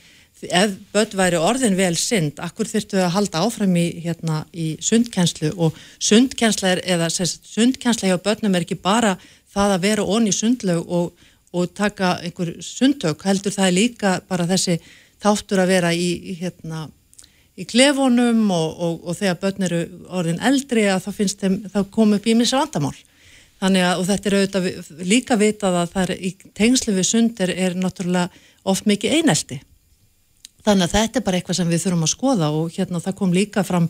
ef 0.48 0.76
börn 0.94 1.16
væri 1.18 1.40
orðin 1.40 1.76
vel 1.76 1.94
synd, 1.98 2.38
akkur 2.40 2.68
þurftu 2.68 3.00
að 3.00 3.12
halda 3.16 3.42
áfram 3.44 3.74
í, 3.76 3.86
hérna, 4.04 4.44
í 4.52 4.72
sundkjenslu 4.84 5.52
og 5.56 5.76
sundkjensla 5.98 6.76
er, 6.76 6.84
eða 6.96 7.10
sundkjensla 7.10 8.12
hjá 8.12 8.20
börnum 8.22 8.54
er 8.56 8.64
ekki 8.64 8.78
bara 8.80 9.16
það 9.50 9.74
að 9.74 9.84
vera 9.88 10.06
onni 10.06 10.32
í 10.32 10.36
sundlaug 10.36 10.86
og, 10.86 11.26
og 11.52 11.74
taka 11.76 12.16
einhver 12.24 12.54
sundtök, 12.64 13.26
heldur 13.26 13.56
það 13.56 13.68
er 13.68 13.76
líka 13.76 14.14
bara 14.28 14.48
þessi 14.48 14.78
þáttur 15.20 15.64
að 15.64 15.74
vera 15.74 15.92
í, 15.92 16.10
í 16.32 16.38
hérna 16.40 16.86
í 17.60 17.66
klefunum 17.68 18.46
og, 18.54 18.68
og, 18.80 18.98
og 19.04 19.18
þegar 19.18 19.40
börn 19.42 19.68
eru 19.68 19.84
orðin 20.08 20.42
eldri 20.46 20.86
að 20.88 21.06
þá 21.08 21.10
finnst 21.18 21.42
þeim, 21.42 21.62
þá 21.68 21.80
kom 21.92 22.14
upp 22.16 22.28
í 22.28 22.36
misa 22.38 22.60
vandamál. 22.62 22.96
Þannig 23.60 23.84
að, 23.84 23.98
og 24.00 24.06
þetta 24.08 24.28
er 24.28 24.36
auðvitað 24.38 25.02
líka 25.04 25.36
vitað 25.36 25.74
að 25.82 25.90
það 25.94 26.04
er 26.06 26.22
í 26.24 26.30
tengslu 26.56 26.94
við 26.96 27.08
sund 27.08 27.42
er, 27.44 27.74
náttúrulega 27.76 28.30
oft 28.70 28.86
mikið 28.88 29.18
einelti 29.18 29.60
Þannig 30.64 30.86
að 30.86 30.96
þetta 30.96 31.20
er 31.20 31.24
bara 31.24 31.38
eitthvað 31.40 31.58
sem 31.60 31.70
við 31.70 31.84
þurfum 31.84 32.04
að 32.04 32.12
skoða 32.12 32.48
og 32.52 32.74
hérna 32.74 33.00
það 33.00 33.16
kom 33.20 33.32
líka 33.32 33.64
fram 33.64 33.86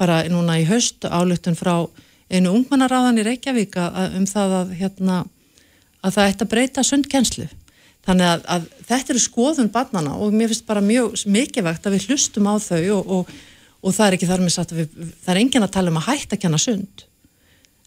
bara 0.00 0.22
núna 0.32 0.56
í 0.58 0.66
haust 0.66 1.06
álutun 1.06 1.58
frá 1.58 1.74
einu 2.30 2.54
ungmannaráðan 2.56 3.20
í 3.20 3.26
Reykjavík 3.26 3.76
um 3.78 4.26
það 4.26 4.56
að, 4.58 4.72
hérna, 4.80 5.20
að 6.02 6.16
það 6.16 6.32
ætti 6.32 6.46
að 6.46 6.52
breyta 6.54 6.86
sundkenslu. 6.86 7.46
Þannig 8.06 8.30
að, 8.32 8.44
að 8.56 8.66
þetta 8.88 9.14
eru 9.14 9.22
skoðun 9.22 9.70
barnana 9.70 10.16
og 10.16 10.34
mér 10.34 10.50
finnst 10.50 10.66
bara 10.66 10.82
mjög 10.82 11.14
mikilvægt 11.30 11.86
að 11.86 11.98
við 11.98 12.08
hlustum 12.08 12.48
á 12.48 12.54
þau 12.64 12.82
og, 12.96 13.10
og, 13.18 13.32
og 13.84 13.94
það 13.94 14.06
er 14.06 14.16
ekki 14.16 14.30
þar 14.30 14.44
með 14.46 14.54
satt 14.56 14.74
að 14.74 14.80
við, 14.80 14.94
það 15.20 15.32
er 15.34 15.42
engin 15.44 15.66
að 15.66 15.74
tala 15.76 15.92
um 15.92 16.00
að 16.00 16.08
hætta 16.08 16.38
að 16.38 16.42
kenna 16.46 16.62
sund. 16.62 17.04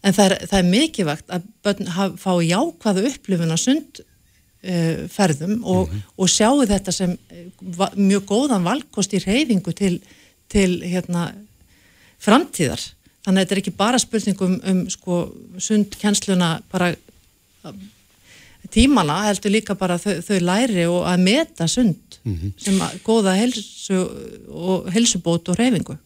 En 0.04 0.16
það 0.16 0.26
er, 0.26 0.34
það 0.50 0.58
er 0.58 0.72
mikilvægt 0.72 1.32
að 1.32 1.46
börn 1.64 1.94
hafa, 1.94 2.18
fá 2.20 2.32
jákvæðu 2.44 3.06
upplifun 3.08 3.54
að 3.54 3.62
sund 3.62 4.02
uh, 4.02 5.06
ferðum 5.12 5.56
og, 5.62 5.88
mm 5.88 5.94
-hmm. 5.94 6.02
og 6.16 6.28
sjáu 6.28 6.66
þetta 6.68 6.92
sem 6.92 7.16
uh, 7.16 7.88
mjög 7.96 8.26
góðan 8.28 8.66
valkost 8.68 9.14
í 9.16 9.22
reyfingu 9.24 9.72
til, 9.72 10.00
til 10.48 10.82
hérna, 10.82 11.32
framtíðar. 12.20 12.82
Þannig 13.24 13.40
að 13.40 13.44
þetta 13.44 13.54
er 13.54 13.62
ekki 13.62 13.76
bara 13.76 13.98
spurningum 13.98 14.54
um, 14.54 14.70
um 14.70 14.84
sko, 14.90 15.20
sundkennsluna 15.58 16.60
bara 16.72 16.92
tímana 18.74 19.20
heldur 19.28 19.54
líka 19.54 19.76
bara 19.78 19.98
þau, 20.02 20.18
þau 20.26 20.38
læri 20.42 20.86
og 20.90 21.06
að 21.08 21.24
meta 21.28 21.68
sund 21.70 22.18
mm 22.24 22.34
-hmm. 22.34 22.52
sem 22.58 22.80
góða 23.06 23.36
helsu 23.38 24.00
og 24.50 24.90
helsubót 24.92 25.48
og 25.48 25.58
reyfingu. 25.58 25.96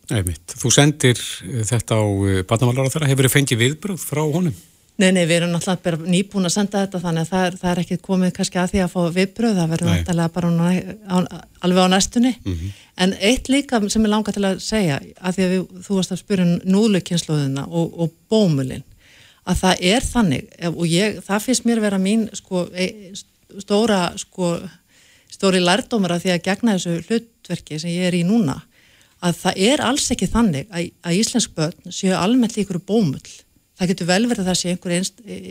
Þú 0.63 0.73
sendir 0.73 1.19
þetta 1.65 2.01
á 2.01 2.05
eh, 2.05 2.43
barnamálar 2.45 2.89
á 2.89 2.93
þeirra, 2.93 3.11
hefur 3.11 3.29
þið 3.29 3.37
fengið 3.37 3.63
viðbröð 3.65 4.03
frá 4.05 4.23
honum? 4.23 4.57
Nei, 4.99 5.13
nei, 5.15 5.29
við 5.31 5.37
erum 5.37 5.53
náttúrulega 5.55 6.11
nýbúin 6.11 6.49
að 6.49 6.57
senda 6.57 6.81
þetta 6.83 6.99
þannig 7.05 7.23
að 7.23 7.29
það 7.31 7.45
er, 7.47 7.57
það 7.61 7.71
er 7.71 7.81
ekki 7.85 7.97
komið 8.03 8.33
kannski 8.35 8.59
að 8.59 8.73
því 8.73 8.81
að 8.83 8.89
fá 8.95 9.03
viðbröð, 9.15 9.59
það 9.61 9.69
verður 9.73 9.91
náttúrulega 9.93 10.33
bara 10.35 10.49
á, 11.07 11.17
alveg 11.63 11.87
á 11.87 11.93
næstunni 11.93 12.33
mm 12.35 12.55
-hmm. 12.55 12.73
en 13.05 13.15
eitt 13.21 13.49
líka 13.49 13.79
sem 13.89 14.03
ég 14.03 14.11
langar 14.11 14.35
til 14.35 14.45
að 14.45 14.59
segja 14.59 14.99
að 15.23 15.37
því 15.37 15.45
að 15.45 15.53
við, 15.53 15.63
þú 15.87 16.01
varst 16.01 16.13
að 16.13 16.23
spyrja 16.25 16.47
um 16.49 16.61
núlukynsluðina 16.75 17.67
og, 17.71 17.95
og 17.95 18.11
bómulin 18.29 18.83
að 19.49 19.63
það 19.63 19.83
er 19.93 20.07
þannig 20.07 20.53
og 20.71 20.85
ég, 20.91 21.19
það 21.25 21.45
finnst 21.47 21.67
mér 21.69 21.83
vera 21.85 22.01
mín 22.03 22.29
sko, 22.37 22.67
e, 22.73 23.13
stóra 23.65 24.03
sko, 24.21 24.55
stóri 25.33 25.63
lærdómar 25.63 26.17
að 26.17 26.27
því 26.27 26.35
að 26.35 26.47
gegna 26.51 26.77
þessu 26.77 26.99
hlutverki 27.09 27.81
sem 27.81 27.95
ég 27.95 28.11
er 28.11 28.19
í 28.19 28.25
núna 28.29 28.61
að 29.25 29.41
það 29.41 29.61
er 29.73 29.83
alls 29.83 30.07
ekki 30.15 30.29
þannig 30.31 30.69
að, 30.71 30.91
að 31.03 31.21
íslensk 31.23 31.55
börn 31.57 31.95
séu 31.95 32.15
almennt 32.15 32.59
líkur 32.59 32.79
bómull 32.79 33.25
það 33.79 33.93
getur 33.93 34.09
vel 34.09 34.23
verið 34.27 34.43
að 34.43 34.49
það 34.51 34.59
sé 34.61 34.73
einhver 34.73 34.95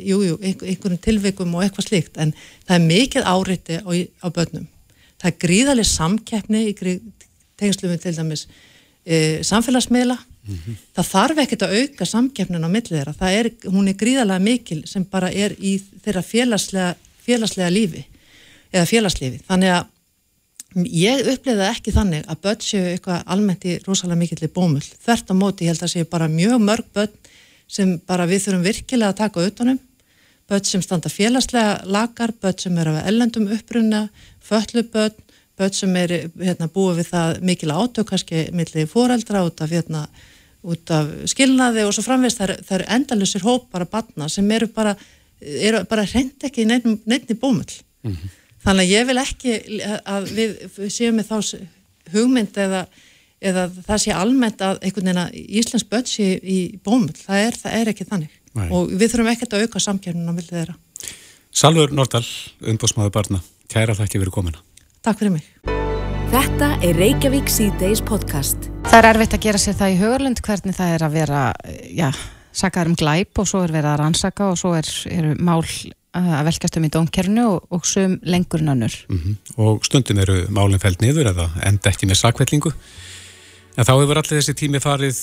jú, 0.07 0.37
einhverjum 0.43 1.01
tilveikum 1.03 1.53
og 1.55 1.63
eitthvað 1.63 1.87
slíkt 1.87 2.17
en 2.19 2.33
það 2.67 2.73
er 2.75 2.87
mikið 2.87 3.27
áriði 3.31 3.77
á, 3.79 3.89
á 4.23 4.27
börnum. 4.35 4.65
Það 5.17 5.29
er 5.29 5.37
gríðarlega 5.43 5.91
samkeppni 5.91 6.63
í 6.67 6.73
tengslu 7.57 7.89
með 7.89 8.01
til 8.03 8.15
dæmis 8.17 8.43
e, 9.07 9.39
samfélagsmiðla. 9.47 10.17
Mm 10.47 10.55
-hmm. 10.55 10.75
Það 10.95 11.09
þarf 11.11 11.37
ekkert 11.43 11.61
að 11.67 11.75
auka 11.81 12.05
samkeppnin 12.05 12.63
á 12.63 12.69
millið 12.69 12.97
þeirra. 12.97 13.31
Er, 13.31 13.51
hún 13.65 13.87
er 13.87 13.93
gríðarlega 13.93 14.39
mikil 14.39 14.81
sem 14.87 15.03
bara 15.05 15.31
er 15.31 15.55
í 15.59 15.81
þeirra 16.03 16.23
félagslega, 16.23 16.95
félagslega 17.25 17.69
lífi 17.69 18.05
eða 18.73 18.85
félagslífi. 18.85 19.41
Þannig 19.47 19.69
að 19.75 19.85
ég 20.75 21.27
uppliði 21.31 21.65
ekki 21.67 21.93
þannig 21.95 22.25
að 22.27 22.41
börn 22.43 22.61
séu 22.61 22.85
eitthvað 22.91 23.23
almennt 23.25 23.65
í 23.65 23.77
rosalega 23.85 24.19
mikill 24.19 24.49
bómull. 24.53 24.83
Þvert 24.83 25.31
á 25.31 25.35
móti 25.35 25.65
ég 25.65 25.73
held 25.73 25.83
að 25.83 25.93
séu 25.93 26.05
bara 26.05 26.27
mjög 26.27 26.59
mörg 26.61 26.89
börn 26.93 27.13
sem 27.67 27.97
bara 28.07 28.27
við 28.27 28.45
þurfum 28.45 28.65
virkilega 28.65 29.11
að 29.11 29.19
taka 29.21 29.43
auðvunum, 29.43 29.79
börn 30.47 30.67
sem 30.67 30.83
standa 30.83 31.11
félagslega 31.11 31.81
lagar, 31.85 32.33
börn 32.41 32.59
sem 32.61 32.77
eru 32.77 32.95
af 32.95 33.07
ellendum 33.09 33.49
upprunna, 33.51 34.07
föllubörn, 34.47 35.17
börn 35.57 35.75
sem 35.75 35.95
eru 35.99 36.21
hérna, 36.39 36.69
búið 36.71 37.01
við 37.01 37.11
það 37.11 37.41
mikil 37.49 37.73
átök, 37.73 38.07
kannski 38.11 38.47
millið 38.55 38.91
fóreldra 38.91 39.43
út 39.47 39.63
af, 39.63 39.73
hérna, 39.73 40.05
út 40.67 40.91
af 40.93 41.09
skilnaði 41.31 41.85
og 41.87 41.93
svo 41.95 42.03
framvegst 42.05 42.41
það 42.41 42.55
eru 42.57 42.77
er 42.77 42.85
endalusir 42.97 43.45
hóp 43.45 43.69
bara 43.71 43.87
batna 43.89 44.29
sem 44.29 44.49
eru 44.51 44.67
bara, 44.73 44.95
eru 45.39 45.83
bara 45.89 46.05
hreint 46.05 46.43
ekki 46.43 46.65
í 46.65 46.69
nefni 46.69 47.35
bómull. 47.39 47.79
Mm 48.03 48.13
-hmm. 48.13 48.35
Þannig 48.65 48.83
að 48.83 48.93
ég 48.93 49.05
vil 49.07 49.17
ekki 49.17 49.51
að 50.05 50.31
við 50.35 50.89
séum 50.91 51.15
með 51.15 51.29
þá 51.31 51.37
hugmynd 52.11 52.57
eða 52.57 52.87
eða 53.43 53.67
það 53.85 54.03
sé 54.03 54.15
almennt 54.15 54.63
að 54.65 54.81
einhvern 54.81 55.09
veginn 55.09 55.21
að 55.21 55.37
Íslands 55.61 55.87
börn 55.91 56.09
sé 56.09 56.29
í 56.41 56.59
bómull, 56.83 57.13
það 57.13 57.45
er, 57.45 57.59
það 57.61 57.79
er 57.79 57.93
ekki 57.93 58.09
þannig 58.09 58.35
Nei. 58.57 58.67
og 58.71 58.93
við 58.93 59.13
þurfum 59.13 59.31
ekkert 59.33 59.57
að 59.57 59.65
auka 59.67 59.83
samkjörnuna 59.85 60.37
vildið 60.37 60.61
þeirra. 60.61 60.77
Salur 61.57 61.93
Nordal, 61.93 62.25
umbúsmaður 62.73 63.17
barna, 63.17 63.43
kæra 63.71 63.97
þakki 63.97 64.21
fyrir 64.21 64.33
komina. 64.33 64.63
Takk 65.05 65.21
fyrir 65.21 65.37
mig. 65.37 65.76
Þetta 66.27 66.67
er 66.83 66.97
Reykjavík 66.99 67.47
C-Days 67.47 68.01
podcast. 68.03 68.65
Það 68.83 68.97
er 68.97 69.05
erfitt 69.13 69.35
að 69.37 69.45
gera 69.45 69.59
sér 69.61 69.75
það 69.79 69.93
í 69.93 69.99
högurlund 70.01 70.39
hvernig 70.43 70.75
það 70.75 70.89
er 70.91 71.03
að 71.05 71.13
vera, 71.15 71.41
já, 71.87 72.07
sakar 72.51 72.89
um 72.89 72.97
glæp 72.99 73.39
og 73.39 73.47
svo 73.47 73.61
er 73.63 73.71
verið 73.71 73.91
að 73.93 73.99
rannsaka 74.01 74.49
og 74.51 74.57
svo 74.59 74.73
er, 74.75 74.89
eru 75.07 75.35
mál 75.39 75.61
að 76.17 76.49
velkast 76.49 76.79
um 76.79 76.87
í 76.87 76.89
dónkernu 76.91 77.45
og, 77.47 77.69
og 77.71 77.87
sum 77.87 78.17
lengur 78.27 78.65
nannur. 78.65 78.91
Mm 79.07 79.21
-hmm. 79.21 79.37
Og 79.63 79.85
stundum 79.87 80.19
eru 80.19 80.35
málinn 80.49 80.83
fælt 80.83 81.01
niður 81.01 81.31
eða 81.31 81.47
enda 81.63 81.89
ekki 81.89 82.09
með 82.11 82.19
sakvellingu. 82.19 82.73
En 83.77 83.85
þá 83.85 83.93
hefur 83.93 84.17
allir 84.17 84.41
þessi 84.41 84.53
tími 84.53 84.79
farið 84.83 85.17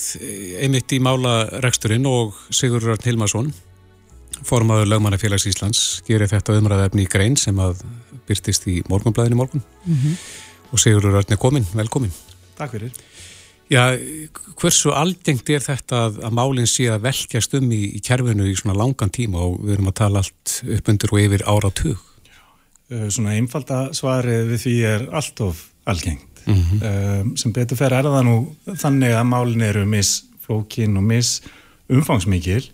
einmitt 0.61 0.91
í 0.91 0.99
málareksturinn 0.99 2.05
og 2.05 2.33
Sigur 2.49 2.81
Rörn 2.81 3.05
Hilmarsson, 3.05 3.53
formadur 4.43 4.87
lögmannafélags 4.87 5.45
Íslands, 5.45 6.01
gerir 6.07 6.27
þetta 6.27 6.57
umræðefni 6.57 7.03
í 7.03 7.11
grein 7.11 7.37
sem 7.37 7.59
að 7.59 7.83
byrtist 8.27 8.67
í 8.67 8.81
morgunblæðinu 8.89 9.35
morgun. 9.35 9.63
Mm 9.85 9.93
-hmm. 9.93 10.17
Og 10.71 10.81
Sigur 10.81 11.05
Rörn 11.05 11.31
er 11.31 11.39
komin, 11.39 11.67
velkomin. 11.73 12.13
Takk 12.57 12.75
fyrir. 12.77 12.91
Já, 13.71 13.97
hversu 14.61 14.91
algengt 14.93 15.49
er 15.49 15.63
þetta 15.63 16.03
að, 16.07 16.19
að 16.27 16.35
málinn 16.37 16.69
sé 16.69 16.85
að 16.93 17.07
velkjast 17.07 17.55
um 17.57 17.71
í, 17.73 17.81
í 17.97 18.01
kerfinu 18.05 18.45
í 18.45 18.53
svona 18.57 18.77
langan 18.77 19.09
tíma 19.09 19.41
og 19.41 19.57
við 19.63 19.77
erum 19.77 19.89
að 19.89 19.97
tala 20.01 20.21
allt 20.21 20.59
upp 20.75 20.91
undir 20.93 21.13
og 21.15 21.21
yfir 21.23 21.45
ára 21.49 21.71
tug? 21.73 22.03
Uh, 22.93 23.07
svona 23.09 23.33
einfalda 23.39 23.87
svarið 23.97 24.51
við 24.51 24.61
því 24.67 24.75
er 24.91 25.07
allt 25.17 25.41
of 25.41 25.63
algengt. 25.89 26.43
Mm 26.45 26.61
-hmm. 26.61 27.21
um, 27.21 27.37
sem 27.37 27.51
betur 27.51 27.77
fer 27.77 27.93
er 27.93 28.05
það 28.05 28.23
nú 28.25 28.37
þannig 28.77 29.15
að 29.17 29.29
málinn 29.31 29.65
eru 29.65 29.85
misflókin 29.85 30.97
og 30.97 31.03
misumfangsmikil 31.09 32.69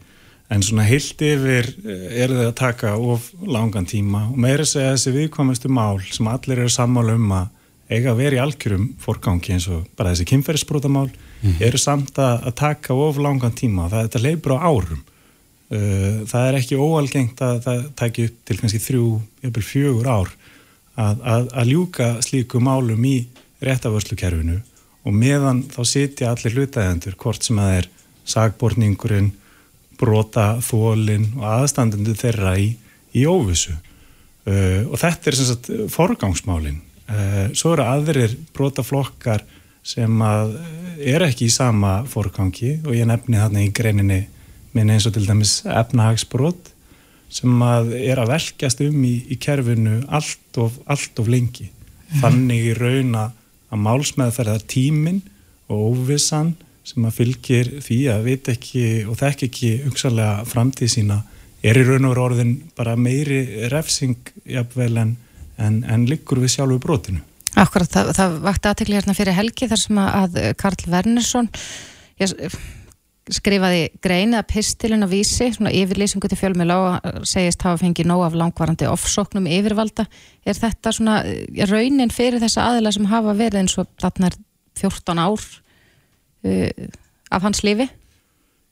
en 0.49 0.63
svona 0.63 0.83
heilt 0.83 1.21
yfir 1.21 1.69
er 1.87 2.27
það 2.27 2.47
að 2.47 2.55
taka 2.59 2.97
of 2.97 3.31
langan 3.47 3.85
tíma 3.85 4.27
og 4.27 4.37
meira 4.37 4.65
segja 4.65 4.91
þessi 4.91 5.11
viðkomastu 5.15 5.69
mál 5.69 6.01
sem 6.11 6.27
allir 6.27 6.59
eru 6.59 6.69
sammála 6.69 7.15
um 7.15 7.31
að 7.31 7.47
eiga 7.91 8.13
að 8.13 8.21
vera 8.21 8.37
í 8.37 8.41
algjörum 8.41 8.87
fórgangi 9.01 9.55
eins 9.55 9.67
og 9.71 9.85
bara 9.99 10.13
þessi 10.13 10.29
kynferðisbrótamál 10.31 11.09
mm 11.09 11.61
eru 11.65 11.79
samt 11.81 12.19
að, 12.21 12.43
að 12.47 12.53
taka 12.59 12.93
of 12.93 13.17
langan 13.17 13.55
tíma. 13.57 13.87
Það, 13.89 14.03
þetta 14.05 14.19
leifur 14.21 14.53
á 14.53 14.59
árum. 14.61 14.99
Uh, 15.71 16.21
það 16.29 16.47
er 16.47 16.57
ekki 16.59 16.77
óalgengt 16.77 17.41
að 17.41 17.61
það 17.65 17.79
tækja 17.97 18.25
upp 18.27 18.35
til 18.45 18.57
kannski 18.59 18.81
þrjú, 18.83 19.05
jafnvel 19.41 19.63
fjögur 19.65 20.09
ár 20.11 20.33
að, 20.99 21.23
að, 21.33 21.47
að 21.61 21.71
ljúka 21.71 22.09
slíku 22.21 22.61
málum 22.61 23.07
í 23.07 23.15
réttavörslukerfinu 23.63 24.59
og 25.01 25.15
meðan 25.15 25.63
þá 25.71 25.81
sitja 25.87 26.29
allir 26.29 26.57
hlutaðendur 26.57 27.15
hvort 27.17 27.47
sem 27.47 27.61
að 27.63 27.77
er 27.79 27.89
sagborningurinn 28.35 29.31
brota 29.97 30.59
þólinn 30.61 31.31
og 31.39 31.47
aðstandendu 31.55 32.13
þeirra 32.19 32.53
í, 32.61 32.73
í 33.17 33.25
óvissu. 33.25 33.73
Uh, 34.45 34.85
og 34.91 34.97
þetta 35.01 35.31
er 35.31 35.37
sem 35.39 35.49
sagt 35.49 35.73
forgangsmálinn 35.93 36.81
svo 37.57 37.73
eru 37.75 37.87
aðrir 37.87 38.37
brotaflokkar 38.55 39.43
sem 39.81 40.21
að 40.23 40.55
eh, 40.61 41.15
er 41.15 41.25
ekki 41.25 41.47
í 41.49 41.53
sama 41.53 42.01
fórkangi 42.09 42.77
og 42.85 42.93
ég 42.95 43.07
nefni 43.09 43.39
þarna 43.41 43.65
í 43.65 43.71
greininni 43.73 44.21
minn 44.75 44.93
eins 44.93 45.07
og 45.09 45.15
til 45.15 45.25
dæmis 45.27 45.59
efnahagsbrot 45.65 46.71
sem 47.31 47.63
að 47.65 47.93
er 47.97 48.21
að 48.21 48.33
velkjast 48.35 48.83
um 48.85 49.05
í, 49.07 49.15
í 49.31 49.37
kerfinu 49.41 50.01
allt 50.11 50.59
of, 50.59 50.77
allt 50.85 51.19
of 51.19 51.29
lengi. 51.31 51.69
Mhm. 51.71 52.21
Þannig 52.23 52.65
í 52.67 52.73
raun 52.77 53.15
að 53.15 53.81
málsmeðferðar 53.81 54.65
tímin 54.67 55.21
og 55.71 55.95
óvissan 55.95 56.53
sem 56.83 57.05
að 57.07 57.17
fylgir 57.17 57.69
því 57.85 57.99
að 58.11 58.25
veit 58.27 58.49
ekki 58.51 58.85
og 59.07 59.17
þekk 59.19 59.45
ekki 59.47 59.71
umsalega 59.87 60.45
framtíð 60.49 60.91
sína 60.95 61.21
er 61.63 61.77
í 61.77 61.85
raun 61.87 62.09
og 62.09 62.19
orðin 62.19 62.55
bara 62.75 62.97
meiri 62.99 63.69
refsing 63.71 64.33
jafnvel 64.49 64.97
en 64.97 65.13
en, 65.61 65.81
en 65.87 66.07
liggur 66.09 66.41
við 66.41 66.55
sjálfu 66.57 66.79
brotinu. 66.83 67.23
Akkurat, 67.59 67.91
það, 67.91 68.13
það 68.15 68.35
vakti 68.45 68.69
aðtekli 68.69 68.97
hérna 68.99 69.15
fyrir 69.17 69.35
helgi 69.35 69.67
þar 69.67 69.81
sem 69.81 69.97
að 70.01 70.37
Karl 70.59 70.85
Wernersson 70.91 71.49
skrifaði 73.31 73.83
grein 74.03 74.33
að 74.35 74.47
pistilin 74.49 75.05
að 75.05 75.13
vísi, 75.15 75.51
svona 75.53 75.73
yfirlýsingu 75.75 76.29
til 76.29 76.39
fjölmjöla 76.39 76.77
og 76.81 77.27
segist 77.29 77.61
hafa 77.65 77.79
fengið 77.83 78.09
nóg 78.09 78.23
af 78.25 78.37
langvarandi 78.39 78.87
offsóknum 78.89 79.47
yfirvalda. 79.51 80.07
Er 80.45 80.57
þetta 80.57 80.93
svona 80.95 81.19
raunin 81.69 82.13
fyrir 82.13 82.41
þessa 82.41 82.71
aðila 82.71 82.93
sem 82.95 83.07
hafa 83.11 83.35
verið 83.37 83.61
eins 83.61 83.77
og 83.81 83.91
þarna 84.01 84.31
er 84.31 84.37
14 84.81 85.21
ár 85.21 85.45
uh, 86.49 86.87
af 87.31 87.45
hans 87.45 87.63
lífi? 87.67 87.87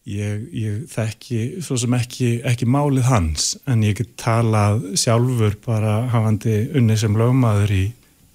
Ég, 0.09 0.45
ég 0.57 0.85
þekki 0.89 1.61
svo 1.61 1.75
sem 1.77 1.93
ekki, 1.93 2.39
ekki 2.47 2.65
málið 2.65 3.05
hans 3.11 3.51
en 3.69 3.83
ég 3.85 3.99
get 3.99 4.15
talað 4.17 4.81
sjálfur 4.97 5.53
bara 5.61 5.99
hafandi 6.09 6.63
unni 6.79 6.95
sem 6.97 7.13
lögmaður 7.19 7.75
í, 7.75 7.83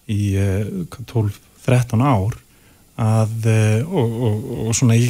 í 0.07 0.21
12-13 0.95 1.99
eh, 1.99 2.05
ár 2.07 2.39
að, 2.95 3.35
eh, 3.51 3.83
og, 3.83 4.15
og, 4.29 4.47
og 4.69 4.79
svona 4.79 4.95
í, 4.95 5.09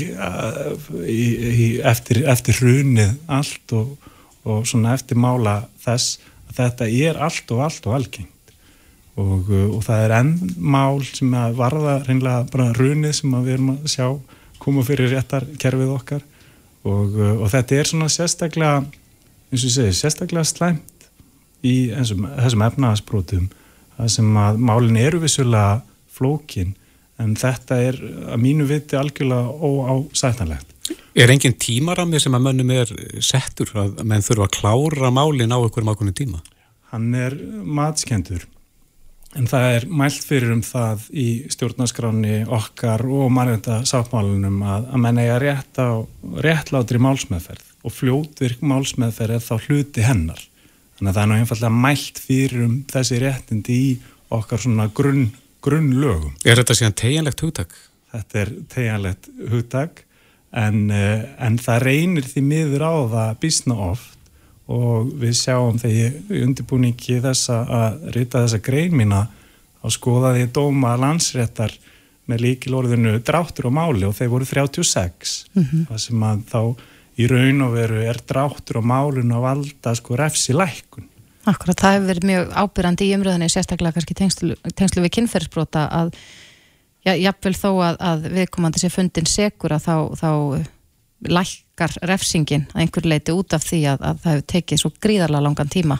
í, 1.05 1.69
eftir, 1.85 2.23
eftir 2.33 2.57
hrunið 2.63 3.13
allt 3.29 3.77
og, 3.77 4.11
og 4.49 4.65
svona 4.69 4.95
eftir 4.97 5.21
mála 5.21 5.61
þess 5.85 6.17
að 6.49 6.61
þetta 6.63 6.93
er 7.11 7.25
allt 7.29 7.53
og 7.53 7.65
allt 7.67 7.91
og 7.91 7.99
algengt. 7.99 8.31
Og 9.21 9.83
það 9.85 10.07
er 10.07 10.13
enn 10.17 10.37
mál 10.57 11.05
sem 11.07 11.35
að 11.39 11.59
varða 11.61 12.01
reynilega 12.07 12.49
bara 12.51 12.73
hrunið 12.73 13.19
sem 13.21 13.37
við 13.37 13.59
erum 13.59 13.75
að 13.77 13.91
sjá 13.93 14.07
koma 14.63 14.83
fyrir 14.87 15.13
réttar 15.13 15.45
kerfið 15.61 15.93
okkar 15.93 16.25
og, 16.85 17.17
uh, 17.17 17.35
og 17.43 17.51
þetta 17.53 17.81
er 17.81 17.91
svona 17.91 18.11
sérstaklega 18.13 18.85
eins 18.85 19.63
og 19.63 19.69
ég 19.71 19.77
segi, 19.77 19.99
sérstaklega 19.99 20.47
slæmt 20.49 21.09
í 21.65 21.75
þessum, 21.93 22.27
þessum 22.39 22.65
efnaðasbrótum 22.69 23.51
það 23.97 24.15
sem 24.17 24.39
að 24.41 24.63
málinn 24.71 25.01
eru 25.01 25.21
vissulega 25.23 25.83
flókin 26.15 26.75
en 27.23 27.35
þetta 27.39 27.79
er 27.89 27.99
að 28.35 28.41
mínu 28.43 28.67
viti 28.67 28.99
algjörlega 28.99 29.53
óásættanlegt. 29.63 30.73
Er 31.15 31.31
engin 31.31 31.55
tímarami 31.63 32.19
sem 32.21 32.35
að 32.35 32.49
mönnum 32.49 32.73
er 32.75 32.91
settur 33.23 33.71
að 33.79 34.03
menn 34.03 34.25
þurfa 34.25 34.49
að 34.49 34.57
klára 34.59 35.13
málinn 35.15 35.55
á 35.55 35.59
einhverjum 35.61 35.93
ákveðinu 35.93 36.17
tíma? 36.19 36.43
Hann 36.91 37.15
er 37.15 37.37
matskendur 37.63 38.45
En 39.35 39.49
það 39.51 39.65
er 39.75 39.85
mælt 39.91 40.23
fyrir 40.23 40.53
um 40.55 40.63
það 40.63 41.09
í 41.11 41.27
stjórnarskráni 41.51 42.45
okkar 42.55 43.03
og 43.03 43.33
mannvenda 43.35 43.81
sáttmálunum 43.89 44.61
að, 44.63 44.89
að 44.95 45.03
menna 45.03 45.25
ég 45.27 45.35
að 45.35 45.43
rétta 45.43 45.87
réttlátri 46.45 47.01
málsmeðferð 47.03 47.73
og 47.85 47.95
fljótvirk 47.97 48.63
málsmeðferð 48.65 49.39
er 49.39 49.43
þá 49.43 49.67
hluti 49.67 50.05
hennar. 50.07 50.41
Þannig 50.95 51.11
að 51.11 51.17
það 51.17 51.25
er 51.25 51.31
nú 51.33 51.39
einfallega 51.41 51.83
mælt 51.89 52.23
fyrir 52.23 52.63
um 52.69 52.77
þessi 52.93 53.21
réttindi 53.25 53.81
í 53.89 53.91
okkar 54.35 54.63
svona 54.63 54.87
grunn, 54.95 55.27
grunnlögum. 55.67 56.37
Er 56.47 56.61
þetta 56.63 56.79
síðan 56.79 56.99
tegjanlegt 57.03 57.43
hugtak? 57.43 57.75
Þetta 58.15 58.43
er 58.45 58.53
tegjanlegt 58.71 59.31
hugtak 59.51 60.05
en, 60.55 60.91
eh, 60.95 61.27
en 61.43 61.59
það 61.59 61.87
reynir 61.89 62.31
því 62.31 62.45
miður 62.47 62.87
á 62.87 62.95
það 63.17 63.41
bísna 63.43 63.79
oft 63.91 64.15
og 64.71 65.11
við 65.21 65.35
sjáum 65.37 65.79
þegar 65.81 65.97
ég 65.97 66.45
undirbúningi 66.45 67.19
þessa 67.25 67.59
að 67.69 68.07
rita 68.17 68.45
þessa 68.45 68.63
grein 68.65 68.97
mína 68.97 69.27
á 69.85 69.87
skoðaði 69.93 70.47
dóma 70.57 70.95
landsréttar 70.97 71.75
með 72.31 72.47
líkilorðinu 72.47 73.19
dráttur 73.21 73.69
og 73.69 73.75
máli 73.77 74.07
og 74.09 74.15
þeir 74.17 74.31
voru 74.33 74.49
36 74.49 75.35
mm 75.53 75.63
-hmm. 75.63 75.87
það 75.91 75.99
sem 76.07 76.23
að 76.23 76.45
þá 76.53 76.61
í 77.21 77.27
raun 77.31 77.67
og 77.67 77.75
veru 77.77 78.01
er 78.03 78.21
dráttur 78.27 78.81
og 78.81 78.87
málun 78.89 79.35
og 79.37 79.43
valda 79.43 79.95
sko 79.95 80.17
refsi 80.17 80.57
lækun 80.57 81.11
Akkurat, 81.45 81.77
það 81.77 81.93
hefur 81.93 82.09
verið 82.09 82.25
mjög 82.25 82.53
ábyrrandi 82.57 83.05
í 83.05 83.15
umröðinni 83.19 83.51
sérstaklega 83.53 83.93
kannski 83.93 84.15
tengslu, 84.17 84.55
tengslu 84.75 85.03
við 85.05 85.13
kynferðsbrota 85.19 85.83
að 85.93 86.15
já, 87.05 87.13
jafnvel 87.21 87.53
þó 87.55 87.71
að, 87.85 87.99
að 88.01 88.29
viðkomandi 88.39 88.81
sé 88.81 88.89
fundin 88.89 89.29
segur 89.29 89.75
að 89.77 89.85
þá, 89.85 89.97
þá 90.17 90.31
lækkar 91.31 91.97
refsingin 92.11 92.67
að 92.73 92.85
einhver 92.85 93.09
leiti 93.09 93.35
út 93.35 93.57
af 93.57 93.65
því 93.65 93.81
að, 93.93 94.05
að 94.11 94.21
það 94.25 94.37
hefur 94.37 94.47
tekið 94.53 94.83
svo 94.83 94.93
gríðarlega 95.07 95.47
langan 95.47 95.73
tíma 95.73 95.99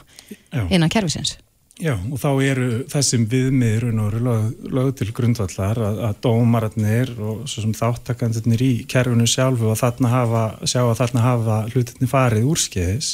Já. 0.51 0.63
innan 0.69 0.93
kervisins. 0.93 1.37
Já, 1.75 1.91
og 1.91 2.19
þá 2.21 2.29
eru 2.39 2.67
þessum 2.87 3.25
viðmiður 3.27 3.89
lög, 4.23 4.43
lög 4.71 4.93
til 4.95 5.09
grundvallar 5.11 5.81
að, 5.83 5.97
að 6.07 6.19
dómararnir 6.23 7.11
og 7.19 7.41
þáttakandirnir 7.51 8.63
í 8.63 8.73
kerfinu 8.87 9.27
sjálfu 9.27 9.73
og 9.73 9.79
þarna 9.81 10.11
hafa, 10.13 10.43
sjá 10.63 10.85
að 10.85 10.99
þarna 11.01 11.25
hafa 11.25 11.57
hlutinni 11.73 12.07
farið 12.07 12.47
úrskeiðis 12.53 13.09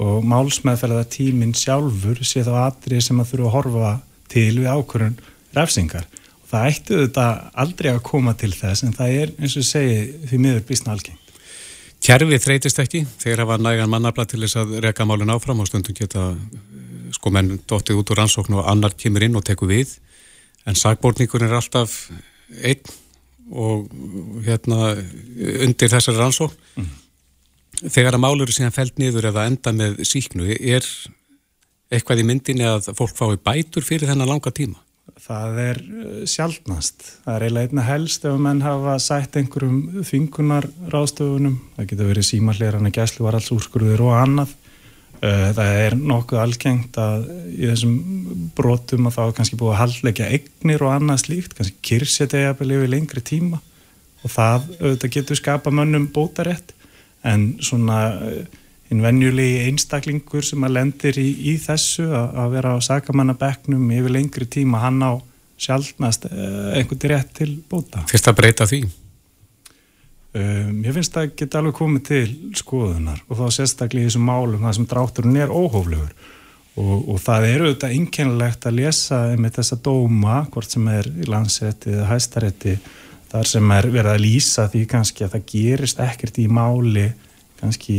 og 0.00 0.24
málsmeðferða 0.24 1.04
tíminn 1.12 1.52
sjálfur 1.52 2.22
sé 2.24 2.40
þá 2.46 2.54
aðrið 2.70 3.04
sem 3.04 3.20
að 3.20 3.34
þurfa 3.34 3.50
að 3.50 3.56
horfa 3.58 3.92
til 4.32 4.54
við 4.62 4.70
ákvörðun 4.72 5.20
refsingar. 5.58 6.06
Og 6.40 6.52
það 6.54 6.68
ættu 6.70 7.00
þetta 7.02 7.26
aldrei 7.66 7.90
að 7.92 8.04
koma 8.08 8.32
til 8.32 8.54
þess 8.56 8.86
en 8.86 8.96
það 8.96 9.16
er 9.18 9.34
eins 9.36 9.58
og 9.60 9.66
segi 9.68 9.98
því 10.30 10.40
miður 10.40 10.64
bísna 10.70 10.96
algeng. 10.96 11.20
Kjærfið 12.00 12.40
þreytist 12.40 12.78
ekki, 12.80 13.02
þeir 13.20 13.42
hafa 13.44 13.58
nægan 13.60 13.90
mannabla 13.92 14.24
til 14.28 14.40
þess 14.40 14.56
að 14.62 14.78
reka 14.86 15.04
málun 15.04 15.32
áfram 15.34 15.60
og 15.60 15.68
stundum 15.68 15.96
geta 15.96 16.30
sko 17.12 17.32
menn 17.34 17.58
dóttið 17.68 18.00
út 18.00 18.12
úr 18.12 18.22
rannsóknu 18.22 18.60
og 18.62 18.70
annar 18.70 18.94
kemur 18.96 19.26
inn 19.26 19.36
og 19.36 19.44
tekur 19.44 19.68
við 19.68 19.98
en 20.68 20.78
sagbórningur 20.78 21.44
er 21.44 21.56
alltaf 21.58 21.96
einn 22.64 22.96
og 23.50 23.90
hérna 24.46 24.94
undir 25.66 25.90
þessari 25.92 26.20
rannsókn 26.20 26.56
mm. 26.80 26.90
þegar 27.88 28.16
að 28.16 28.24
málur 28.24 28.48
er 28.48 28.56
síðan 28.56 28.76
fælt 28.76 29.00
niður 29.02 29.32
eða 29.32 29.48
enda 29.50 29.74
með 29.76 30.00
síknu 30.08 30.54
er 30.54 30.86
eitthvað 31.90 32.22
í 32.22 32.28
myndinni 32.30 32.68
að 32.70 32.92
fólk 32.96 33.16
fái 33.18 33.36
bætur 33.44 33.84
fyrir 33.86 34.08
þennan 34.08 34.30
langa 34.30 34.54
tíma? 34.54 34.78
Það 35.20 35.60
er 35.62 35.80
uh, 35.80 36.22
sjálfnast. 36.28 37.04
Það 37.24 37.36
er 37.36 37.44
eiginlega 37.46 37.70
einna 37.70 37.84
helst 37.86 38.24
ef 38.28 38.38
menn 38.40 38.62
hafa 38.64 38.96
sætt 39.02 39.36
einhverjum 39.40 40.02
þvingunar 40.06 40.68
ráðstöfunum. 40.92 41.58
Það 41.76 41.88
getur 41.92 42.10
verið 42.10 42.28
símallerana, 42.30 42.92
gæsluvaralsúrskurður 42.96 44.04
og 44.08 44.16
annað. 44.16 44.54
Uh, 45.20 45.50
það 45.56 45.80
er 45.84 45.96
nokkuð 46.00 46.40
algengt 46.40 47.00
að 47.00 47.26
í 47.52 47.66
þessum 47.68 47.96
brotum 48.56 49.10
að 49.10 49.18
þá 49.18 49.22
er 49.26 49.34
kannski 49.38 49.58
búið 49.60 49.74
að 49.74 49.80
haldleika 49.82 50.30
eignir 50.32 50.86
og 50.86 50.94
annað 50.94 51.24
slíkt, 51.26 51.56
kannski 51.58 51.84
kyrsetja 51.90 52.54
yfir 52.54 52.88
lengri 52.88 53.20
tíma 53.20 53.60
og 54.20 54.32
það 54.32 55.04
getur 55.12 55.36
skapa 55.36 55.72
mönnum 55.72 56.08
bótarétt 56.12 56.72
en 57.24 57.54
svona 57.64 58.00
einn 58.90 59.02
venjulegi 59.04 59.66
einstaklingur 59.68 60.46
sem 60.46 60.64
að 60.66 60.76
lendir 60.76 61.18
í, 61.22 61.28
í 61.52 61.56
þessu 61.62 62.08
að, 62.10 62.32
að 62.42 62.56
vera 62.56 62.72
á 62.74 62.78
sakamannabekknum 62.82 63.92
yfir 63.94 64.14
lengri 64.16 64.48
tíma, 64.50 64.82
hann 64.82 64.98
á 65.06 65.12
sjálfnast 65.60 66.26
uh, 66.30 66.72
einhvern 66.74 67.12
rétt 67.12 67.30
til 67.36 67.52
bóta. 67.70 68.02
Fyrst 68.10 68.30
að 68.30 68.38
breyta 68.40 68.66
því? 68.66 68.82
Um, 70.30 70.82
ég 70.86 70.94
finnst 70.94 71.16
að 71.16 71.24
það 71.24 71.38
geta 71.40 71.58
alveg 71.58 71.74
komið 71.74 72.02
til 72.06 72.26
skoðunar 72.58 73.22
og 73.26 73.38
þá 73.40 73.56
sérstaklega 73.56 74.06
í 74.06 74.10
þessum 74.10 74.28
málum 74.30 74.62
það 74.62 74.76
sem 74.76 74.86
drátturinn 74.92 75.40
er 75.42 75.50
óhóflegur 75.50 76.12
og, 76.78 77.08
og 77.10 77.18
það 77.18 77.46
eru 77.48 77.66
auðvitað 77.66 77.94
einkennilegt 77.96 78.68
að 78.70 78.76
lesa 78.78 79.18
með 79.34 79.56
þessa 79.58 79.78
dóma, 79.82 80.36
hvort 80.54 80.70
sem 80.70 80.86
er 80.92 81.08
í 81.10 81.26
landsrætti 81.26 81.96
eða 81.96 82.06
hæstarætti 82.12 82.76
þar 83.30 83.50
sem 83.50 83.74
er 83.74 83.90
verið 83.90 84.12
að 84.12 84.24
lýsa 84.24 84.68
því 84.70 84.84
kannski 84.90 85.26
að 85.26 85.34
það 85.34 85.48
gerist 85.50 86.04
ekkert 86.06 86.38
í 86.38 86.46
máli 86.50 87.08
kannski 87.60 87.98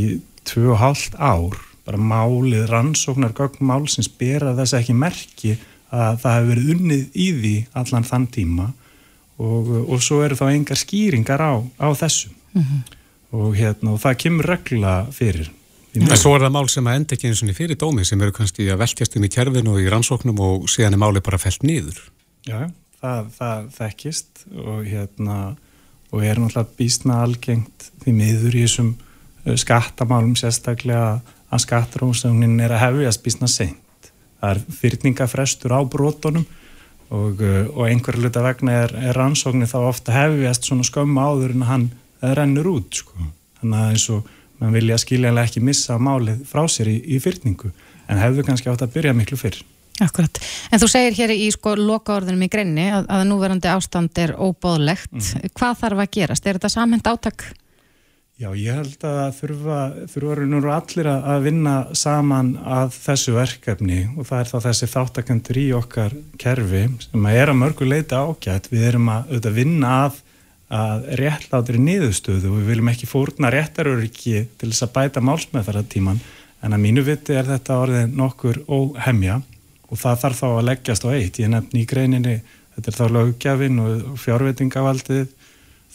2,5 0.49 1.17
ár 1.17 1.59
bara 1.85 1.97
málið, 1.97 2.67
rannsóknar 2.69 3.33
gögn 3.37 3.65
málsins 3.65 4.09
bera 4.19 4.53
þess 4.57 4.77
ekki 4.77 4.95
merki 4.97 5.55
að 5.91 6.19
það 6.21 6.35
hefur 6.35 6.51
verið 6.51 6.69
unnið 6.75 7.17
í 7.17 7.27
því 7.39 7.55
allan 7.81 8.07
þann 8.07 8.27
tíma 8.31 8.67
og, 9.41 9.71
og 9.89 10.03
svo 10.03 10.21
eru 10.25 10.37
þá 10.37 10.45
engar 10.51 10.79
skýringar 10.79 11.41
á, 11.41 11.53
á 11.81 11.87
þessu. 11.97 12.29
Mm 12.53 12.61
-hmm. 12.61 12.81
og, 13.31 13.49
hérna, 13.55 13.95
og 13.95 13.99
það 14.03 14.19
kemur 14.25 14.45
regla 14.45 14.93
fyrir. 15.11 15.51
En 15.95 16.07
svo 16.15 16.35
er 16.35 16.45
það 16.45 16.55
mál 16.55 16.69
sem 16.69 16.87
að 16.87 16.95
enda 16.95 17.15
ekki 17.15 17.27
eins 17.27 17.41
og 17.43 17.55
fyrir 17.55 17.75
dómi 17.75 18.05
sem 18.07 18.21
eru 18.21 18.31
kannski 18.31 18.69
að 18.71 18.79
velkjast 18.79 19.15
um 19.17 19.25
í 19.27 19.29
kjærfinu 19.31 19.73
og 19.73 19.81
í 19.81 19.89
rannsóknum 19.91 20.39
og 20.39 20.69
síðan 20.71 20.95
er 20.95 21.01
máli 21.01 21.19
bara 21.19 21.37
fælt 21.37 21.65
nýður 21.67 21.99
Já, 22.47 22.71
það, 23.01 23.25
það 23.35 23.67
þekkist 23.75 24.45
og 24.55 24.85
hérna 24.87 25.37
og 26.11 26.23
er 26.23 26.39
náttúrulega 26.39 26.77
bísna 26.77 27.19
algengt 27.25 27.91
því 28.03 28.13
miður 28.15 28.55
í 28.55 28.63
þessum 28.63 28.93
skattamálum 29.57 30.35
sérstaklega 30.39 31.21
að 31.51 31.63
skattarósögnin 31.65 32.59
er 32.63 32.75
að 32.75 32.83
hefjast 32.85 33.23
bísna 33.25 33.49
seint. 33.51 34.11
Það 34.41 34.55
er 34.55 34.61
fyrningafrestur 34.79 35.73
á 35.75 35.81
brotunum 35.83 36.45
og, 37.11 37.41
eh, 37.41 37.67
og 37.67 37.87
einhver 37.87 38.17
luta 38.17 38.43
vegna 38.45 38.83
er, 38.85 38.95
er 39.09 39.17
rannsóknir 39.17 39.69
þá 39.69 39.79
ofta 39.83 40.15
hefjast 40.15 40.67
svona 40.67 40.87
skömmu 40.87 41.19
áður 41.21 41.55
en 41.57 41.67
hann 41.69 41.89
rennur 42.21 42.69
út 42.71 43.01
sko. 43.01 43.17
Þannig 43.61 43.81
að 43.81 43.91
eins 43.91 44.07
og 44.13 44.29
mann 44.61 44.77
vilja 44.77 44.99
skiljanlega 45.01 45.49
ekki 45.49 45.63
missa 45.65 45.97
málið 45.97 46.45
frá 46.49 46.63
sér 46.69 46.91
í, 46.91 46.97
í 47.15 47.19
fyrningu 47.21 47.71
en 48.07 48.21
hefðu 48.21 48.45
kannski 48.47 48.71
átt 48.71 48.83
að 48.85 48.95
byrja 48.95 49.13
miklu 49.17 49.39
fyrr. 49.39 49.61
Akkurat, 50.01 50.39
en 50.71 50.81
þú 50.81 50.87
segir 50.89 51.17
hér 51.19 51.33
í 51.35 51.49
sko 51.53 51.75
loka 51.77 52.15
orðinum 52.15 52.47
í 52.47 52.49
greinni 52.49 52.87
að, 52.89 53.05
að 53.11 53.25
núverandi 53.29 53.69
ástand 53.69 54.17
er 54.17 54.33
óbóðlegt. 54.33 55.11
Mm. 55.13 55.51
Hvað 55.57 55.75
þarf 55.83 56.01
að 56.01 56.13
gerast? 56.15 56.47
Er 56.47 56.57
þetta 56.57 56.71
samhend 56.73 57.09
átak? 57.11 57.45
Já, 58.41 58.47
ég 58.57 58.73
held 58.73 59.03
að 59.05 59.35
þurfa, 59.37 59.79
þurfa 60.09 60.71
allir 60.73 61.07
að 61.11 61.43
vinna 61.45 61.73
saman 61.93 62.55
að 62.65 62.95
þessu 62.95 63.35
verkefni 63.35 63.99
og 64.15 64.25
það 64.25 64.39
er 64.39 64.47
þá 64.49 64.55
þessi 64.63 64.87
þáttakandur 64.89 65.59
í 65.61 65.65
okkar 65.77 66.15
kerfi 66.41 66.81
sem 67.03 67.27
að 67.29 67.37
er 67.37 67.51
að 67.51 67.59
mörgu 67.59 67.85
leita 67.85 68.23
ágætt. 68.25 68.71
Við 68.71 68.87
erum 68.87 69.11
að, 69.13 69.35
að 69.37 69.49
vinna 69.59 69.91
að, 70.07 70.17
að 70.73 71.05
réttlátri 71.21 71.83
niðurstöðu 71.85 72.49
og 72.49 72.55
við 72.57 72.71
viljum 72.71 72.89
ekki 72.95 73.09
fórna 73.11 73.51
réttaröryggi 73.53 74.41
til 74.57 74.71
þess 74.71 74.87
að 74.87 74.93
bæta 74.95 75.23
málsmeðfæratíman 75.27 76.23
en 76.65 76.73
að 76.73 76.83
mínu 76.87 77.05
viti 77.05 77.37
er 77.37 77.45
þetta 77.45 77.77
orðið 77.83 78.17
nokkur 78.23 78.63
óhemja 78.65 79.37
og 79.91 80.01
það 80.01 80.23
þarf 80.23 80.41
þá 80.41 80.47
að 80.49 80.65
leggjast 80.71 81.05
á 81.05 81.09
eitt. 81.13 81.37
Ég 81.43 81.53
nefn 81.53 81.77
í 81.77 81.85
greininni, 81.85 82.39
þetta 82.73 82.89
er 82.89 82.99
þá 83.03 83.05
lögjafinn 83.19 83.85
og 83.85 84.17
fjárveitingavaldið 84.25 85.29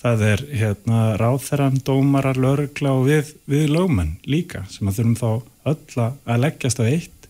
það 0.07 0.25
er 0.31 0.43
hérna 0.61 1.01
ráþæran, 1.21 1.81
dómarar, 1.85 2.39
laurugla 2.41 2.93
og 2.95 3.07
við, 3.09 3.33
við 3.51 3.69
lögmenn 3.75 4.17
líka 4.29 4.65
sem 4.71 4.89
að 4.89 5.01
þurfum 5.01 5.17
þá 5.21 5.31
öll 5.73 6.05
að 6.07 6.43
leggjast 6.45 6.83
á 6.83 6.85
eitt 6.87 7.29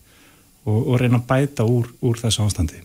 og, 0.67 0.77
og 0.83 0.99
reyna 1.01 1.21
að 1.21 1.27
bæta 1.31 1.65
úr, 1.67 1.89
úr 2.05 2.19
þessu 2.21 2.45
ástandi. 2.45 2.81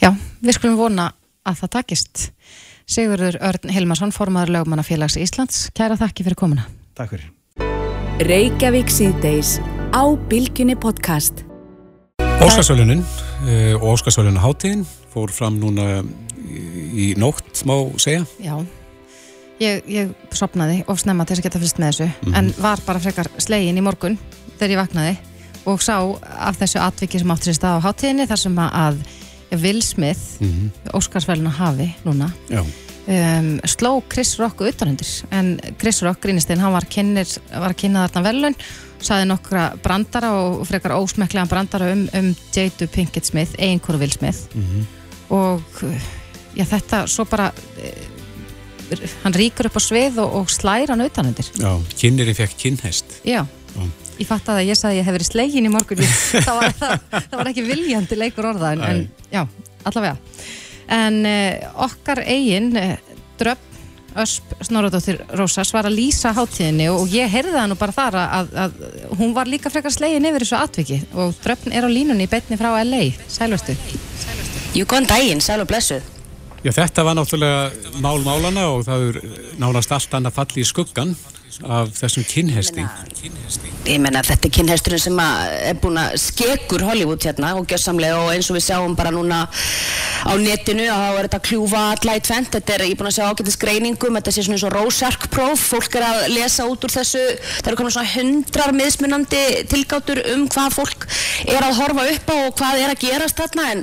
Já, 0.00 0.12
við 0.40 0.56
skulum 0.56 0.78
vona 0.80 1.10
að 1.46 1.62
það 1.62 1.74
takist. 1.78 2.30
Sigurður 2.90 3.38
Örn 3.46 3.70
Hilmarsson, 3.70 4.14
formadur 4.14 4.56
lögmannafélags 4.56 5.18
Íslands, 5.20 5.68
kæra 5.76 5.98
þakki 6.00 6.26
fyrir 6.26 6.40
komuna. 6.40 6.66
Takk 6.98 7.14
fyrir. 7.14 7.28
Reykjavík 8.26 8.90
síðdeis 8.92 9.58
á 9.94 10.02
Bilginni 10.28 10.74
podcast. 10.76 11.44
Óskarsvölunin 12.40 13.04
eh, 13.46 13.76
og 13.76 13.94
Óskarsvöluna 13.94 14.42
hátíðin 14.42 14.82
fór 15.12 15.30
fram 15.32 15.60
núna 15.60 16.02
í 16.50 17.14
nótt, 17.20 17.64
má 17.68 17.74
segja? 18.00 18.24
Já, 18.42 18.54
ég, 19.60 19.86
ég 19.90 20.36
sopnaði 20.36 20.82
og 20.88 21.00
snemma 21.00 21.26
til 21.26 21.36
þess 21.36 21.44
að 21.44 21.48
geta 21.48 21.62
fyrst 21.62 21.80
með 21.80 21.92
þessu 21.92 22.08
mm 22.08 22.28
-hmm. 22.28 22.38
en 22.38 22.52
var 22.58 22.84
bara 22.86 23.02
frekar 23.02 23.30
slegin 23.38 23.78
í 23.78 23.84
morgun 23.84 24.18
þegar 24.58 24.74
ég 24.74 24.82
vaknaði 24.82 25.16
og 25.68 25.82
sá 25.82 25.96
af 26.48 26.58
þessu 26.60 26.80
atviki 26.80 27.18
sem 27.20 27.30
átti 27.30 27.50
sér 27.50 27.58
stað 27.58 27.80
á 27.80 27.84
háttíðinni 27.86 28.28
þar 28.28 28.40
sem 28.44 28.58
að 28.58 29.02
Will 29.50 29.82
Smith 29.82 30.40
mm 30.40 30.48
-hmm. 30.48 30.94
Óskarsvæluna 30.94 31.50
hafi 31.50 31.94
núna 32.04 32.32
um, 32.50 33.60
sló 33.64 34.02
Chris 34.08 34.38
Rock 34.38 34.60
utanhundir 34.60 35.24
en 35.30 35.60
Chris 35.78 36.02
Rock, 36.02 36.20
grínistinn, 36.20 36.60
hann 36.60 36.72
var, 36.72 36.84
að 36.84 37.74
kynna 37.76 38.08
þarna 38.08 38.22
velun 38.22 38.54
saði 39.00 39.26
nokkra 39.28 39.72
brandara 39.82 40.32
og 40.32 40.66
frekar 40.68 40.96
ósmeklega 40.98 41.48
brandara 41.48 41.92
um, 41.92 42.08
um 42.14 42.34
Jadu 42.54 42.86
Pinkett 42.86 43.26
Smith 43.26 43.56
eiginkonu 43.58 43.98
Will 43.98 44.12
Smith 44.12 44.38
mm 44.54 44.62
-hmm. 44.62 44.84
og 45.34 45.62
já 46.56 46.64
þetta 46.68 47.04
svo 47.10 47.26
bara 47.30 47.50
uh, 47.54 48.20
hann 49.22 49.36
ríkur 49.36 49.68
upp 49.70 49.78
á 49.78 49.82
svið 49.82 50.18
og, 50.24 50.36
og 50.40 50.50
slæra 50.50 50.96
hann 50.96 51.06
utanundir 51.06 51.50
Já, 51.54 51.72
kynnerinn 52.00 52.38
fekk 52.38 52.56
kynhest 52.58 53.20
Já, 53.22 53.44
já. 53.46 53.84
ég 54.18 54.28
fatt 54.28 54.50
að 54.52 54.64
ég 54.66 54.78
sagði 54.78 54.96
að 54.96 55.00
ég 55.00 55.08
hef 55.08 55.16
verið 55.18 55.30
slegin 55.30 55.68
í 55.68 55.72
morgun. 55.72 56.02
Það, 56.46 56.54
var, 56.58 56.74
það, 56.80 56.96
það 57.14 57.38
var 57.40 57.50
ekki 57.52 57.66
viljandi 57.68 58.18
leikur 58.20 58.50
orða 58.50 58.74
en, 58.74 58.82
en 58.84 59.02
já, 59.32 59.44
allavega. 59.88 60.16
En 60.90 61.20
uh, 61.24 61.82
okkar 61.86 62.24
eigin 62.26 62.72
uh, 62.76 62.94
dröpp 63.40 63.66
Ösp 64.18 64.56
Snorradóttir 64.66 65.20
Rósas 65.38 65.70
var 65.70 65.86
að 65.86 65.94
lýsa 66.00 66.32
háttíðinni 66.34 66.88
og 66.90 67.12
ég 67.14 67.30
heyrði 67.30 67.52
það 67.54 67.68
nú 67.70 67.76
bara 67.78 67.94
þar 67.94 68.16
að, 68.18 68.48
að 68.64 68.80
hún 69.20 69.34
var 69.36 69.46
líka 69.46 69.70
frekar 69.70 69.94
slegin 69.94 70.26
yfir 70.26 70.42
þessu 70.42 70.56
atviki 70.58 70.98
og 71.14 71.36
dröppn 71.44 71.70
er 71.70 71.86
á 71.86 71.90
línunni 71.90 72.26
í 72.26 72.30
betni 72.32 72.58
frá 72.58 72.72
LA 72.82 73.04
Sælvöstu 73.30 73.76
Jú, 74.74 74.82
góðan 74.82 75.06
daginn, 75.12 75.42
sæl 75.44 75.60
og 75.62 75.70
blessuð 75.70 76.02
Já, 76.60 76.74
þetta 76.76 77.04
var 77.06 77.16
náttúrulega 77.16 78.00
mál 78.04 78.20
málana 78.20 78.66
og 78.74 78.82
það 78.84 79.04
er 79.06 79.18
nánast 79.62 79.94
allt 79.96 80.16
annað 80.18 80.36
falli 80.36 80.60
í 80.60 80.68
skuggan 80.68 81.14
af 81.64 81.94
þessum 81.96 82.26
kynhesti 82.28 82.84
Ég 83.88 83.96
menna 83.96 84.20
þetta 84.20 84.44
er 84.44 84.52
kynhesturinn 84.52 85.00
sem 85.00 85.20
er 85.24 85.76
búin 85.80 85.96
að 85.96 86.18
skekur 86.20 86.82
Hollywood 86.84 87.24
hérna 87.24 87.54
og 87.56 87.64
gjössamlega 87.70 88.18
og 88.20 88.28
eins 88.34 88.50
og 88.52 88.58
við 88.58 88.66
sjáum 88.66 88.92
bara 88.96 89.08
núna 89.14 89.48
á 90.20 90.32
netinu 90.36 90.84
að 90.84 91.00
það 91.00 91.16
er 91.16 91.24
þetta 91.24 91.40
kljúfa 91.46 91.80
alla 91.94 92.16
í 92.18 92.20
tvent 92.26 92.50
þetta 92.58 92.74
er, 92.74 92.84
ég 92.84 92.92
er 92.92 92.98
búin 93.00 93.08
að 93.08 93.16
sjá 93.16 93.24
ágættis 93.30 93.56
greiningum 93.62 94.18
þetta 94.18 94.34
sé 94.36 94.44
svona 94.44 94.58
eins 94.58 94.66
og 94.68 94.74
Rorschach 94.74 95.24
próf. 95.32 95.62
Fólk 95.70 95.96
er 95.96 96.04
að 96.04 96.18
lesa 96.34 96.66
út 96.68 96.84
úr 96.84 96.92
þessu. 96.92 97.22
Það 97.62 97.70
eru 97.70 97.78
konar 97.80 97.94
svona 97.96 98.12
hundrar 98.12 98.74
miðsmunandi 98.76 99.42
tilgáttur 99.72 100.20
um 100.34 100.44
hvað 100.52 100.76
fólk 100.76 101.08
er 101.48 101.64
að 101.64 101.80
horfa 101.80 102.04
upp 102.12 102.26
á 102.28 102.36
og 102.36 102.52
hvað 102.60 102.82
er 102.82 102.92
að 102.92 103.00
gerast 103.06 103.40
þarna. 103.40 103.64
En, 103.72 103.80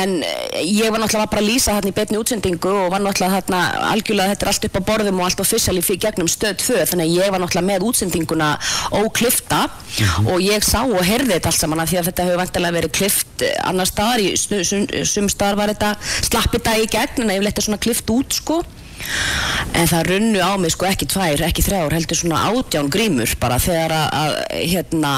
en 0.00 0.16
ég 0.64 0.88
var 0.88 1.02
náttúrulega 1.02 1.28
bara 1.34 1.44
að 1.44 1.50
lýsa 1.50 1.76
þarna 1.76 1.92
í 1.92 1.96
betni 2.00 2.22
útsendingu 2.22 2.72
og 2.72 2.88
var 2.94 3.04
náttúrulega 3.04 3.42
þarna 3.42 3.60
algjörlega 3.92 4.32
þetta 4.32 4.48
er 4.48 4.52
allt 4.54 4.68
upp 4.70 4.80
á 4.80 4.86
borðum 4.88 5.20
og 5.20 5.28
allt 5.28 5.44
officially 5.44 5.84
fyrir 9.26 9.46
gegnum 9.46 9.66
stöð 9.66 9.66
2 9.66 9.66
þannig 9.66 9.66
að 9.66 9.66
ég 9.66 9.66
var 9.66 9.66
náttúrulega 9.66 9.66
með 9.66 9.66
útsendinguna 9.66 9.66
óklifta 9.66 9.66
mm 9.66 10.26
og 10.26 10.42
ég 10.42 10.64
sá 10.64 10.82
og 10.84 11.02
heyrði 11.04 11.36
þetta 11.36 11.50
allt 11.50 11.60
saman 11.60 11.80
að 11.80 11.90
því 11.90 11.98
að 11.98 12.08
þetta 12.08 12.24
hefur 12.26 12.40
vantilega 12.40 12.76
verið 12.76 12.92
klift 12.96 13.44
annar 13.64 13.88
staðar, 13.88 14.20
í 14.20 15.04
sum 15.06 15.28
staðar 15.28 15.56
var 15.56 15.72
þetta 15.72 15.92
slappið 16.26 16.64
það 16.66 16.82
í 16.82 16.88
gegn 16.92 17.22
en 17.22 17.32
yfirleitt 17.36 17.60
er 17.60 17.66
svona 17.66 17.80
klift 17.80 18.10
út 18.12 18.36
sko. 18.36 18.58
En 19.76 19.88
það 19.88 20.06
runnu 20.10 20.40
á 20.40 20.52
mig 20.58 20.72
sko 20.72 20.88
ekki 20.88 21.08
tvær, 21.08 21.42
ekki 21.46 21.64
þrjár 21.64 21.96
heldur 21.96 22.18
svona 22.18 22.44
átján 22.50 22.90
grímur 22.92 23.34
bara 23.40 23.58
þegar 23.62 23.92
að, 23.92 24.06
að 24.20 24.36
hérna 24.72 25.12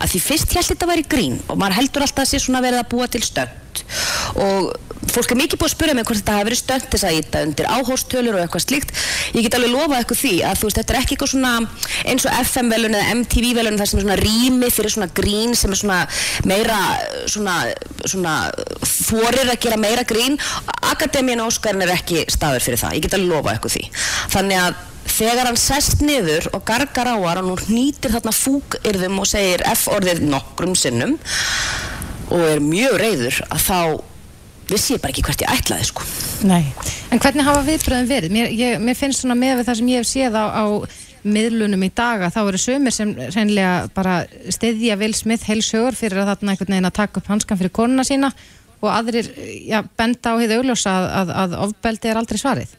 að 0.00 0.14
því 0.14 0.22
fyrst 0.24 0.54
held 0.56 0.70
þetta 0.72 0.86
að 0.86 0.92
vera 0.94 1.04
í 1.04 1.10
grín 1.14 1.40
og 1.46 1.60
maður 1.60 1.78
heldur 1.80 2.06
alltaf 2.06 2.24
að 2.24 2.30
sé 2.32 2.40
svona 2.40 2.64
verið 2.64 2.80
að 2.80 2.90
búa 2.94 3.08
til 3.12 3.22
stönd 3.24 3.82
og 4.40 4.70
fólk 5.08 5.32
er 5.32 5.38
mikið 5.40 5.60
búið 5.60 5.70
að 5.70 5.72
spyrja 5.72 5.94
mig 5.96 6.06
hvort 6.08 6.20
þetta 6.20 6.34
hafi 6.36 6.46
verið 6.50 6.60
stönd 6.60 6.88
þess 6.92 7.06
að 7.08 7.16
íta 7.16 7.42
undir 7.46 7.68
áhórstölur 7.72 8.36
og 8.36 8.42
eitthvað 8.44 8.64
slíkt. 8.66 8.92
Ég 9.32 9.46
get 9.46 9.56
alveg 9.56 9.72
lofað 9.72 9.96
eitthvað 9.98 10.20
því 10.20 10.32
að 10.44 10.58
þú 10.60 10.68
veist 10.68 10.80
þetta 10.80 10.94
er 10.94 11.00
ekki 11.00 11.16
eitthvað 11.16 11.32
svona 11.32 11.52
eins 12.12 12.26
og 12.28 12.36
FM-velun 12.44 12.98
eða 12.98 13.14
MTV-velun 13.16 13.80
þar 13.80 13.90
sem 13.90 14.00
er 14.00 14.04
svona 14.04 14.18
rými 14.20 14.70
fyrir 14.74 14.94
svona 14.94 15.10
grín 15.20 15.56
sem 15.56 15.72
er 15.72 15.80
svona 15.80 16.00
meira 16.50 16.80
svona, 17.30 17.56
svona 18.04 18.36
þorir 18.84 19.48
að 19.48 19.58
gera 19.64 19.80
meira 19.80 20.04
grín. 20.04 20.36
Akademíin 20.92 21.44
Óskarinn 21.46 21.86
er 21.86 21.96
ekki 21.96 22.26
staður 22.30 22.68
fyrir 22.68 22.84
það. 22.84 22.96
Ég 22.98 23.08
get 23.08 23.18
alveg 23.18 23.32
lofað 23.32 23.56
eitthvað 23.56 23.76
því. 23.78 23.84
Þannig 24.36 24.62
að 24.66 24.86
þegar 25.10 25.48
hann 25.48 25.58
sest 25.58 26.04
niður 26.04 26.50
og 26.54 26.62
gargar 26.68 27.08
á 27.08 27.16
hann 27.16 27.50
og 27.50 27.64
nýtir 27.72 28.12
þarna 28.14 28.36
fúkirðum 28.36 29.22
og 29.22 29.28
segir 29.28 29.64
F-orðið 29.72 30.22
nokkrum 30.28 30.76
sinnum 30.78 31.16
og 32.30 32.44
er 32.46 32.62
mjög 32.62 32.96
reyður 33.00 33.40
að 33.48 33.64
þá 33.64 33.80
vissi 34.70 34.94
ég 34.96 35.02
bara 35.02 35.14
ekki 35.14 35.24
hvert 35.26 35.44
ég 35.44 35.52
ætlaði 35.52 35.88
sko. 35.90 36.06
Nei, 36.48 36.62
en 37.10 37.22
hvernig 37.22 37.46
hafa 37.46 37.62
viðbröðum 37.66 38.10
verið? 38.10 38.34
Mér, 38.34 38.50
ég, 38.54 38.82
mér 38.82 38.98
finnst 38.98 39.24
svona 39.24 39.36
með 39.38 39.64
það 39.66 39.80
sem 39.80 39.90
ég 39.92 40.02
hef 40.02 40.10
séð 40.10 40.38
á, 40.38 40.44
á 40.50 40.64
miðlunum 41.20 41.82
í 41.84 41.90
daga, 41.92 42.30
þá 42.32 42.40
eru 42.46 42.60
sömur 42.60 42.94
sem 42.94 43.12
reynilega 43.12 43.90
bara 43.96 44.22
stiðja 44.48 44.96
Will 45.00 45.16
Smith 45.16 45.44
heilsögur 45.48 45.98
fyrir 45.98 46.22
að 46.22 46.32
þarna 46.32 46.54
einhvern 46.54 46.74
veginn 46.76 46.88
að 46.88 46.96
taka 47.02 47.20
upp 47.20 47.28
hanskan 47.28 47.60
fyrir 47.60 47.74
konuna 47.76 48.06
sína 48.08 48.32
og 48.80 48.88
aðrir 48.88 49.28
já, 49.68 49.82
benda 49.98 50.32
á 50.32 50.40
heiðu 50.40 50.62
augljósa 50.62 50.94
að, 50.96 51.08
að, 51.20 51.32
að 51.42 51.56
ofbeldi 51.66 52.10
er 52.10 52.20
aldrei 52.20 52.40
svarið. 52.40 52.76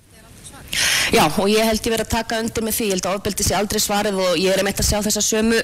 Já 1.11 1.23
og 1.27 1.49
ég 1.51 1.65
held 1.67 1.81
ég 1.81 1.93
verið 1.93 2.05
að 2.05 2.13
taka 2.13 2.39
undir 2.41 2.65
með 2.65 2.77
því, 2.77 2.87
ég 2.87 2.95
held 2.95 3.07
að 3.09 3.17
ofbeldi 3.19 3.47
sé 3.47 3.57
aldrei 3.57 3.81
svarið 3.83 4.21
og 4.23 4.37
ég 4.39 4.53
er 4.53 4.61
um 4.61 4.69
eitt 4.71 4.83
að 4.83 4.89
sjá 4.91 4.99
þessar 5.07 5.25
sömu, 5.27 5.63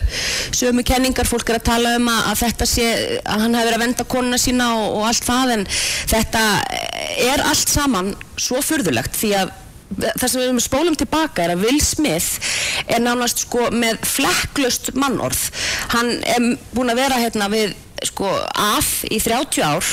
sömu 0.59 0.85
kenningar, 0.87 1.29
fólk 1.29 1.51
er 1.51 1.59
að 1.61 1.67
tala 1.69 1.93
um 1.99 2.09
að, 2.11 2.23
að 2.31 2.41
þetta 2.41 2.69
sé, 2.73 2.89
að 3.23 3.45
hann 3.45 3.55
hefur 3.59 3.69
verið 3.69 3.79
að 3.79 3.85
venda 3.85 4.07
konuna 4.15 4.41
sína 4.41 4.71
og, 4.79 4.97
og 4.97 5.07
allt 5.11 5.29
það 5.29 5.53
en 5.55 5.65
þetta 6.13 6.43
er 7.29 7.47
allt 7.47 7.73
saman 7.77 8.13
svo 8.35 8.61
fyrðulegt 8.65 9.17
því 9.17 9.33
að 9.43 9.55
það 9.95 10.27
sem 10.27 10.41
við 10.41 10.47
erum 10.49 10.61
spólum 10.61 10.95
tilbaka 10.99 11.43
er 11.45 11.53
að 11.53 11.63
Will 11.63 11.79
Smith 11.83 12.51
er 12.91 12.99
nánast 13.03 13.45
sko 13.45 13.69
með 13.71 14.01
flekklust 14.07 14.91
mannorð. 14.99 15.47
Hann 15.93 16.17
er 16.27 16.49
búin 16.75 16.91
að 16.91 16.99
vera 17.05 17.21
hérna 17.21 17.47
við 17.53 17.75
sko 18.05 18.29
að 18.29 18.89
í 19.09 19.17
30 19.23 19.63
ár 19.65 19.87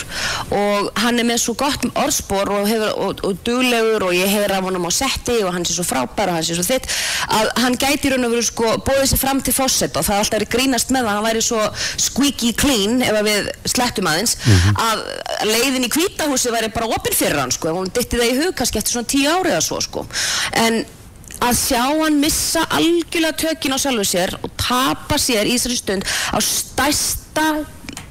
og 0.53 0.91
hann 1.01 1.21
er 1.21 1.27
með 1.29 1.41
svo 1.41 1.55
gott 1.57 1.87
orðspor 1.97 2.51
og, 2.53 2.67
hefur, 2.69 2.91
og, 3.01 3.23
og 3.25 3.39
duglegur 3.47 4.05
og 4.09 4.17
ég 4.17 4.29
heyr 4.29 4.53
af 4.53 4.67
honum 4.67 4.85
á 4.85 4.93
setti 4.93 5.39
og 5.45 5.55
hann 5.55 5.65
sé 5.65 5.77
svo 5.77 5.87
frábær 5.89 6.33
og 6.33 6.39
hann 6.39 6.45
sé 6.45 6.57
svo 6.59 6.67
þitt 6.67 6.89
að 7.33 7.53
hann 7.63 7.79
gæti 7.81 8.13
raun 8.13 8.27
og 8.29 8.35
veru 8.35 8.45
sko 8.45 8.75
bóðið 8.85 9.09
sér 9.13 9.23
fram 9.23 9.41
til 9.45 9.55
fósett 9.57 9.97
og 9.97 10.05
það 10.05 10.21
alltaf 10.23 10.41
er 10.41 10.53
grínast 10.57 10.93
með 10.95 11.09
það 11.09 11.17
hann 11.17 11.29
væri 11.29 11.45
svo 11.47 11.63
squeaky 12.09 12.53
clean 12.61 13.01
ef 13.07 13.21
við 13.25 13.49
slettum 13.73 14.11
aðeins 14.11 14.37
mm 14.37 14.59
-hmm. 14.59 14.83
að 14.89 15.49
leiðin 15.53 15.89
í 15.89 15.95
kvítahúsi 15.97 16.53
væri 16.53 16.73
bara 16.75 16.91
opinn 16.99 17.17
fyrir 17.17 17.41
hann 17.41 17.53
sko, 17.53 17.73
hún 17.73 17.89
ditti 17.89 18.21
það 18.21 18.33
í 18.33 18.37
hug 18.43 18.55
kannski 18.55 18.79
eftir 18.79 18.93
svona 18.93 19.09
10 19.09 19.33
ári 19.33 19.55
eða 19.55 19.65
svo 19.65 19.81
sko 19.81 20.07
en 20.53 20.85
að 21.45 21.57
sjá 21.59 21.83
hann 22.01 22.21
missa 22.21 22.65
algjörlega 22.71 23.37
tökin 23.37 23.75
á 23.75 23.79
sjálfu 23.81 24.05
sér 24.09 24.37
og 24.41 24.51
tapa 24.61 25.19
sér 25.21 25.49
í 25.49 25.57
þessari 25.57 25.77
stund 25.81 26.05
á 26.05 26.39
stærsta 26.41 27.47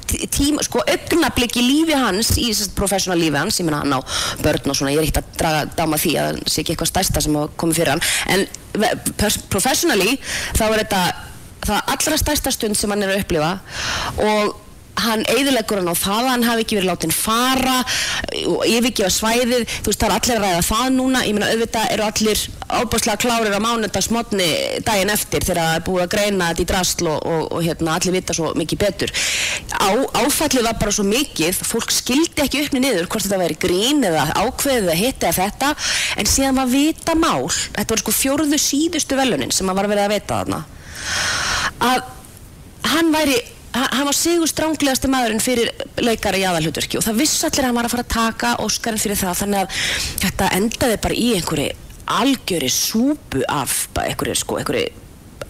tíma, 0.06 0.64
sko, 0.66 0.84
augnabliki 0.94 1.64
lífi 1.64 1.98
hans 1.98 2.34
í 2.38 2.50
þessast 2.50 2.76
professional 2.78 3.20
lífi 3.22 3.40
hans, 3.40 3.60
ég 3.62 3.68
menna 3.68 3.84
hann 3.84 3.98
á 3.98 4.02
börn 4.44 4.74
og 4.74 4.78
svona, 4.78 4.94
ég 4.94 5.02
er 5.02 5.08
ekkert 5.10 5.22
að 5.24 5.38
draga 5.42 5.66
dáma 5.78 6.00
því 6.02 6.16
að 6.22 6.32
það 6.40 6.54
sé 6.54 6.64
ekki 6.64 6.76
eitthvað 6.76 6.92
stærsta 6.94 7.24
sem 7.26 7.38
hafa 7.40 7.54
komið 7.64 7.82
fyrir 7.82 7.94
hann, 7.94 8.04
en 8.34 8.48
professionally 9.54 10.18
þá 10.58 10.66
er 10.70 10.84
þetta 10.84 11.04
það 11.64 11.94
allra 11.94 12.20
stærsta 12.20 12.52
stund 12.54 12.78
sem 12.78 12.92
hann 12.92 13.06
er 13.06 13.14
að 13.14 13.24
upplifa 13.24 13.54
og 14.20 14.60
hann 15.02 15.24
eigðilegur 15.26 15.82
hann 15.82 15.90
á 15.90 15.96
það 15.98 16.20
að 16.20 16.30
hann 16.30 16.46
hafi 16.48 16.64
ekki 16.66 16.78
verið 16.78 16.92
látin 16.92 17.14
fara 17.16 17.78
og 18.54 18.64
yfirgefa 18.70 19.12
svæðið, 19.14 19.66
þú 19.84 19.92
veist 19.92 20.04
það 20.04 20.10
er 20.10 20.16
allir 20.18 20.38
að 20.38 20.46
ræða 20.46 20.66
það 20.68 20.92
núna, 20.98 21.24
ég 21.28 21.38
meina 21.38 21.50
auðvitað 21.52 21.94
eru 21.96 22.06
allir 22.08 22.44
ábúrslega 22.74 23.22
klárir 23.24 23.58
á 23.58 23.62
mánundagsmotni 23.64 24.50
daginn 24.86 25.14
eftir 25.14 25.46
þegar 25.46 25.62
það 25.62 25.78
er 25.78 25.86
búið 25.88 26.04
að 26.06 26.14
greina 26.14 26.50
þetta 26.52 26.64
í 26.64 26.70
drastl 26.72 27.10
og, 27.12 27.20
og, 27.34 27.44
og 27.58 27.66
hérna, 27.66 27.98
allir 27.98 28.18
vita 28.18 28.38
svo 28.38 28.54
mikið 28.58 28.82
betur. 28.84 29.14
Á, 29.74 29.90
áfallið 30.24 30.68
var 30.70 30.80
bara 30.82 30.96
svo 30.96 31.06
mikið 31.08 31.62
fólk 31.68 31.94
skildi 31.94 32.46
ekki 32.46 32.64
uppni 32.66 32.84
niður 32.84 33.10
hvort 33.10 33.26
þetta 33.26 33.42
væri 33.42 33.60
grín 33.60 34.04
eða 34.06 34.30
ákveðið 34.38 34.88
eða 34.88 35.00
hitt 35.00 35.26
eða 35.26 35.38
þetta 35.40 35.74
en 36.22 36.30
síðan 36.30 36.60
var 36.62 36.72
vita 36.72 37.16
mál 37.18 37.50
þetta 37.50 37.90
var 37.94 38.04
sko 38.04 38.16
fjóruðu 38.16 38.60
síðustu 38.62 39.18
velunin 39.20 39.54
sem 39.54 39.68
maður 39.68 39.84
var 39.84 39.92
verið 39.94 40.06
að 40.06 40.16
vita 40.16 40.40
þarna 40.42 40.62
að 41.84 42.04
hann 42.94 43.12
væri 43.14 43.38
hann 43.74 44.08
var 44.08 44.18
sigur 44.18 44.50
stránglegasti 44.50 45.10
maðurinn 45.12 45.44
fyrir 45.44 45.72
leikara 46.02 46.40
í 46.40 46.46
aðalhutverki 46.48 47.00
og 47.00 47.06
það 47.06 47.22
viss 47.24 47.46
allir 47.48 47.64
að 47.64 47.70
hann 47.70 47.78
var 47.80 47.88
að 47.88 47.96
fara 47.96 48.06
að 48.06 48.14
taka 48.14 48.52
Óskarinn 48.64 49.02
fyrir 49.02 49.20
það 49.20 49.40
þannig 49.42 49.64
að 49.64 49.80
þetta 50.24 50.50
endaði 50.58 51.00
bara 51.06 51.18
í 51.18 51.30
einhverju 51.38 51.70
algjöri 52.14 52.70
súpu 52.74 53.46
af 53.50 53.88
einhverju 54.04 54.36
sko, 54.38 54.60
einhverju 54.60 54.92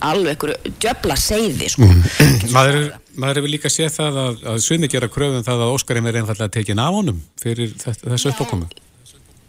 alveg 0.03 0.35
einhverju 0.35 0.73
djöbla 0.83 1.17
seiði 1.19 1.69
sko. 1.73 1.87
mm. 1.87 2.47
maður, 2.55 2.79
maður 3.15 3.41
hefur 3.41 3.53
líka 3.55 3.71
séð 3.73 3.91
það 3.97 4.21
að, 4.23 4.41
að 4.53 4.63
Svimi 4.67 4.91
gera 4.91 5.11
kröfum 5.11 5.45
það 5.45 5.65
að 5.65 5.75
Óskarinn 5.77 6.09
er 6.11 6.21
einfallega 6.21 6.55
tekin 6.59 6.83
af 6.83 6.97
honum 6.97 7.21
fyrir 7.41 7.75
þessu 7.79 8.33
uppákomu 8.33 8.69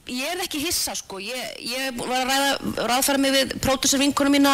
Ég 0.04 0.26
er 0.28 0.40
ekki 0.44 0.58
hissa 0.60 0.92
sko, 0.92 1.16
ég, 1.16 1.44
ég 1.64 1.94
var 1.96 2.10
að 2.12 2.26
ræða, 2.28 2.72
ráðfæra 2.90 3.20
mig 3.22 3.30
við 3.32 3.52
pródúsarvinkunum 3.64 4.34
mína 4.36 4.52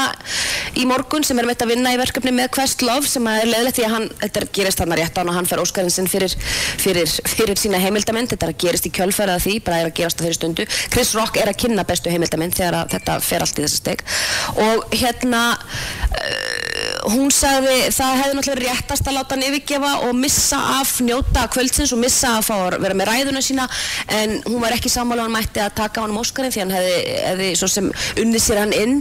í 0.78 0.84
morgun 0.86 1.26
sem 1.26 1.40
er 1.42 1.48
meitt 1.48 1.64
að 1.64 1.72
vinna 1.72 1.90
í 1.90 1.98
verkefni 1.98 2.30
með 2.36 2.52
Questlove 2.54 3.10
sem 3.10 3.26
er 3.26 3.48
leðilegt 3.48 3.80
því 3.80 3.86
að 3.88 3.94
hann, 3.96 4.06
þetta 4.20 4.44
gerist 4.54 4.78
þarna 4.78 5.00
rétt 5.00 5.18
án 5.18 5.32
og 5.32 5.34
hann 5.34 5.50
fær 5.50 5.64
Óskarinn 5.64 5.90
sinn 5.90 6.06
fyrir, 6.12 6.36
fyrir, 6.78 7.10
fyrir 7.34 7.58
sína 7.58 7.82
heimildamind, 7.82 8.30
þetta 8.30 8.46
er 8.46 8.54
að 8.54 8.62
gerist 8.62 8.86
í 8.86 8.94
kjölfærað 8.94 9.42
því, 9.48 9.56
bara 9.66 9.82
er 9.82 9.90
að 9.90 9.96
gerast 9.98 10.22
á 10.22 10.24
þeirri 10.28 10.38
stundu. 10.38 10.68
Chris 10.94 11.10
Rock 11.18 11.42
er 11.42 11.50
að 11.50 11.58
kynna 11.64 11.86
bestu 11.88 12.14
heimildamind 12.14 12.54
þegar 12.54 12.86
þetta 12.94 13.18
fer 13.26 13.42
allt 13.42 13.58
í 13.58 13.66
þessu 13.66 13.82
steg 13.82 14.06
og 14.54 14.86
hérna 15.02 15.42
uh, 15.58 16.69
hún 17.08 17.30
sagði 17.32 17.88
það 17.94 18.18
hefði 18.20 18.36
náttúrulega 18.36 18.74
réttast 18.74 19.08
að 19.08 19.16
láta 19.16 19.36
hann 19.36 19.44
yfirgefa 19.46 19.90
og 20.06 20.16
missa 20.18 20.58
af 20.78 20.92
njóta 21.04 21.46
kvöldsins 21.52 21.92
og 21.94 22.00
missa 22.02 22.34
að 22.38 22.46
fá 22.48 22.54
að 22.56 22.76
vera 22.84 22.96
með 22.98 23.10
ræðuna 23.10 23.42
sína. 23.44 23.66
En 24.12 24.36
hún 24.46 24.60
var 24.62 24.74
ekki 24.76 24.92
sammála 24.92 25.24
hann 25.26 25.34
mætti 25.34 25.62
að 25.62 25.76
taka 25.80 26.00
á 26.00 26.04
hann 26.04 26.14
um 26.14 26.20
Óskarinn 26.20 26.54
því 26.54 26.62
hann 26.64 26.74
hefði, 26.74 26.96
hefði 27.26 27.48
svo 27.60 27.70
sem 27.70 27.90
unnið 28.22 28.44
sér 28.44 28.60
hann 28.62 28.74
inn. 28.76 28.96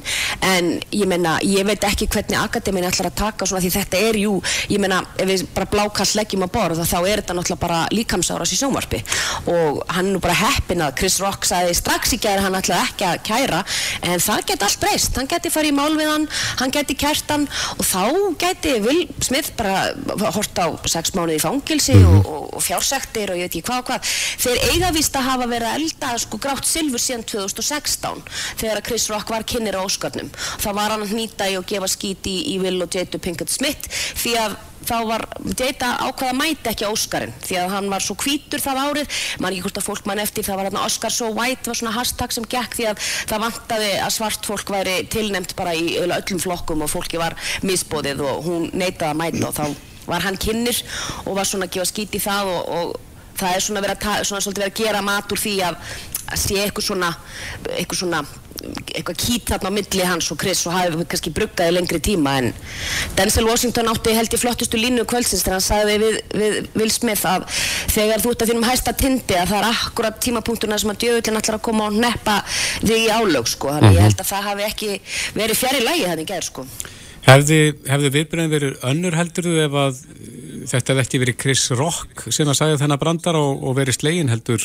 En 0.46 0.72
ég 0.96 1.10
menna, 1.10 1.38
ég 1.46 1.68
veit 1.68 1.88
ekki 1.88 2.10
hvernig 2.12 2.40
akademín 2.40 2.88
ætlar 2.88 3.12
að 3.12 3.20
taka 3.24 3.50
svona 3.50 3.64
því 3.66 3.74
þetta 3.76 4.04
er 4.10 4.22
jú, 4.24 4.36
ég 4.72 4.82
menna, 4.82 5.02
ef 5.20 5.30
við 5.30 5.46
bara 5.56 5.70
blákall 5.74 6.10
leggjum 6.20 6.48
að 6.48 6.54
borða 6.56 6.88
þá 6.88 6.98
er 7.02 7.24
þetta 7.24 7.38
náttúrulega 7.38 7.64
bara 7.66 7.82
líkamsáras 7.94 8.56
í 8.56 8.60
sjónvarpi. 8.62 9.04
Og 9.52 9.82
hann 9.92 10.06
er 10.08 10.16
nú 10.16 10.24
bara 10.24 10.38
heppin 10.40 10.86
að 10.86 10.96
Chris 11.02 11.20
Rock 11.24 11.48
sagði 11.50 11.76
strax 11.78 12.16
í 12.16 12.22
gæri 12.22 12.46
hann 12.46 12.58
ætlaði 12.60 12.88
ekki 12.88 13.10
að 13.10 13.24
kæra 13.28 13.64
en 14.06 14.24
það 14.24 14.46
geti 14.52 14.68
allt 14.68 14.82
breyst, 14.84 15.18
hann 15.20 15.30
geti 15.30 15.52
farið 15.54 15.74
í 15.74 15.78
mál 15.78 15.94
við 16.00 16.10
hann, 16.14 16.28
hann 16.62 16.74
þá 17.90 18.04
geti 18.40 18.76
Will 18.84 19.02
Smith 19.24 19.54
bara 19.58 19.90
hort 20.36 20.62
á 20.62 20.68
sex 20.90 21.14
mánuði 21.18 21.40
í 21.40 21.44
fangilsi 21.44 21.96
mm 21.96 22.06
-hmm. 22.06 22.26
og, 22.26 22.54
og, 22.56 22.64
fjársektir 22.64 23.34
og 23.34 23.40
ég 23.40 23.48
veit 23.48 23.56
ekki 23.56 23.66
hvað 23.70 23.80
og 23.82 23.88
hvað 23.90 24.14
þeir 24.46 24.58
eiga 24.72 24.92
vist 24.96 25.16
að 25.16 25.30
hafa 25.30 25.50
verið 25.50 25.70
að 25.70 25.78
elda 25.80 26.18
sko 26.18 26.38
grátt 26.38 26.70
silfur 26.70 27.04
síðan 27.04 27.26
2016 27.34 28.24
þegar 28.62 28.84
Chris 28.86 29.10
Rock 29.10 29.30
var 29.30 29.44
kynir 29.44 29.80
á 29.80 29.82
Óskarnum. 29.86 30.30
Það 30.60 30.74
var 30.74 30.92
hann 30.92 31.06
að 31.06 31.14
hnýta 31.14 31.50
í 31.50 31.58
og 31.58 31.66
gefa 31.66 31.88
skíti 31.88 32.30
í, 32.30 32.56
í 32.56 32.60
Will 32.62 32.82
og 32.82 32.94
Jada 32.94 33.18
Pinkett 33.18 33.50
Smith 33.50 33.90
því 34.16 34.36
að 34.38 34.58
þá 34.90 34.98
var 35.08 35.26
Jada 35.60 35.92
ákveða 36.08 36.36
mæti 36.38 36.72
ekki 36.72 36.88
Óskarinn 36.90 37.36
því 37.44 37.60
að 37.62 37.74
hann 37.76 37.90
var 37.92 38.04
svo 38.04 38.16
kvítur 38.20 38.64
það 38.64 38.82
árið. 38.86 39.20
Mann 39.42 39.54
ekki 39.56 39.66
hvort 39.68 39.82
að 39.82 39.88
fólk 39.90 40.10
mann 40.10 40.24
eftir 40.24 40.48
það 40.48 40.60
var 40.60 40.70
hérna 40.70 40.86
Oscar 40.88 41.14
so 41.14 41.30
white 41.36 41.70
var 41.70 41.80
svona 41.80 41.96
hashtag 41.96 42.36
sem 42.36 42.48
gekk 42.50 42.78
því 42.80 42.88
að 42.92 43.04
það 43.32 43.44
vantaði 43.46 43.92
að 44.00 44.16
svart 44.18 44.50
fólk 44.50 44.74
væri 44.74 44.96
tilnemt 45.14 45.56
bara 45.60 45.76
í 45.78 46.00
öllum 46.06 46.42
flokkum 46.42 46.86
og 46.86 46.92
fólki 46.92 47.22
var 47.22 47.38
misbóðið 47.66 48.26
og 48.26 48.42
hún 48.48 48.70
neitaði 48.74 49.12
að 49.12 49.22
mæta 49.22 49.50
og 49.50 49.58
þá 49.60 50.10
var 50.10 50.26
hann 50.26 50.40
kynir 50.42 50.80
og 51.26 51.36
var 51.38 51.46
svona 51.46 51.68
að 51.70 51.76
gefa 51.78 51.90
skíti 51.92 52.18
í 52.18 52.24
það 52.24 52.54
og, 52.54 52.70
og 52.80 53.36
það 53.40 53.56
er 53.56 53.66
svona 53.66 53.84
verið 53.86 54.08
að, 54.10 54.24
svona 54.26 54.56
verið 54.56 54.70
að 54.70 54.80
gera 54.80 55.04
mat 55.06 55.36
úr 55.36 55.42
því 55.44 55.58
að 55.68 55.84
að 56.30 56.42
sé 56.44 56.60
eitthvað 56.62 56.86
svona, 56.90 57.10
eitthvað 57.74 58.02
svona 58.04 58.22
eitthvað 58.62 59.18
kýt 59.20 59.52
þarna 59.52 59.72
á 59.72 59.78
milli 59.78 60.06
hans 60.08 60.30
og 60.34 60.40
Chris 60.42 60.66
og 60.68 60.76
hafi 60.76 61.06
kannski 61.12 61.34
bruggaði 61.36 61.76
lengri 61.76 62.00
tíma 62.04 62.36
en 62.42 62.52
Denzel 63.18 63.46
Washington 63.48 63.90
átti 63.92 64.16
held 64.16 64.36
í 64.36 64.40
flottustu 64.42 64.80
línu 64.80 65.06
kvöldsins 65.10 65.44
þegar 65.46 65.58
hann 65.58 65.66
sagði 65.66 65.98
við, 66.04 66.18
við 66.42 66.58
Will 66.80 66.92
Smith 66.94 67.26
að 67.30 67.48
þegar 67.96 68.24
þú 68.24 68.34
ert 68.34 68.46
að 68.46 68.54
þínum 68.54 68.70
hæsta 68.70 68.96
tindi 69.00 69.38
að 69.40 69.54
það 69.54 69.60
er 69.60 69.70
akkurat 69.72 70.22
tímapunktuna 70.26 70.80
sem 70.82 70.94
að 70.94 71.02
djöðullin 71.06 71.42
ætlar 71.42 71.60
að 71.60 71.66
koma 71.70 71.90
og 71.90 72.00
neppa 72.00 72.40
þig 72.84 72.96
í 73.06 73.10
álög 73.10 73.52
sko 73.52 73.74
þannig 73.76 73.90
mm 73.90 73.90
-hmm. 73.90 73.96
ég 73.96 74.02
mhm. 74.02 74.08
held 74.10 74.20
að 74.20 74.32
það 74.32 74.48
hafi 74.50 74.68
ekki 74.70 74.90
verið 75.36 75.62
fjari 75.64 75.86
lægi 75.86 76.10
þannig 76.12 76.32
gerð 76.34 76.50
sko 76.52 76.68
Hefði, 77.20 77.76
hefði 77.86 78.10
viðbröðin 78.16 78.54
verið 78.54 78.86
önnur 78.90 79.16
heldur 79.18 79.44
þú 79.44 79.56
ef 79.66 79.74
að 79.76 79.98
þetta 80.70 80.94
hefði 80.94 81.04
ekki 81.04 81.20
verið 81.20 81.40
Chris 81.42 81.66
Rock 81.76 82.24
sem 82.32 82.48
að 82.48 82.58
sagði 82.62 82.80
þennan 82.80 83.02
brandar 83.02 83.36
og, 83.36 83.60
og 83.64 83.76
verið 83.76 84.00
slegin 84.00 84.32
heldur 84.32 84.64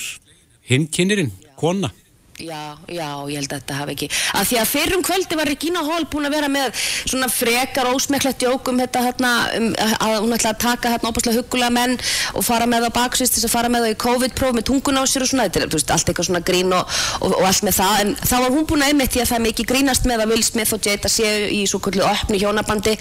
hinn 0.70 0.86
kynirinn, 0.88 1.32
kona? 1.60 1.90
Já, 2.34 2.74
já, 2.90 3.06
ég 3.30 3.38
held 3.38 3.52
að 3.52 3.60
þetta 3.60 3.74
hafi 3.78 3.92
ekki 3.94 4.06
að 4.34 4.48
því 4.48 4.56
að 4.58 4.70
fyrrum 4.72 5.02
kvöldi 5.06 5.36
var 5.38 5.46
Regina 5.46 5.82
Hall 5.86 6.02
búin 6.10 6.26
að 6.26 6.34
vera 6.34 6.48
með 6.50 6.72
svona 7.06 7.28
frekar 7.30 7.86
ósmekklegt 7.92 8.42
jók 8.42 8.66
um 8.72 8.80
þetta 8.82 8.98
hérna 9.04 9.30
um, 9.54 9.68
að 10.02 10.16
hún 10.24 10.34
ætla 10.34 10.50
að 10.50 10.58
taka 10.64 10.90
hérna 10.96 11.12
óbúslega 11.12 11.38
hugulega 11.38 11.70
menn 11.76 11.94
og 12.34 12.42
fara 12.42 12.66
með 12.66 12.90
á 12.90 12.96
baksvist 12.96 13.38
þess 13.38 13.46
að 13.46 13.54
fara 13.54 13.70
með 13.70 13.86
það 13.86 13.94
í 13.94 14.02
COVID-próf 14.02 14.52
með 14.56 14.66
tungun 14.66 14.98
á 14.98 15.06
sér 15.06 15.22
og 15.22 15.30
svona, 15.30 15.46
þetta 15.46 15.62
er 15.62 15.70
allt 15.94 16.10
eitthvað 16.10 16.26
svona 16.26 16.42
grín 16.50 16.74
og, 16.74 16.82
og, 17.20 17.30
og 17.38 17.44
allt 17.46 17.62
með 17.68 17.74
það. 17.78 17.94
En 18.02 18.10
þá 18.18 18.34
var 18.34 18.50
hún 18.56 18.66
búin 18.66 18.82
að 18.82 18.90
einmitt 18.90 19.12
því 19.14 19.20
að 19.22 19.30
það 19.30 19.38
er 19.38 19.46
mikið 19.46 19.70
grínast 19.70 20.02
með 20.10 20.18
að 20.24 20.30
Will 20.34 20.42
Smith 20.48 20.74
og 20.74 20.82
Jada 20.90 21.08
séu 21.14 21.46
í 21.54 21.62
svo 21.70 21.78
kvöldu 21.86 22.02
opni 22.08 22.42
hjónabandi 22.42 22.94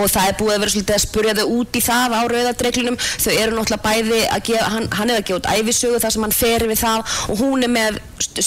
og 0.00 0.08
það 0.08 0.24
er 0.32 0.40
búið 0.40 0.54
að 0.56 0.60
vera 0.64 0.72
svolítið 0.72 0.96
að 0.96 1.04
spurja 1.04 1.36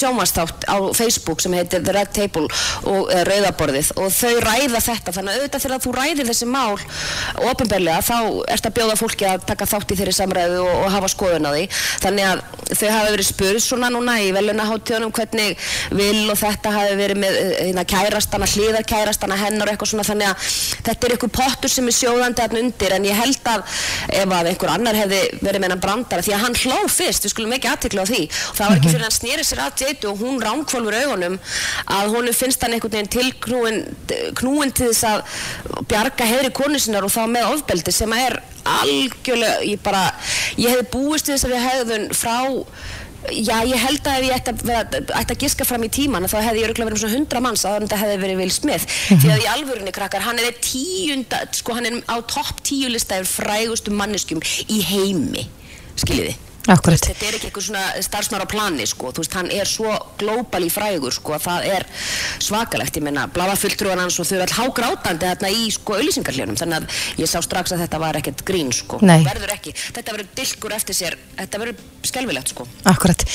þau 0.02 0.22
það 0.36 0.56
á 0.68 0.76
að 0.78 0.92
að 0.92 0.98
Facebook 0.98 1.42
sem 1.44 1.56
heitir 1.56 1.84
The 1.86 1.96
Red 1.96 2.12
Table 2.16 2.48
og 2.90 3.10
uh, 3.10 3.22
Rauðaborðið. 3.28 3.92
Og 4.02 4.10
þau 4.14 4.34
ræða 4.44 4.82
þetta 4.84 5.14
þannig 5.16 5.32
að 5.32 5.42
auðvitað 5.42 5.66
þegar 5.66 5.84
þú 5.86 5.94
ræðir 5.98 6.30
þessi 6.32 6.50
mál 6.50 6.78
ofinbeglega 7.52 8.02
þá 8.06 8.18
ert 8.56 8.70
að 8.70 8.76
bjóða 8.78 8.98
fólki 9.00 9.28
að 9.30 9.46
taka 9.50 9.68
þátt 9.70 9.94
í 9.94 10.00
þeirri 10.00 10.16
samræðu 10.16 10.62
og, 10.64 10.72
og 10.86 10.96
hafa 10.96 11.12
skoðun 11.12 11.50
á 11.50 11.52
því. 11.54 11.64
Þannig 12.06 12.30
að 12.30 12.44
þau 12.72 12.88
hafa 12.92 13.14
verið 13.16 13.30
spurð 13.30 13.64
svona 13.66 13.92
núna 13.94 14.18
í 14.22 14.32
velunaháttíðunum 14.36 15.14
hvernig 15.16 15.70
vil 15.98 16.32
og 16.32 16.40
þetta 16.40 16.76
hafi 16.76 16.98
verið 17.00 17.22
með 17.22 17.40
hérna, 17.42 17.86
kærastana, 17.94 18.50
hlýðarkærastana 18.52 19.40
hennar 19.42 19.74
eitthvað 19.74 19.94
svona. 19.94 20.08
Þannig 20.08 20.32
að 20.32 20.50
þetta 20.88 21.08
er 21.08 21.16
einhver 21.16 21.34
pottur 21.36 21.72
sem 21.72 21.90
er 21.90 21.98
sjóðandi 21.98 22.46
alltaf 22.46 22.62
undir. 22.62 22.96
En 22.98 23.08
ég 23.08 23.18
held 23.18 23.52
að 23.52 23.66
ef 24.22 24.36
að 24.38 24.52
einhver 24.52 24.74
annar 24.76 24.98
hefði 24.98 25.22
verið 25.42 25.64
með 25.64 25.76
hann 25.76 25.84
brandara 25.84 26.26
því 26.26 26.36
að 26.36 26.46
hann 26.46 26.60
hló 26.62 26.80
fyrst, 26.92 27.26
við 27.26 27.34
skulum 27.34 27.56
ekki 27.58 27.72
aðtikla 27.72 28.06
á 28.06 28.12
því. 28.12 28.22
Og 28.52 28.60
það 28.60 28.72
var 28.72 28.82
ekki 28.82 28.92
fyrir 28.96 29.06
hann 29.08 29.18
snýrið 29.18 29.48
sér 29.48 29.64
að 29.66 29.82
Jade 29.82 30.10
og 30.12 30.21
hún 30.22 30.40
ránkvölfur 30.44 30.98
augunum 31.02 31.38
að 31.98 32.16
honum 32.16 32.38
finnst 32.38 32.64
hann 32.64 32.78
einhvern 32.78 32.96
veginn 32.96 33.12
tilknúin 33.18 33.84
knúin 34.40 34.74
til 34.76 34.92
þess 34.92 35.04
að 35.10 35.86
bjarga 35.92 36.30
hefri 36.30 36.54
konu 36.56 36.80
sinnar 36.80 37.08
og 37.08 37.14
þá 37.14 37.24
með 37.32 37.52
ofbeldi 37.56 37.94
sem 37.96 38.18
er 38.18 38.40
algjörlega, 38.68 39.62
ég 39.66 39.80
bara 39.84 40.08
ég 40.58 40.70
hefði 40.70 40.90
búist 40.94 41.30
við 41.30 41.40
þessari 41.40 41.64
hefðun 41.68 42.12
frá 42.16 42.38
Já, 43.30 43.60
ég 43.70 43.78
held 43.78 44.08
að 44.10 44.16
ef 44.18 44.24
ég 44.26 44.34
ætti 44.34 44.50
að, 44.50 44.62
vera, 44.66 45.02
ætti 45.20 45.36
að 45.36 45.44
giska 45.44 45.66
fram 45.68 45.84
í 45.86 45.92
tíman 45.94 46.26
þá 46.26 46.40
hefði 46.40 46.64
ég 46.64 46.72
öruglega 46.72 46.88
verið 46.90 46.98
um 46.98 47.02
svona 47.04 47.18
hundra 47.20 47.42
manns 47.46 47.66
að 47.70 47.76
þetta 47.84 48.00
hefði 48.02 48.16
verið 48.24 48.42
Will 48.42 48.54
Smith. 48.56 48.88
Mm 48.88 49.12
-hmm. 49.12 49.22
því 49.22 49.30
að 49.36 49.44
í 49.44 49.50
alvörunni 49.52 49.94
krakkar, 49.94 50.26
hann 50.26 50.42
er 50.42 50.58
tíunda, 50.58 51.44
sko 51.54 51.78
hann 51.78 51.86
er 51.86 52.00
á 52.10 52.18
topp 52.26 52.64
tíu 52.66 52.90
lista 52.90 53.22
yfir 53.22 53.46
frægustu 53.46 53.94
manneskum 53.94 54.42
í 54.66 54.82
heimi. 54.82 55.46
Skiljiði 56.02 56.34
Akkurat. 56.70 57.02
Þetta 57.02 57.26
er 57.26 57.36
ekki 57.38 57.48
eitthvað 57.50 57.64
svona 57.66 58.02
starfsmar 58.06 58.44
á 58.46 58.48
plani 58.50 58.86
sko, 58.86 59.10
þú 59.10 59.24
veist, 59.24 59.34
hann 59.34 59.48
er 59.50 59.70
svo 59.70 59.96
glóbal 60.20 60.62
í 60.62 60.70
frægur 60.70 61.16
sko, 61.16 61.40
það 61.42 61.64
er 61.72 61.86
svakalegt, 62.44 63.00
ég 63.00 63.06
menna, 63.08 63.24
blafa 63.34 63.56
fulltrúan 63.64 64.02
hans 64.04 64.20
og 64.22 64.28
þau 64.30 64.36
er 64.38 64.44
all 64.46 64.58
hágrátandi 64.60 65.26
þarna 65.26 65.50
í 65.58 65.72
sko 65.74 65.96
auðlýsingarljónum, 65.98 66.60
þannig 66.60 66.78
að 66.84 67.24
ég 67.24 67.32
sá 67.32 67.40
strax 67.42 67.74
að 67.74 67.82
þetta 67.82 68.02
var 68.04 68.20
ekkert 68.20 68.44
grín 68.46 68.70
sko, 68.78 69.00
Nei. 69.02 69.24
verður 69.26 69.56
ekki, 69.56 69.74
þetta 69.74 70.14
verður 70.14 70.30
dilkur 70.38 70.76
eftir 70.78 71.00
sér, 71.00 71.18
þetta 71.40 71.64
verður 71.64 71.82
skelvilegt 72.12 72.54
sko. 72.54 72.68
Akkurat, 72.94 73.26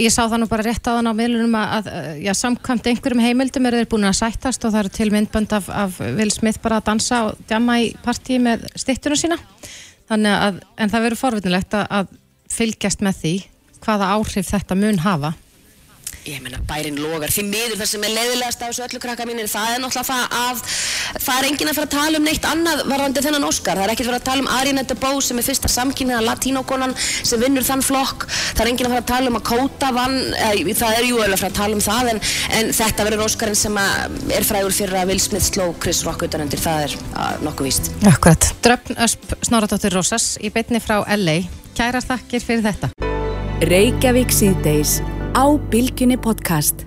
ég 0.00 0.14
sá 0.14 0.22
það 0.22 0.38
nú 0.40 0.48
bara 0.48 0.64
rétt 0.64 0.88
á 0.88 0.96
þann 0.96 1.12
á 1.12 1.14
miðlunum 1.20 1.58
að, 1.60 1.92
já, 2.24 2.32
samkvæmt 2.40 2.88
einhverjum 2.88 3.24
heimildum 3.26 3.68
eru 3.68 3.82
þeir 3.82 3.92
búin 3.92 4.08
að 4.08 4.16
sættast 4.22 4.64
og 4.64 4.72
það 4.72 4.86
eru 4.86 4.96
til 4.96 5.10
myndbönd 5.12 5.52
af, 5.60 5.68
af 5.68 6.00
Will 6.00 6.32
Smith 6.32 6.64
bara 6.64 6.80
að 6.80 6.88
dansa 6.88 7.22
og 7.28 7.44
djama 7.44 7.82
í 7.84 7.92
partíi 8.04 8.40
með 8.40 8.64
stittunum 8.80 9.20
sína, 9.20 9.40
þannig 10.08 10.36
að, 10.48 10.60
en 10.76 10.92
það 10.92 11.08
verður 11.08 11.24
forvitinlegt 11.26 11.80
að 11.82 12.18
fylgjast 12.52 13.02
með 13.04 13.18
því 13.22 13.34
hvaða 13.82 14.10
áhrif 14.16 14.50
þetta 14.52 14.78
mun 14.78 15.00
hafa 15.02 15.32
ég 16.28 16.42
meina 16.42 16.60
bærin 16.68 16.98
logar 17.02 17.32
því 17.32 17.42
miður 17.48 17.78
það 17.80 17.88
sem 17.90 18.04
er 18.06 18.12
leiðilegast 18.14 18.62
af 18.62 18.70
þessu 18.70 18.84
öllu 18.86 19.00
krakka 19.02 19.26
mínir 19.26 19.48
það 19.50 19.72
er 19.74 19.80
náttúrulega 19.82 20.06
það 20.06 20.36
að 20.38 20.60
það 21.22 21.38
er 21.38 21.48
enginn 21.48 21.70
að 21.70 21.78
fara 21.78 21.88
að 21.88 21.94
tala 21.96 22.20
um 22.20 22.26
neitt 22.26 22.46
annað 22.46 22.82
varðandi 22.90 23.24
þennan 23.26 23.46
Óskar. 23.48 23.80
Það 23.80 23.86
er 23.86 23.94
ekkert 23.94 24.06
að 24.06 24.12
fara 24.12 24.20
að 24.20 24.28
tala 24.28 24.44
um 24.44 24.50
Arina 24.56 24.84
de 24.86 24.96
Bó 25.02 25.10
sem 25.24 25.40
er 25.40 25.46
fyrsta 25.46 25.70
samkynniða 25.72 26.22
latínókonan 26.26 26.94
sem 26.98 27.42
vinnur 27.42 27.66
þann 27.66 27.84
flokk. 27.84 28.26
Það 28.30 28.64
er 28.64 28.70
enginn 28.72 28.88
að 28.88 28.94
fara 28.94 29.04
að 29.04 29.10
tala 29.12 29.32
um 29.32 29.38
að 29.40 29.46
Kóta 29.50 29.92
vann 29.96 30.18
eh, 30.38 30.74
það 30.78 30.98
er 30.98 31.08
jú 31.08 31.18
alveg 31.18 31.36
að 31.36 31.42
fara 31.42 31.52
að 31.52 31.60
tala 31.60 31.78
um 31.78 31.84
það 31.88 32.12
en, 32.12 32.22
en 32.58 32.72
þetta 32.80 33.08
verður 33.08 33.24
Óskarinn 33.26 33.58
sem 33.58 33.80
er 33.82 34.46
frægur 34.46 34.76
fyrir 34.76 35.00
að 35.02 35.12
Will 35.12 35.22
Smith 35.22 35.48
sló 35.48 35.70
Chris 35.82 36.04
Rock 36.06 36.26
utanendir 36.28 36.62
það 36.62 36.86
er 36.86 36.98
uh, 37.12 37.32
nokkuð 37.46 37.70
víst. 37.70 37.90
Akkurat, 38.08 38.52
Dröfn 38.64 39.00
Ösp 39.02 39.34
Snoradóttir 39.42 39.96
Rósas 39.96 40.36
í 40.42 40.52
beitni 40.54 40.82
frá 40.82 41.00
LA 41.16 41.42
Kærar 41.76 42.04
þakkir 42.04 42.44
fyrir 42.44 42.68
þetta 42.68 43.21
Reykjavík 43.62 44.32
síðdeis 44.34 44.96
á 45.38 45.46
Bilginni 45.70 46.16
podcast. 46.18 46.80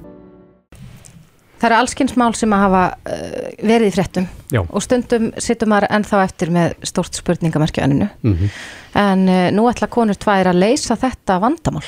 Það 1.55 1.67
eru 1.69 1.75
allskynnsmál 1.77 2.33
sem 2.35 2.51
að 2.51 2.63
hafa 2.65 2.81
uh, 2.91 3.45
verið 3.61 3.87
í 3.87 3.93
fréttum. 3.95 4.25
Já. 4.51 4.59
og 4.65 4.83
stundum 4.83 5.29
sittum 5.39 5.71
maður 5.71 5.87
ennþá 5.95 6.19
eftir 6.25 6.51
með 6.51 6.75
stórt 6.83 7.15
spurningamerkju 7.15 7.83
enninu. 7.85 8.09
Mm 8.25 8.33
-hmm. 8.33 8.57
en 9.05 9.23
uh, 9.29 9.45
nú 9.55 9.69
ætla 9.71 9.87
konur 9.87 10.19
tvær 10.19 10.51
að 10.51 10.59
leysa 10.65 10.99
þetta 10.99 11.39
vandamál. 11.39 11.85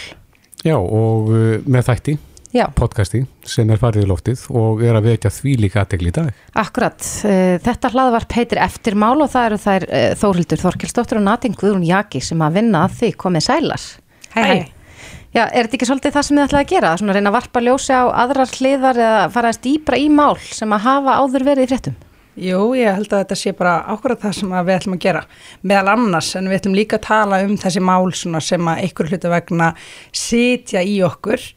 Já 0.63 0.77
og 0.77 1.27
uh, 1.35 1.59
með 1.67 1.83
þætti 1.89 2.17
Já. 2.55 2.65
podcasti 2.71 3.25
sem 3.43 3.69
er 3.69 3.83
farið 3.83 4.07
í 4.07 4.07
loftið 4.07 4.47
og 4.55 4.81
er 4.87 4.95
að 4.95 5.11
vekja 5.11 5.29
því 5.29 5.57
líka 5.65 5.83
aðtegli 5.83 6.07
í 6.07 6.15
dag. 6.15 6.31
Akkurat, 6.55 7.03
þetta 7.59 7.91
hlaðvarp 7.91 8.31
heitir 8.31 8.63
Eftirmál 8.63 9.19
og 9.19 9.29
það 9.35 9.45
eru 9.45 9.57
þær 9.57 9.83
Þórildur 10.15 10.63
Þorkelsdóttir 10.63 11.19
og 11.19 11.27
Nating 11.27 11.59
Guðrún 11.59 11.83
Jaki 11.83 12.21
sem 12.21 12.39
að 12.39 12.53
vinna 12.53 12.87
að 12.87 12.97
því. 13.01 13.13
Komið 13.19 13.47
sælar. 13.51 13.83
Hæ, 14.31 14.41
hæ. 14.41 14.76
Já, 15.35 15.43
er 15.43 15.67
þetta 15.67 15.75
ekki 15.75 15.87
svolítið 15.89 16.13
það 16.15 16.25
sem 16.25 16.37
þið 16.37 16.45
ætlaði 16.45 16.63
að 16.63 16.69
gera? 16.71 16.91
Svona 16.97 17.11
að 17.11 17.17
reyna 17.17 17.31
að 17.31 17.35
varpa 17.35 17.63
ljósi 17.65 17.95
á 17.95 18.03
aðrar 18.23 18.51
hliðar 18.57 18.99
eða 19.03 19.23
fara 19.33 19.49
að 19.51 19.57
stýpra 19.57 19.99
í 19.99 20.05
mál 20.09 20.37
sem 20.39 20.75
að 20.75 20.85
hafa 20.85 21.17
áður 21.19 21.45
verið 21.49 21.67
í 21.67 21.71
fréttum? 21.71 21.97
Jú, 22.37 22.61
ég 22.77 22.93
held 22.93 23.09
að 23.11 23.23
þetta 23.23 23.35
sé 23.41 23.51
bara 23.57 23.73
ákvarðat 23.89 24.23
það 24.27 24.35
sem 24.37 24.51
við 24.53 24.73
ætlum 24.75 24.95
að 24.95 25.03
gera 25.03 25.23
meðal 25.65 25.93
annars 25.95 26.31
en 26.37 26.47
við 26.47 26.59
ætlum 26.59 26.77
líka 26.77 26.99
að 26.99 27.07
tala 27.07 27.41
um 27.43 27.55
þessi 27.57 27.81
mál 27.81 28.13
sem 28.13 28.69
að 28.69 28.81
einhver 28.85 29.09
hlutu 29.09 29.31
vegna 29.33 29.69
sitja 30.13 30.83
í 30.85 30.99
okkur 31.05 31.47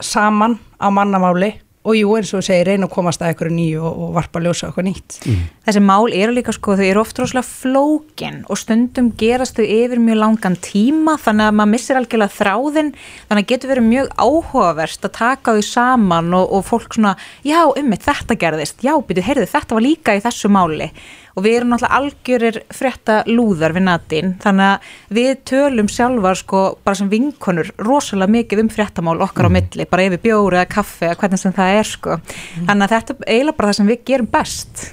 saman 0.00 0.56
á 0.80 0.88
mannamáli 0.88 1.52
og 1.88 1.96
jú 1.96 2.14
eins 2.18 2.32
og 2.36 2.44
segir 2.44 2.68
reyna 2.68 2.88
að 2.88 2.94
komast 2.94 3.22
að 3.22 3.32
eitthvað 3.32 3.54
nýju 3.56 3.82
og, 3.88 4.00
og 4.04 4.10
varpa 4.18 4.40
að 4.40 4.48
ljósa 4.48 4.68
eitthvað 4.68 4.86
nýtt. 4.88 5.18
Mm. 5.24 5.44
Þessi 5.68 5.82
mál 5.88 6.08
eru 6.12 6.34
líka 6.36 6.54
sko, 6.54 6.76
þau 6.78 6.84
eru 6.86 7.02
oft 7.02 7.20
rosalega 7.22 7.48
flókin 7.48 8.40
og 8.48 8.60
stundum 8.60 9.10
gerast 9.20 9.58
þau 9.58 9.64
yfir 9.64 10.02
mjög 10.04 10.20
langan 10.22 10.58
tíma 10.64 11.16
þannig 11.24 11.48
að 11.48 11.58
maður 11.60 11.72
missir 11.74 12.00
algjörlega 12.00 12.36
þráðin 12.36 12.92
þannig 13.28 13.44
að 13.44 13.52
getur 13.52 13.72
verið 13.72 13.88
mjög 13.88 14.10
áhugaverst 14.18 15.08
að 15.08 15.16
taka 15.18 15.56
þau 15.56 15.64
saman 15.70 16.34
og, 16.36 16.52
og 16.58 16.66
fólk 16.68 16.98
svona 16.98 17.14
já, 17.46 17.60
ummitt 17.68 18.04
þetta 18.04 18.38
gerðist, 18.44 18.84
já, 18.84 18.94
byrju, 18.98 19.24
heyrðu 19.30 19.48
þetta 19.54 19.78
var 19.78 19.88
líka 19.88 20.18
í 20.18 20.22
þessu 20.24 20.52
máli 20.52 20.92
og 21.38 21.44
við 21.46 21.58
erum 21.60 21.72
náttúrulega 21.72 22.00
algjörir 22.00 22.60
frétta 22.74 23.18
lúðar 23.30 23.76
við 23.76 23.86
natin 23.88 24.34
þannig 24.42 24.72
að 24.74 25.18
við 25.18 25.32
tölum 25.52 25.90
sjálfar 25.92 26.40
sko 26.42 26.62
bara 26.82 27.00
sem 27.00 27.12
vinkonur 27.12 27.70
rosalega 27.86 28.34
mikið 28.38 28.64
um 28.64 28.72
fréttamál 28.74 29.18
okkar 29.22 29.48
mm. 29.48 29.54
á 29.54 29.56
milli 29.58 29.88
bara 29.90 30.08
yfir 30.08 30.24
bjóri 30.26 30.60
eða 30.60 30.72
kaffi 30.74 31.08
eða 31.08 31.20
hvernig 31.22 31.44
sem 31.44 31.54
það 31.56 31.76
er 31.78 31.92
sko 31.92 32.18
mm. 32.18 32.66
þannig 32.66 32.88
að 32.88 32.96
þetta 32.96 33.18
er 33.18 33.30
eiginlega 33.36 33.60
bara 33.60 33.70
það 33.70 33.80
sem 33.80 33.92
við 33.92 34.04
gerum 34.10 34.32
best 34.34 34.88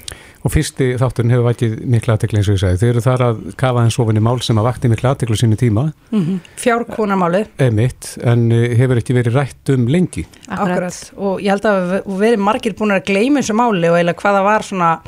Og 0.45 0.53
fyrsti 0.53 0.91
þátturinn 1.01 1.33
hefur 1.33 1.47
vætið 1.47 1.71
miklu 1.89 2.13
aðtekli 2.13 2.37
eins 2.37 2.49
og 2.51 2.53
ég 2.53 2.61
sagði. 2.61 2.77
Þeir 2.83 2.91
eru 2.91 3.01
þar 3.01 3.21
að 3.25 3.39
kafa 3.57 3.81
eins 3.81 3.95
ofinni 4.03 4.21
mál 4.21 4.35
sem 4.45 4.59
að 4.61 4.67
vakti 4.67 4.91
miklu 4.91 5.09
aðteklu 5.09 5.37
sínu 5.41 5.57
tíma. 5.57 5.87
Mm 6.11 6.21
-hmm. 6.21 6.51
Fjárkónamáli. 6.61 7.41
Emitt, 7.57 8.11
en 8.21 8.51
eh, 8.51 8.77
hefur 8.77 9.01
ekki 9.01 9.15
verið 9.17 9.39
rætt 9.39 9.73
um 9.73 9.87
lengi. 9.87 10.27
Akkurat. 10.45 10.69
Akkurat. 10.69 11.11
Og 11.17 11.41
ég 11.41 11.49
held 11.49 11.65
að 11.65 12.05
við 12.05 12.19
verið 12.19 12.45
margir 12.45 12.75
búin 12.77 12.93
að 12.93 13.05
gleyma 13.09 13.41
þessu 13.41 13.57
máli 13.57 13.89
og 13.89 13.97
eiginlega 13.97 14.21
hvaða 14.21 14.43
var 14.43 14.61
svona 14.61 14.99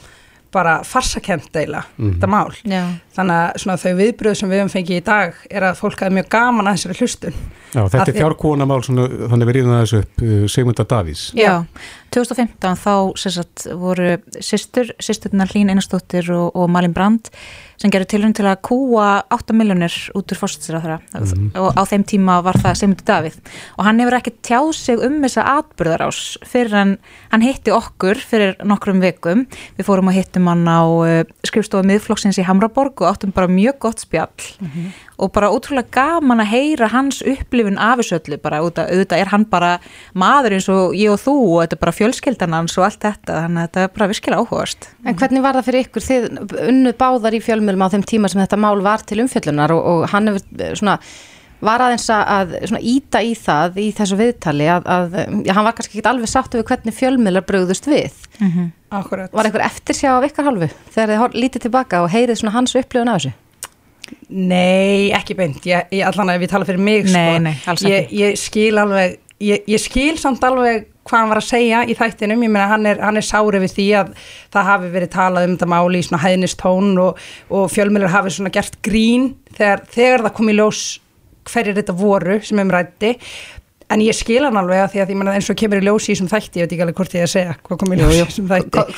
bara 0.52 0.80
farsakent 0.84 1.56
eila 1.56 1.84
mm 1.84 2.06
-hmm. 2.06 2.14
þetta 2.14 2.28
mál. 2.28 2.52
Já. 2.64 2.84
Þannig 3.18 3.74
að 3.74 3.84
þau 3.84 3.94
viðbröð 3.98 4.36
sem 4.38 4.50
við 4.50 4.58
hefum 4.58 4.74
fengið 4.74 4.98
í 4.98 5.06
dag 5.06 5.34
er 5.50 5.64
að 5.64 5.80
fólk 5.80 6.02
hafi 6.02 6.14
mjög 6.14 6.30
gaman 6.30 6.68
að 6.68 6.76
þessari 6.78 6.98
hlustun. 7.00 7.34
Já, 7.74 7.82
þetta 7.90 8.02
að 8.02 8.08
er 8.08 8.20
fjárkónamál 8.22 8.82
þannig 8.84 9.48
við 9.48 9.56
ríðum 9.56 9.74
þessu 9.82 9.98
upp 10.00 10.22
uh, 10.22 10.48
Sigmunda 10.48 10.84
Davís. 10.84 11.32
Já, 11.36 11.66
2015 12.16 12.76
þá 12.76 12.96
sagt, 13.16 13.68
voru 13.76 14.18
sýstur, 14.40 14.94
sýsturnar 15.00 15.52
Hlín 15.52 15.70
Einarstóttir 15.70 16.32
og, 16.32 16.56
og 16.56 16.70
Malin 16.70 16.94
Brandt 16.94 17.32
sem 17.78 17.94
gerur 17.94 18.10
tilhörn 18.10 18.34
til 18.38 18.46
að 18.50 18.62
kúa 18.66 19.08
8 19.34 19.56
miljonir 19.58 19.94
út 20.18 20.34
úr 20.34 20.40
fórstsýra 20.40 20.98
mm. 21.14 21.52
og 21.62 21.78
á 21.78 21.82
þeim 21.90 22.06
tíma 22.10 22.40
var 22.46 22.58
það 22.62 22.80
Sigmundur 22.80 23.08
Davíð 23.08 23.38
og 23.78 23.84
hann 23.88 24.02
hefur 24.02 24.18
ekki 24.18 24.34
tjáð 24.46 24.72
sig 24.78 25.04
um 25.08 25.20
þessa 25.22 25.46
atbyrðarás 25.58 26.22
fyrir 26.48 26.74
hann, 26.74 26.96
hann 27.34 27.46
hitti 27.46 27.74
okkur 27.76 28.18
fyrir 28.18 28.58
nokkrum 28.66 29.04
vikum 29.04 29.46
við 29.78 29.90
fórum 29.90 30.10
að 30.10 30.20
hittum 30.22 30.50
hann 30.50 30.66
á 30.66 30.82
uh, 30.82 31.22
skrifstofu 31.46 31.86
miðflokksins 31.88 32.42
í 32.42 32.48
Hamraborg 32.48 33.06
og 33.06 33.12
áttum 33.12 33.36
bara 33.36 33.52
mjög 33.52 33.78
gott 33.86 34.02
spjall 34.06 34.34
mm 34.60 34.68
-hmm. 34.68 34.90
Og 35.18 35.32
bara 35.34 35.50
ótrúlega 35.50 35.90
gaman 35.98 36.44
að 36.44 36.52
heyra 36.52 36.90
hans 36.94 37.22
upplifun 37.26 37.80
af 37.82 38.02
þessu 38.02 38.18
öllu 38.20 38.40
bara 38.42 38.60
auðvitað 38.62 39.22
er 39.22 39.32
hann 39.32 39.46
bara 39.50 39.72
maður 40.14 40.58
eins 40.58 40.68
og 40.74 40.98
ég 40.98 41.14
og 41.14 41.22
þú 41.24 41.36
og 41.38 41.64
þetta 41.64 41.78
er 41.78 41.84
bara 41.86 41.96
fjölskyldan 42.00 42.58
hans 42.58 42.78
og 42.78 42.86
allt 42.88 43.02
þetta 43.08 43.40
þannig 43.46 43.64
að 43.64 43.70
þetta 43.70 43.86
er 43.86 43.96
bara 43.96 44.10
virkilega 44.12 44.44
áhugast 44.44 44.92
En 45.08 45.18
hvernig 45.18 45.46
var 45.46 45.58
það 45.58 45.70
fyrir 45.70 45.88
ykkur? 45.88 46.06
Þið 46.08 46.28
unnuð 46.68 47.00
báðar 47.00 47.38
í 47.38 47.42
fjölmjölum 47.48 47.88
á 47.88 47.94
þeim 47.94 48.06
tíma 48.12 48.30
sem 48.30 48.44
þetta 48.44 48.62
mál 48.62 48.84
var 48.86 49.06
til 49.08 49.24
umfjöllunar 49.24 49.74
og, 49.74 49.90
og 49.94 50.06
hann 50.14 50.32
hefur 50.34 50.78
svona 50.78 51.00
var 51.64 51.82
aðeins 51.82 52.06
að 52.14 52.54
svona, 52.70 52.82
íta 52.86 53.22
í 53.26 53.34
það 53.34 53.80
í 53.82 53.88
þessu 53.98 54.18
viðtali 54.20 54.68
að, 54.70 54.90
að 54.94 55.16
já, 55.48 55.54
hann 55.58 55.66
var 55.66 55.76
kannski 55.78 55.98
ekki 55.98 56.10
alveg 56.12 56.30
sáttu 56.30 56.60
við 56.60 56.68
hvernig 56.70 56.98
fjölmiðlar 56.98 57.48
bröðust 57.48 57.90
við 57.90 58.14
mm 58.38 58.52
-hmm. 58.52 58.74
Var 59.34 59.46
einhver 59.46 59.66
eftirsjá 59.66 60.14
af 60.14 60.28
ykkar 60.30 60.46
halvu 60.48 60.70
þegar 60.94 61.10
þið 61.10 61.42
lítið 61.42 61.66
tilbaka 61.66 62.04
og 62.04 62.12
heyrið 62.14 62.40
svona 62.40 62.54
hans 62.54 62.76
upplifun 62.76 63.10
af 63.10 63.18
þessu? 63.18 63.34
Nei, 64.28 65.14
ekki 65.16 65.38
beint. 65.38 65.64
Ég, 65.68 65.88
ég, 65.96 66.04
allan 66.08 66.34
að 66.34 66.44
við 66.44 66.54
tala 66.54 66.68
fyrir 66.68 66.84
mig 66.84 67.08
nei, 67.08 67.56
sko. 67.62 67.88
nei, 67.88 67.94
ég, 67.94 68.14
ég 68.18 68.38
skil 68.42 68.76
alveg 68.82 69.20
ég 69.38 69.82
skil 69.82 70.16
samt 70.18 70.42
alveg 70.48 70.88
hvað 71.08 71.22
hann 71.22 71.32
var 71.32 71.40
að 71.40 71.48
segja 71.48 71.82
í 71.88 71.96
þættinum, 71.98 72.44
ég 72.44 72.52
meina 72.52 72.68
hann 72.72 72.88
er, 72.90 73.02
hann 73.04 73.20
er 73.20 73.26
sárið 73.26 73.64
við 73.64 73.76
því 73.78 73.88
að 74.02 74.14
það 74.54 74.70
hafi 74.72 74.94
verið 74.96 75.12
talað 75.14 75.48
um 75.48 75.56
þetta 75.56 75.70
máli 75.72 76.02
í 76.02 76.08
svona 76.08 76.24
hæðnistón 76.24 76.90
og, 77.04 77.22
og 77.54 77.68
fjölmjölar 77.72 78.16
hafi 78.16 78.34
svona 78.36 78.54
gert 78.54 78.80
grín 78.86 79.30
þegar, 79.54 79.86
þegar 79.94 80.26
það 80.26 80.36
kom 80.40 80.52
í 80.52 80.58
ljós 80.58 80.82
hverjir 81.48 81.78
þetta 81.78 81.96
voru 81.96 82.40
sem 82.44 82.60
umrætti 82.60 83.14
en 83.94 84.04
ég 84.04 84.16
skil 84.16 84.42
hann 84.44 84.58
alveg 84.60 84.82
að 84.84 84.90
því 84.94 85.02
að 85.02 85.12
ég 85.14 85.30
eins 85.34 85.50
og 85.52 85.58
kemur 85.60 85.80
í 85.80 85.86
ljósi 85.86 86.12
í 86.12 86.16
þessum 86.16 86.30
þætti, 86.32 86.60
ég 86.60 86.66
veit 86.66 86.74
ekki 86.76 86.84
alveg 86.86 86.98
hvort 87.00 87.16
ég 87.16 87.24
að 87.24 87.32
segja 87.32 87.54
hvað 87.68 87.80
kom 87.84 87.94
í 87.94 88.00
ljósi 88.02 88.18
í 88.18 88.26
þessum 88.26 88.50
þætti. 88.52 88.82
Að, 88.82 88.90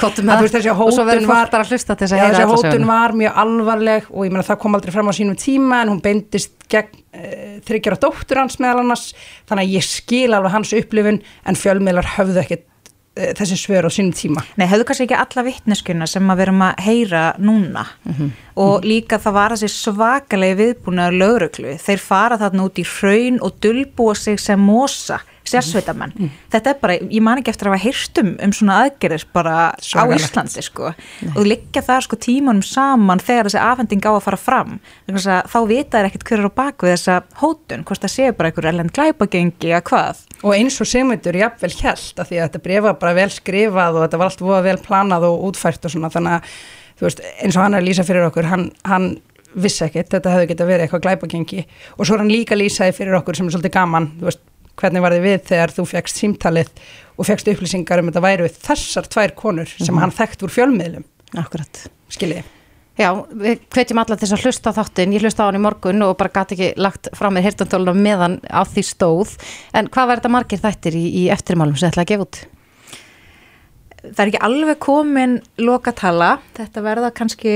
veist, 1.73 1.91
þessi 1.99 2.15
hótun 2.15 2.23
var, 2.23 2.39
ja, 2.39 2.47
hótun 2.49 2.87
var 2.89 3.15
mjög 3.19 3.37
alvarleg 3.43 4.09
og 4.09 4.25
ég 4.25 4.33
menna 4.33 4.47
það 4.47 4.61
kom 4.63 4.79
aldrei 4.79 4.95
fram 4.95 5.11
á 5.11 5.13
sínum 5.19 5.37
tíma 5.39 5.83
en 5.83 5.93
hún 5.93 6.01
beindist 6.05 6.55
gegn 6.73 6.97
e, 7.13 7.21
eh, 7.21 7.53
þryggjara 7.69 8.01
dóttur 8.01 8.41
hans 8.41 8.57
meðal 8.63 8.81
annars. 8.81 9.11
Þannig 9.49 9.69
að 9.69 9.77
ég 9.77 9.87
skil 9.89 10.33
alveg 10.33 10.57
hans 10.57 10.73
upplifun 10.81 11.21
en 11.21 11.59
fjölmiðlar 11.59 12.13
höfðu 12.17 12.41
ekkert 12.41 12.65
þessi 13.39 13.57
svör 13.59 13.87
á 13.87 13.91
sínum 13.93 14.13
tíma. 14.15 14.43
Nei, 14.59 14.67
hefðu 14.69 14.87
kannski 14.89 15.07
ekki 15.07 15.17
alla 15.19 15.45
vittneskuna 15.47 16.07
sem 16.09 16.31
að 16.31 16.43
verum 16.43 16.63
að 16.65 16.83
heyra 16.85 17.23
núna 17.37 17.85
mm 18.05 18.13
-hmm. 18.13 18.29
og 18.65 18.85
líka 18.85 19.19
það 19.19 19.37
var 19.39 19.55
þessi 19.55 19.69
svakalegi 19.75 20.59
viðbúnaður 20.61 21.19
lögröklu. 21.23 21.77
Þeir 21.77 21.99
fara 21.99 22.37
þarna 22.37 22.63
út 22.63 22.79
í 22.79 22.85
hraun 22.85 23.41
og 23.41 23.59
dölbúa 23.61 24.15
sig 24.15 24.39
sem 24.39 24.59
mosa 24.59 25.19
sérsveitamenn. 25.49 26.13
Mm. 26.15 26.31
Þetta 26.53 26.71
er 26.71 26.79
bara, 26.81 26.97
ég 27.01 27.23
man 27.25 27.41
ekki 27.41 27.53
eftir 27.53 27.69
að 27.69 27.75
hafa 27.75 27.85
hýrstum 27.87 28.31
um 28.45 28.53
svona 28.55 28.79
aðgerðir 28.85 29.25
bara 29.35 29.57
Svagalegt. 29.83 30.23
á 30.23 30.29
Íslandi 30.29 30.63
sko 30.65 30.93
Nei. 30.93 31.33
og 31.35 31.49
liggja 31.49 31.83
það 31.85 32.01
sko 32.07 32.19
tímanum 32.25 32.65
saman 32.65 33.23
þegar 33.23 33.49
þessi 33.49 33.61
afhending 33.63 34.07
á 34.07 34.11
að 34.13 34.25
fara 34.27 34.39
fram 34.39 34.79
þá 35.09 35.59
vita 35.69 35.99
þær 35.99 36.09
ekkert 36.09 36.27
hverjar 36.29 36.49
á 36.49 36.59
bakvið 36.59 36.93
þessa 36.95 37.19
hótun, 37.41 37.85
hvort 37.87 38.03
það 38.03 38.15
séu 38.15 38.35
bara 38.37 38.51
einhver 38.51 38.69
ellend 38.71 38.93
glæpagengi 38.95 39.73
að 39.75 39.85
hvað. 39.89 40.25
Og 40.43 40.55
eins 40.55 40.79
og 40.79 40.87
Sigmundur 40.87 41.35
jafnvel 41.35 41.73
held 41.81 42.19
að 42.21 42.29
því 42.29 42.37
að 42.39 42.45
þetta 42.45 42.63
brefa 42.63 42.93
bara 42.99 43.15
vel 43.17 43.29
skrifað 43.33 43.97
og 43.97 44.05
þetta 44.05 44.19
var 44.21 44.31
allt 44.31 44.43
voða 44.43 44.61
vel 44.69 44.77
planað 44.83 45.27
og 45.29 45.49
útfært 45.49 45.87
og 45.87 45.93
svona 45.93 46.11
þannig 46.13 46.37
að 46.37 46.53
þú 46.99 47.07
veist 47.07 47.25
eins 47.39 47.57
og 47.57 47.63
hann 47.63 47.75
er 47.75 47.83
að 47.83 47.89
lýsa 47.89 48.05
fyrir 48.07 48.27
okkur, 48.27 48.47
hann, 48.51 48.69
hann 48.87 49.09
vissi 49.59 49.85
ekkert, 49.85 50.11
þetta 50.13 50.33
hefði 50.35 50.49
geta 50.51 50.67
verið 50.67 50.85
eitthvað 50.85 51.05
glæpagengi 51.07 51.63
og 51.97 52.05
svo 52.05 52.15
er 52.15 52.23
hann 52.23 52.31
líka 52.31 52.57
lýsaði 52.57 52.95
fyrir 52.97 53.17
okkur 53.19 53.39
sem 53.39 53.49
er 53.49 53.55
svolítið 53.55 53.75
gaman, 53.75 54.11
þú 54.19 54.29
veist 54.29 54.43
hvernig 54.79 55.03
var 55.03 55.15
þið 55.15 55.25
við 55.27 55.41
þegar 55.51 55.75
þú 55.75 55.87
fegst 55.93 56.21
símtalið 56.21 56.69
og 57.17 57.27
fegst 57.27 57.51
upplýsingar 57.51 58.03
um 58.03 58.11
þetta 58.11 58.23
við 58.45 58.61
þessar 58.63 59.09
tvær 59.11 59.35
konur 59.35 59.67
sem 59.67 59.83
mm 59.85 59.89
-hmm. 59.95 60.01
hann 60.05 60.15
þekkt 60.15 60.43
úr 60.43 60.55
fjölmiðlum? 60.55 61.05
Akkurat. 61.37 61.83
Skiljið 62.09 62.47
Já, 62.99 63.13
við 63.31 63.61
hvetjum 63.71 64.01
alla 64.01 64.15
þess 64.19 64.35
að 64.35 64.41
hlusta 64.43 64.71
á 64.75 64.77
þáttin 64.81 65.13
ég 65.15 65.23
hlusta 65.23 65.45
á 65.45 65.47
hann 65.47 65.55
í 65.55 65.63
morgun 65.63 66.03
og 66.03 66.17
bara 66.19 66.33
gæti 66.35 66.57
ekki 66.57 66.81
lagt 66.83 67.07
frá 67.15 67.29
mér 67.31 67.45
hirtantóluna 67.45 67.93
meðan 67.95 68.39
á 68.51 68.67
því 68.67 68.83
stóð. 68.83 69.37
En 69.71 69.87
hvað 69.87 70.09
var 70.09 70.19
þetta 70.19 70.31
margir 70.33 70.59
þættir 70.59 70.97
í, 70.99 71.05
í 71.15 71.23
eftirmálum 71.31 71.77
sem 71.79 71.87
þetta 71.87 71.95
ætla 71.95 72.03
að 72.03 72.11
gefa 72.11 72.25
út? 72.27 72.41
Það 74.01 74.19
er 74.19 74.31
ekki 74.33 74.43
alveg 74.49 74.81
komin 74.83 75.37
lokatala, 75.63 76.33
þetta 76.59 76.83
verða 76.83 77.13
kannski 77.15 77.55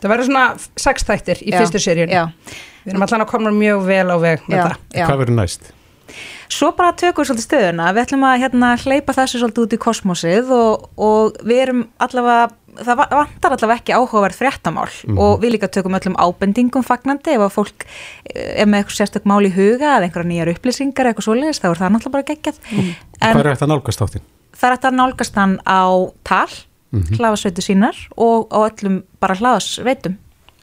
Það 0.00 0.10
verður 0.10 0.28
svona 0.28 0.44
sex 0.82 1.06
þættir 1.06 1.44
í 1.44 1.54
já, 1.54 1.60
fyrstu 1.62 1.80
seríun 1.80 2.10
Við 2.10 2.92
erum 2.92 3.06
allan 3.06 3.24
að 3.24 3.30
koma 3.30 3.54
mjög 3.54 3.86
vel 3.86 4.10
á 4.10 4.16
veg 4.18 4.42
með 4.50 4.58
já, 4.58 4.64
það. 4.64 4.82
já. 4.90 5.04
Hvað 5.06 5.22
verður 5.22 5.38
næst? 5.38 5.70
Svo 6.54 6.70
bara 6.76 6.92
tökum 6.94 7.24
við 7.24 7.30
svolítið 7.30 7.46
stöðuna, 7.48 7.86
við 7.94 8.04
ætlum 8.04 8.26
að 8.28 8.42
hérna, 8.44 8.74
hleypa 8.78 9.14
þessu 9.16 9.40
svolítið 9.40 9.64
út 9.64 9.74
í 9.74 9.78
kosmosið 9.82 10.52
og, 10.54 10.84
og 11.02 11.38
við 11.42 11.62
erum 11.64 11.80
allavega, 12.04 12.44
það 12.78 13.00
vantar 13.00 13.56
allavega 13.56 13.80
ekki 13.80 13.96
áhugaverð 13.96 14.38
fréttamál 14.38 14.90
mm. 14.90 15.18
og 15.24 15.40
við 15.42 15.54
líka 15.56 15.70
tökum 15.72 15.96
öllum 15.98 16.18
ábendingum 16.20 16.84
fagnandi 16.86 17.34
ef 17.34 17.46
að 17.46 17.56
fólk 17.56 17.86
eh, 17.86 18.60
er 18.62 18.68
með 18.68 18.84
eitthvað 18.84 18.98
sérstök 19.00 19.26
mál 19.30 19.40
í 19.48 19.50
huga 19.54 19.96
eða 19.96 20.06
einhverja 20.06 20.30
nýjar 20.30 20.52
upplýsingar 20.54 21.10
eitthvað 21.10 21.28
svoleiðis, 21.28 21.62
þá 21.64 21.68
er 21.72 21.82
það 21.82 21.96
náttúrulega 21.96 22.16
bara 22.18 22.28
geggjað. 22.30 22.62
Mm. 22.70 22.92
Hvað 23.24 23.42
er 23.42 23.50
þetta 23.50 23.70
nálgast 23.72 24.06
áttin? 24.06 24.28
Það 24.54 24.68
er 24.68 24.76
þetta 24.76 24.94
nálgast 25.00 25.40
hann 25.40 25.58
á 25.66 25.82
tal, 26.28 26.52
mm 26.94 27.00
-hmm. 27.00 27.18
hlaðasveitu 27.18 27.66
sínar 27.66 28.06
og 28.14 28.46
á 28.54 28.58
öllum 28.68 29.02
bara 29.18 29.38
hlaðasveitum. 29.40 30.18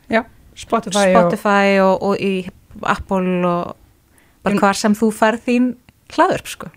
Já, 0.07 0.23
Spotify, 0.55 1.11
Spotify 1.11 1.79
og, 1.83 1.95
og, 1.99 2.15
og 2.15 2.15
í 2.21 2.33
Apple 2.87 3.47
og 3.47 3.77
bara 4.45 4.61
hvar 4.61 4.77
sem 4.77 4.95
þú 4.97 5.11
færð 5.15 5.43
þín 5.47 5.67
hlaður 6.15 6.45
sko. 6.49 6.71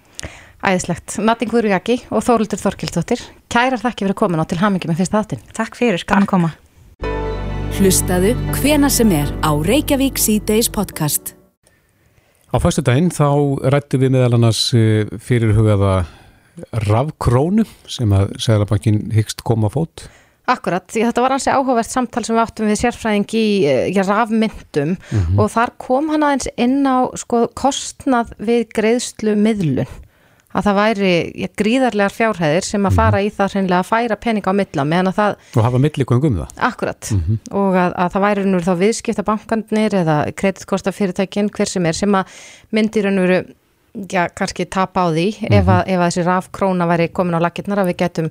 Æðislegt, 0.64 1.18
Nating 1.20 1.50
Guðrujaki 1.52 1.98
og 2.08 2.24
Þóruldur 2.24 2.60
Þorkildóttir 2.60 3.20
kærar 3.52 3.82
þakki 3.82 4.06
fyrir 4.06 4.16
komin 4.16 4.40
á 4.40 4.48
til 4.48 4.60
hamingi 4.62 4.88
með 4.88 5.02
fyrsta 5.02 5.20
þáttin 5.20 5.42
Takk 5.56 5.76
fyrir, 5.76 6.00
skann 6.00 6.28
koma. 6.28 6.54
Hlustaðu 7.76 8.32
hvena 8.56 8.88
sem 8.92 9.10
er 9.12 9.28
á 9.44 9.50
Reykjavík 9.52 10.20
C-Days 10.20 10.70
podcast. 10.72 11.34
Á 12.48 12.56
fyrstu 12.62 12.84
daginn 12.86 13.12
þá 13.12 13.28
rættu 13.74 14.00
við 14.00 14.14
meðal 14.14 14.38
annars 14.38 14.68
eh, 14.78 15.04
fyrirhugaða 15.20 16.04
rafkrónu 16.86 17.66
sem 17.90 18.12
að 18.14 18.36
Sælabankin 18.40 19.08
hyggst 19.12 19.42
koma 19.44 19.68
fót 19.72 20.06
Akkurat, 20.44 20.84
þetta 20.92 21.22
var 21.24 21.32
hansi 21.32 21.48
áhugavert 21.48 21.88
samtal 21.88 22.20
sem 22.26 22.36
við 22.36 22.42
áttum 22.42 22.68
við 22.68 22.80
sérfræðing 22.82 23.36
í 23.40 23.46
eh, 23.64 24.00
rafmyndum 24.04 24.90
mm 24.92 24.96
-hmm. 24.98 25.38
og 25.40 25.48
þar 25.54 25.72
kom 25.80 26.10
hann 26.12 26.26
aðeins 26.26 26.48
inn 26.60 26.84
á 26.84 27.08
sko, 27.16 27.46
kostnað 27.56 28.34
við 28.36 28.66
greiðslu 28.76 29.36
miðlun 29.40 29.88
að 30.54 30.68
það 30.68 30.78
væri 30.78 31.14
ja, 31.42 31.48
gríðarlegar 31.58 32.14
fjárhæðir 32.14 32.66
sem 32.68 32.84
að 32.84 32.92
mhm. 32.92 32.98
fara 33.00 33.22
í 33.24 33.30
það 33.34 33.56
hreinlega 33.56 33.80
að 33.80 33.88
færa 33.88 34.20
peninga 34.20 34.52
á 34.54 34.58
milla 34.60 34.84
meðan 34.84 35.10
að 35.10 35.18
það... 35.18 35.34
Og 35.56 35.66
hafa 35.66 35.82
millikvöngum 35.82 36.38
það? 36.38 36.54
Akkurat, 36.68 37.10
mm 37.10 37.22
-hmm. 37.24 37.40
og 37.62 37.74
að, 37.74 37.92
að 38.04 38.14
það 38.14 38.24
væri 38.26 38.46
nú 38.46 38.60
þá 38.60 38.72
viðskiptabankanir 38.84 39.98
eða 40.04 40.16
kreditkortafyrirtækin 40.42 41.50
hver 41.50 41.72
sem 41.72 41.86
er 41.86 41.98
sem 41.98 42.14
að 42.14 42.24
myndir 42.70 43.10
nú 43.10 43.26
já, 43.94 44.28
kannski 44.34 44.66
tapa 44.66 45.06
á 45.06 45.08
því 45.14 45.26
mm 45.30 45.46
-hmm. 45.48 45.54
ef, 45.58 45.66
að, 45.68 45.82
ef 45.86 45.98
að 46.00 46.06
þessi 46.08 46.24
rafkróna 46.26 46.86
væri 46.86 47.08
komin 47.08 47.34
á 47.38 47.44
lakirnar 47.44 47.78
að 47.78 47.86
við 47.86 47.96
getum 47.96 48.30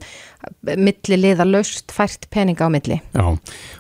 milli 0.78 1.18
liða 1.18 1.46
löst 1.46 1.92
fært 1.92 2.28
peninga 2.30 2.68
á 2.68 2.70
milli. 2.70 3.02
Já, 3.14 3.38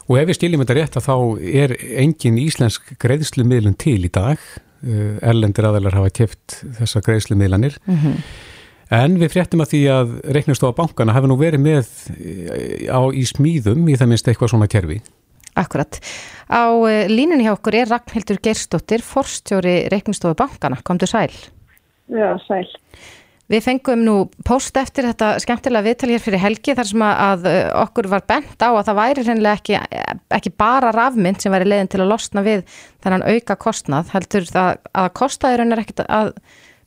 og 0.07 0.17
ef 0.17 0.27
við 0.27 0.35
stiljum 0.35 0.61
þetta 0.61 0.73
rétt 0.73 0.97
að 0.97 1.07
þá 1.07 1.15
er 1.43 1.75
engin 1.99 2.37
íslensk 2.37 2.81
greiðslumiðlun 2.99 3.77
til 3.77 4.05
í 4.05 4.09
dag 4.09 4.37
uh, 4.39 5.17
erlendir 5.21 5.65
aðeinar 5.65 5.95
hafa 5.95 6.09
keft 6.09 6.63
þessa 6.79 7.01
greiðslumiðlanir 7.01 7.77
mm 7.85 7.97
-hmm. 7.97 8.15
en 8.89 9.19
við 9.19 9.31
fréttum 9.31 9.61
að 9.61 9.71
því 9.73 9.81
að 9.87 10.21
reiknastofa 10.23 10.73
bankana 10.73 11.13
hafa 11.13 11.27
nú 11.27 11.37
verið 11.37 11.59
með 11.59 11.87
uh, 12.09 12.95
á, 12.95 13.01
í 13.11 13.25
smíðum 13.25 13.89
í 13.89 13.97
það 13.97 14.07
minnst 14.07 14.27
eitthvað 14.27 14.49
svona 14.49 14.67
kerfi. 14.67 15.01
Akkurat. 15.55 15.99
Á 16.49 16.65
línunni 17.07 17.43
hjá 17.45 17.53
okkur 17.53 17.75
er 17.75 17.87
Ragnhildur 17.87 18.39
Gerstóttir, 18.41 19.01
forstjóri 19.01 19.87
reiknastofa 19.91 20.33
bankana. 20.33 20.79
Komdu 20.83 21.05
sæl. 21.05 21.29
Já, 22.11 22.33
sæl. 22.47 22.65
Við 23.51 23.65
fengum 23.65 24.01
nú 24.05 24.13
post 24.47 24.77
eftir 24.79 25.05
þetta 25.09 25.33
skemmtilega 25.43 25.85
viðtal 25.85 26.09
hér 26.13 26.21
fyrir 26.23 26.41
helgi 26.41 26.73
þar 26.77 26.87
sem 26.89 27.01
að 27.05 27.47
uh, 27.49 27.57
okkur 27.83 28.07
var 28.13 28.23
bent 28.27 28.63
á 28.63 28.71
að 28.71 28.85
það 28.87 28.99
væri 29.01 29.25
reynilega 29.27 29.59
ekki, 29.59 29.79
ekki 30.39 30.53
bara 30.63 30.93
rafmynd 30.95 31.43
sem 31.43 31.53
væri 31.53 31.67
leiðin 31.67 31.91
til 31.91 32.01
að 32.01 32.11
losna 32.13 32.43
við 32.45 32.63
þennan 33.03 33.25
auka 33.27 33.57
kostnað. 33.59 34.13
Heldur 34.15 34.47
það 34.47 34.79
að 35.03 35.09
kostaðurinn 35.19 35.75
er 35.75 35.83
ekkit 35.83 36.05
að 36.07 36.31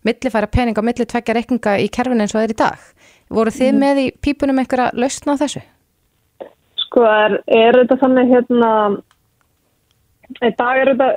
millifæra 0.06 0.48
pening 0.50 0.80
á 0.80 0.86
millitvekja 0.88 1.36
reikninga 1.36 1.76
í 1.82 1.90
kerfin 1.92 2.24
eins 2.24 2.34
og 2.34 2.42
þeir 2.42 2.56
í 2.56 2.60
dag. 2.64 2.90
Voru 3.36 3.52
þið 3.52 3.72
mm. 3.72 3.82
með 3.82 4.02
í 4.02 4.06
pípunum 4.24 4.62
einhverja 4.62 4.90
lausna 4.96 5.36
á 5.36 5.40
þessu? 5.42 5.62
Sko 6.86 7.04
er, 7.04 7.40
er 7.52 7.82
þetta 7.82 8.00
þannig 8.00 8.32
hérna 8.32 8.70
í 10.40 10.52
dag 10.56 10.80
er 10.82 10.92
þetta 10.94 11.10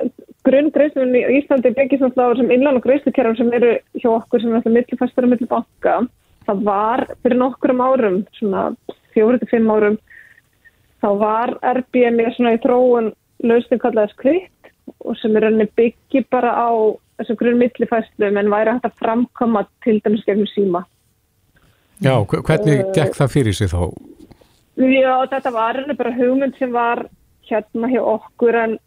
grunngreifslun 0.46 1.16
í 1.18 1.22
Íslandi 1.40 1.72
byggis 1.76 2.02
náttúrulega 2.02 2.34
þessum 2.34 2.54
innlána 2.54 2.82
greifslukerfum 2.84 3.36
sem 3.38 3.52
eru 3.58 3.72
hjá 4.00 4.08
okkur 4.12 4.42
sem 4.42 4.52
er 4.52 4.60
alltaf 4.60 4.74
millifæstur 4.76 5.26
og 5.26 5.32
millibanka. 5.34 5.96
Það 6.48 6.62
var 6.66 7.04
fyrir 7.22 7.40
nokkurum 7.40 7.82
árum, 7.84 8.22
svona 8.38 8.70
fjóri-fimm 9.14 9.68
árum, 9.70 9.98
þá 11.02 11.08
var 11.20 11.54
í 11.60 12.04
svona 12.36 12.54
í 12.56 12.62
þróun 12.64 13.12
lausning 13.44 13.80
kallaði 13.82 14.14
skript 14.14 14.72
og 15.04 15.16
sem 15.20 15.36
er 15.36 15.46
rauninni 15.46 15.68
byggi 15.76 16.24
bara 16.32 16.52
á 16.56 16.70
þessum 17.20 17.38
grunn 17.40 17.60
millifæstlum 17.60 18.40
en 18.40 18.50
væri 18.52 18.74
hægt 18.74 18.88
að 18.88 18.98
framkoma 19.02 19.66
til 19.84 20.00
dæmis 20.04 20.24
gegnum 20.26 20.48
síma. 20.50 20.84
Já, 22.00 22.14
hvernig 22.24 22.80
uh, 22.80 22.92
gekk 22.96 23.16
það 23.16 23.32
fyrir 23.34 23.56
sig 23.56 23.70
þá? 23.72 23.92
Já, 24.80 25.14
þetta 25.32 25.52
var 25.52 25.76
rauninni 25.76 25.98
bara 25.98 26.16
hugmynd 26.16 26.56
sem 26.58 26.72
var 26.72 27.04
hérna 27.50 27.90
hjá 27.92 28.00
okkur 28.00 28.56
en 28.56 28.78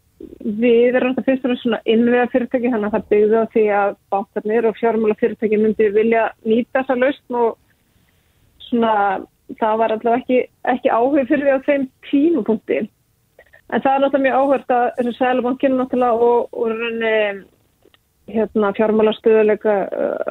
við 0.62 0.96
erum 0.98 1.14
þetta 1.14 1.26
fyrst 1.28 1.46
og 1.48 1.60
svona 1.60 1.80
innviða 1.90 2.30
fyrirtæki 2.32 2.72
þannig 2.72 2.88
að 2.88 2.96
það 2.96 3.06
byggði 3.12 3.42
á 3.42 3.52
því 3.54 3.64
að 3.80 3.94
bankarnir 4.14 4.68
og 4.68 4.80
fjármála 4.80 5.18
fyrirtæki 5.20 5.60
myndi 5.60 5.90
vilja 5.94 6.24
nýta 6.44 6.80
þessa 6.80 6.98
lausn 7.00 7.38
og 7.40 7.56
svona 8.68 8.94
það 9.60 9.80
var 9.80 9.94
alltaf 9.94 10.20
ekki, 10.20 10.42
ekki 10.72 10.92
áhug 10.92 11.18
fyrir 11.28 11.44
því 11.46 11.56
á 11.56 11.66
þeim 11.68 11.88
tímupunkti 12.10 12.78
en 12.84 13.82
það 13.82 13.90
er 13.94 14.04
náttúrulega 14.04 14.24
mjög 14.26 14.38
áhugast 14.38 14.74
að 14.76 14.86
þessu 14.98 15.14
sælubankin 15.18 15.76
náttúrulega 15.78 16.28
og, 16.28 16.48
og 16.52 16.72
raunni 16.72 17.14
hérna, 18.34 18.72
fjármálastöðuleika 18.78 19.76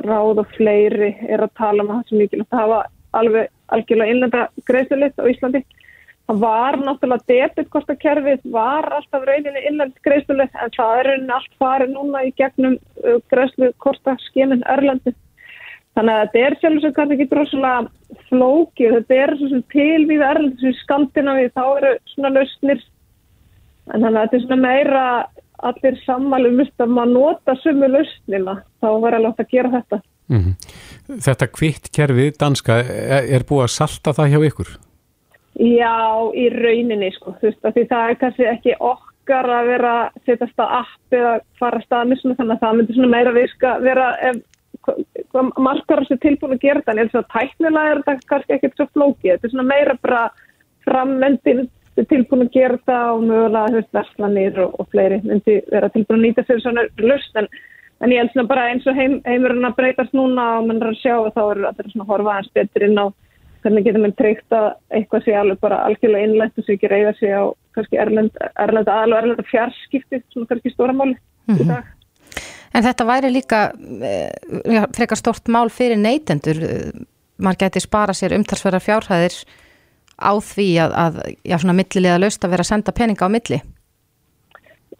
ráð 0.06 0.44
og 0.44 0.52
fleiri 0.58 1.14
er 1.30 1.46
að 1.46 1.56
tala 1.60 1.84
um 1.84 1.92
að 1.92 2.00
það 2.00 2.10
sem 2.10 2.22
mikilvægt 2.24 2.58
hafa 2.58 2.84
alveg 3.14 3.50
algjörlega 3.74 4.14
innlenda 4.14 4.44
greiðslulitt 4.68 5.22
á 5.22 5.30
Íslandi. 5.30 5.64
Það 6.24 6.40
var 6.40 6.78
náttúrulega 6.80 7.28
debitkortakerfið, 7.28 8.46
var 8.54 8.88
alltaf 8.96 9.26
rauninni 9.28 9.66
innlend 9.68 9.98
greiðslulitt 10.08 10.54
en 10.56 10.72
það 10.72 11.00
er 11.00 11.10
rauninni 11.10 11.36
allt 11.36 11.58
farið 11.60 11.92
núna 11.92 12.22
í 12.24 12.32
gegnum 12.40 12.78
greiðslukortaskinin 13.34 14.64
Örlandi. 14.72 15.12
Þannig 15.94 16.14
að 16.14 16.24
þetta 16.24 16.46
er 16.48 16.56
sjálfsög 16.62 16.96
kannski 16.96 17.18
ekki 17.18 17.30
droslega 17.34 18.22
flókið, 18.30 18.96
þetta 18.96 19.18
er 19.26 19.36
svona 19.42 19.60
til 19.74 20.06
við 20.10 20.24
Erlandi, 20.30 20.62
svona 20.62 20.80
Skandinavíð, 20.80 21.52
þá 21.54 21.66
eru 21.66 21.92
svona 22.14 22.34
lausnir 22.38 22.88
en 23.92 24.00
þannig 24.00 24.16
að 24.16 24.24
þetta 24.24 24.40
er 24.40 24.46
svona 24.46 24.62
meira 24.64 25.04
allir 25.64 26.00
sammælum 26.06 26.64
að 26.64 26.96
maður 26.96 27.14
nota 27.14 27.58
sumu 27.60 27.92
lausnina, 27.92 28.56
þá 28.80 28.90
var 29.04 29.20
alveg 29.20 29.44
að 29.44 29.52
gera 29.52 29.74
þetta. 29.76 30.02
Mm 30.32 30.40
-hmm. 30.40 31.20
Þetta 31.28 31.52
kvitt 31.52 31.92
kerfið 31.92 32.34
danska, 32.40 32.80
er 33.36 33.44
búið 33.44 33.68
að 33.68 33.76
salta 33.76 34.16
það 34.16 34.32
hjá 34.32 34.40
ykkur? 34.48 34.74
Já, 35.62 35.98
í 36.34 36.48
rauninni 36.50 37.12
sko, 37.14 37.36
þú 37.38 37.52
veist, 37.52 37.66
því 37.76 37.84
það 37.92 38.08
er 38.10 38.16
kannski 38.22 38.46
ekki 38.50 38.74
okkar 38.82 39.50
að 39.54 39.68
vera 39.70 39.92
að 40.00 40.16
setjast 40.26 40.64
á 40.66 40.66
app 40.80 41.14
eða 41.14 41.34
fara 41.60 41.78
að 41.78 41.86
staðni 41.86 42.18
svona 42.18 42.40
þannig 42.40 42.56
að 42.56 42.64
það 42.64 42.80
myndir 42.80 42.98
svona 42.98 43.12
meira 43.14 43.34
viska 43.36 43.74
vera 43.84 44.08
ef 44.30 44.42
margar 45.62 46.02
þessu 46.02 46.18
tilbúin 46.24 46.56
að 46.58 46.66
gera 46.66 46.82
þetta 46.82 46.96
en 46.96 47.04
eins 47.04 47.16
og 47.16 47.30
tæknilega 47.32 47.92
er 47.92 48.02
þetta 48.02 48.32
kannski 48.32 48.56
ekkert 48.58 48.80
svo 48.80 48.88
flókið, 48.96 49.30
þetta 49.30 49.48
er 49.48 49.54
svona 49.54 49.70
meira 49.70 49.96
bara 50.02 50.24
frammendin 50.88 51.68
tilbúin 52.10 52.48
að 52.48 52.56
gera 52.58 52.80
þetta 52.80 53.00
og 53.14 53.24
mögulega 53.30 53.76
veist 53.78 53.94
verslanir 53.94 54.60
og, 54.66 54.74
og 54.82 54.90
fleiri 54.90 55.22
myndi 55.24 55.60
vera 55.70 55.92
tilbúin 55.94 56.20
að 56.20 56.26
nýta 56.26 56.46
sér 56.48 56.64
svona 56.64 56.88
lust 57.06 57.38
en, 57.38 57.48
en 58.02 58.16
ég 58.16 58.24
held 58.24 58.34
svona 58.34 58.50
bara 58.50 58.66
eins 58.72 58.88
og 58.90 58.98
heim, 58.98 59.20
heimurinn 59.30 59.70
að 59.70 59.78
breytast 59.78 60.18
núna 60.18 60.48
og 60.58 60.68
mann 60.68 60.82
er 60.82 60.90
að 60.90 61.02
sjá 61.04 61.16
og 61.20 61.30
þá 61.38 61.44
er 61.46 61.62
þetta 61.68 61.94
svona 61.94 62.10
horfa 62.10 62.40
hans 62.40 62.52
betur 62.58 62.88
inn 62.90 62.98
á 62.98 63.06
hvernig 63.64 63.86
getur 63.88 64.04
mann 64.04 64.16
treykt 64.20 64.56
að 64.56 64.70
eitthvað 64.94 65.26
sé 65.26 65.36
alveg 65.40 65.60
bara 65.64 65.82
algjörlega 65.88 66.28
innlegt 66.28 66.60
og 66.60 66.68
sé 66.68 66.78
ekki 66.78 66.92
reyða 66.92 67.14
sig 67.18 67.34
á 67.34 67.44
kannski 67.76 68.00
erlend, 68.00 68.38
erlend 68.60 68.92
aðal 68.92 69.16
og 69.16 69.20
erlend 69.22 69.50
fjarskipti 69.50 70.22
svona 70.34 70.50
kannski 70.52 70.74
stóramáli 70.74 71.16
mm 71.16 71.56
-hmm. 71.56 71.62
í 71.62 71.64
mhm. 71.64 71.74
dag. 71.74 71.84
En 72.74 72.84
þetta 72.84 73.06
væri 73.06 73.30
líka 73.30 73.60
ja, 74.66 74.88
frekar 74.98 75.18
stort 75.18 75.48
mál 75.48 75.70
fyrir 75.70 75.98
neytendur. 75.98 76.58
Man 77.38 77.56
geti 77.60 77.80
spara 77.80 78.14
sér 78.14 78.34
umtalsverðar 78.34 78.82
fjárhæðir 78.82 79.36
á 80.18 80.34
því 80.42 80.70
að, 80.82 80.92
að 81.04 81.14
já, 81.44 81.58
svona 81.58 81.78
millilega 81.78 82.18
laust 82.18 82.44
að 82.46 82.50
vera 82.50 82.66
að 82.66 82.72
senda 82.72 82.92
peninga 82.92 83.26
á 83.26 83.30
milli. 83.30 83.62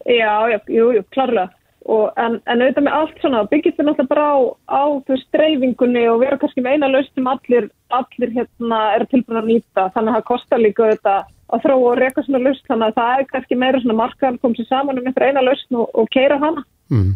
Já, 0.04 0.32
já, 0.52 0.58
jú, 0.68 0.92
jú, 0.92 1.02
klarlega. 1.10 1.50
Og, 1.84 2.06
en, 2.16 2.38
en 2.48 2.62
auðvitað 2.64 2.86
með 2.86 2.94
allt 2.96 3.18
svona, 3.20 3.42
byggjast 3.50 3.80
við 3.80 3.88
náttúrulega 3.90 4.12
bara 4.14 4.28
á, 4.32 4.36
á 4.72 4.82
streyfingunni 5.20 6.04
og 6.08 6.22
vera 6.22 6.38
kannski 6.40 6.62
með 6.64 6.78
eina 6.78 6.88
laust 6.88 7.10
sem 7.12 7.26
allir, 7.28 7.66
allir 7.92 8.30
hérna 8.38 8.78
eru 8.96 9.08
tilbúin 9.10 9.40
að 9.42 9.50
nýta. 9.50 9.88
Þannig 9.92 10.14
að 10.14 10.16
það 10.16 10.28
kostar 10.30 10.62
líka 10.62 10.86
auðvitað 10.86 11.26
að 11.52 11.66
þróa 11.66 11.90
og 11.90 11.98
reyka 12.00 12.24
svona 12.24 12.40
laust. 12.46 12.64
Þannig 12.70 12.86
að 12.88 13.00
það 13.00 13.18
er 13.18 13.26
kannski 13.34 13.58
meira 13.60 13.82
svona 13.82 13.98
markaðan 13.98 14.38
komið 14.40 14.70
saman 14.70 15.02
um 15.02 15.10
einhver 15.10 15.26
eina 15.28 15.42
laust 15.44 15.76
og, 15.76 15.90
og 15.92 16.08
keira 16.14 16.38
hana. 16.40 16.64
Mm. 16.92 17.10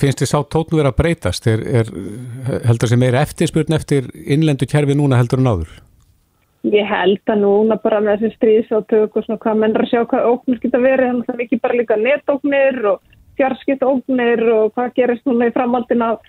Finnst 0.00 0.20
þið 0.20 0.28
sá 0.28 0.38
tótnu 0.52 0.80
verið 0.80 0.90
að 0.92 0.98
breytast? 1.00 1.48
Er, 1.48 1.64
er, 1.80 1.94
heldur 2.66 2.84
það 2.84 2.92
sem 2.92 3.02
meira 3.02 3.24
eftirspurn 3.24 3.78
eftir 3.78 4.12
innlendu 4.12 4.68
kjærfi 4.68 4.96
núna 4.98 5.20
heldur 5.20 5.40
en 5.40 5.50
áður? 5.54 5.72
Ég 6.68 6.86
held 6.86 7.32
að 7.32 7.40
núna 7.42 7.76
bara 7.82 7.98
með 8.04 8.22
þessi 8.22 8.36
stríðsátök 8.36 9.16
og 9.16 9.24
svona 9.24 9.40
hvað 9.42 9.64
mennur 9.64 9.82
að 9.82 9.90
sjá 9.90 10.04
hvað 10.06 10.28
óknir 10.30 10.60
geta 10.62 10.78
verið, 10.78 11.08
þannig 11.08 11.24
að 11.24 11.30
það 11.32 11.40
er 11.40 11.44
ekki 11.46 11.58
bara 11.64 11.78
líka 11.80 11.96
netóknir 11.98 12.78
og 12.92 13.00
fjarskipt 13.38 13.82
óknir 13.86 14.44
og 14.52 14.76
hvað 14.76 14.94
gerist 14.98 15.26
núna 15.28 15.50
í 15.50 15.54
framhaldin 15.54 16.04
af 16.06 16.22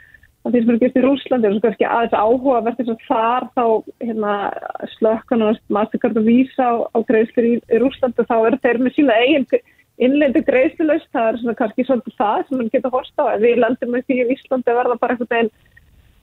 því 0.43 0.61
sem 0.63 0.73
er 0.73 0.79
gert 0.81 0.97
í 0.99 1.03
Rúslandi 1.03 1.47
og 1.49 1.53
svo 1.55 1.63
kannski 1.63 1.87
aðeins 1.87 2.17
áhuga 2.19 2.63
verður 2.65 2.79
þess 2.79 2.93
að 2.93 3.05
þar 3.07 3.45
þá 3.55 3.65
hérna, 4.03 4.33
slökkan 4.97 5.45
og 5.47 5.61
mastercard 5.77 6.19
og 6.19 6.27
vísa 6.27 6.67
á, 6.67 6.73
á 6.91 6.97
greiðslir 7.07 7.47
í, 7.47 7.53
í 7.63 7.79
Rúslandi 7.79 8.23
og 8.23 8.27
þá 8.27 8.35
eru 8.39 8.59
þeir 8.65 8.81
með 8.83 8.97
sína 8.97 9.19
eigin 9.23 9.47
innlendi 10.01 10.41
greiðslust, 10.47 11.09
það 11.13 11.27
er 11.29 11.39
svona 11.39 11.55
kannski 11.59 11.85
svolítið 11.85 12.17
það 12.17 12.41
sem 12.47 12.59
mann 12.59 12.71
getur 12.73 12.93
horsta 12.93 13.27
á. 13.29 13.37
Við 13.41 13.61
landum 13.61 13.93
með 13.93 14.07
því 14.07 14.17
í 14.23 14.35
Íslandi 14.35 14.75
verða 14.75 14.97
bara 14.99 15.15
einhvern 15.15 15.31
veginn 15.33 15.51